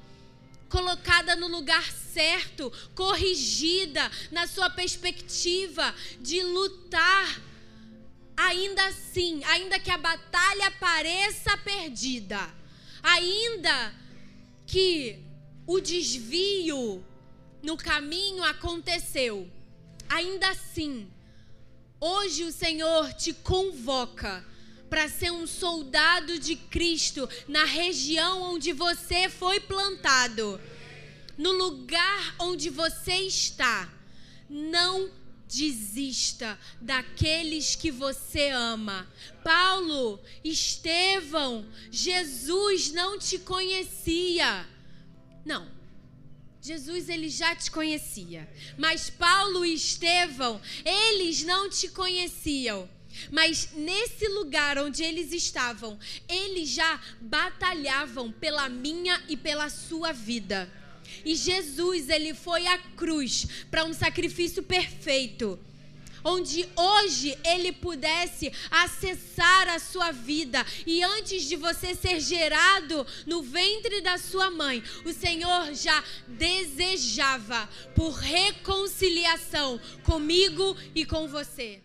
colocada 0.67 1.35
no 1.35 1.47
lugar 1.47 1.83
certo, 1.91 2.73
corrigida 2.95 4.11
na 4.31 4.47
sua 4.47 4.71
perspectiva 4.71 5.93
de 6.19 6.41
lutar. 6.41 7.39
Ainda 8.35 8.83
assim, 8.87 9.43
ainda 9.43 9.79
que 9.79 9.91
a 9.91 9.97
batalha 9.97 10.71
pareça 10.71 11.55
perdida, 11.57 12.39
ainda 13.03 13.93
que 14.65 15.19
o 15.67 15.79
desvio 15.79 17.05
no 17.61 17.77
caminho 17.77 18.43
aconteceu, 18.43 19.47
ainda 20.14 20.49
assim, 20.49 21.07
hoje 21.99 22.44
o 22.44 22.52
Senhor 22.52 23.11
te 23.14 23.34
convoca 23.34 24.45
para 24.88 25.10
ser 25.10 25.31
um 25.31 25.48
soldado 25.48 26.38
de 26.38 26.56
Cristo 26.56 27.27
na 27.48 27.65
região 27.65 28.53
onde 28.53 28.72
você 28.73 29.27
foi 29.27 29.60
plantado, 29.60 30.61
no 31.35 31.52
lugar 31.52 32.35
onde 32.40 32.69
você 32.69 33.14
está. 33.22 33.91
Não 34.48 35.10
desista 35.48 36.60
daqueles 36.80 37.76
que 37.76 37.90
você 37.90 38.49
ama. 38.49 39.07
Paulo, 39.44 40.19
Estevão, 40.44 41.65
Jesus 41.90 42.91
não 42.91 43.18
te 43.18 43.40
conhecia. 43.40 44.68
Não. 45.44 45.82
Jesus 46.64 47.10
ele 47.10 47.27
já 47.27 47.53
te 47.53 47.69
conhecia, 47.69 48.49
mas 48.77 49.10
Paulo 49.10 49.65
e 49.65 49.73
Estevão, 49.73 50.61
eles 50.85 51.44
não 51.44 51.69
te 51.69 51.90
conheciam. 51.90 52.90
Mas 53.30 53.69
nesse 53.73 54.30
lugar 54.30 54.77
onde 54.77 55.03
eles 55.03 55.34
estavam, 55.34 55.99
eles 56.27 56.69
já 56.69 57.02
batalhavam 57.19 58.31
pela 58.31 58.69
minha 58.69 59.22
e 59.27 59.35
pela 59.35 59.69
sua 59.69 60.14
vida. 60.14 60.72
E 61.26 61.35
Jesus, 61.35 62.07
ele 62.07 62.34
foi 62.34 62.65
à 62.65 62.77
cruz 62.77 63.45
para 63.69 63.84
um 63.84 63.94
sacrifício 63.94 64.64
perfeito 64.64 65.60
onde 66.23 66.67
hoje 66.75 67.37
ele 67.43 67.71
pudesse 67.71 68.51
acessar 68.69 69.67
a 69.69 69.79
sua 69.79 70.11
vida. 70.11 70.65
E 70.85 71.03
antes 71.03 71.43
de 71.43 71.55
você 71.55 71.93
ser 71.95 72.19
gerado 72.19 73.05
no 73.25 73.41
ventre 73.41 74.01
da 74.01 74.17
sua 74.17 74.49
mãe, 74.49 74.83
o 75.05 75.13
Senhor 75.13 75.73
já 75.73 76.03
desejava 76.27 77.67
por 77.95 78.11
reconciliação 78.13 79.79
comigo 80.03 80.75
e 80.95 81.05
com 81.05 81.27
você. 81.27 81.81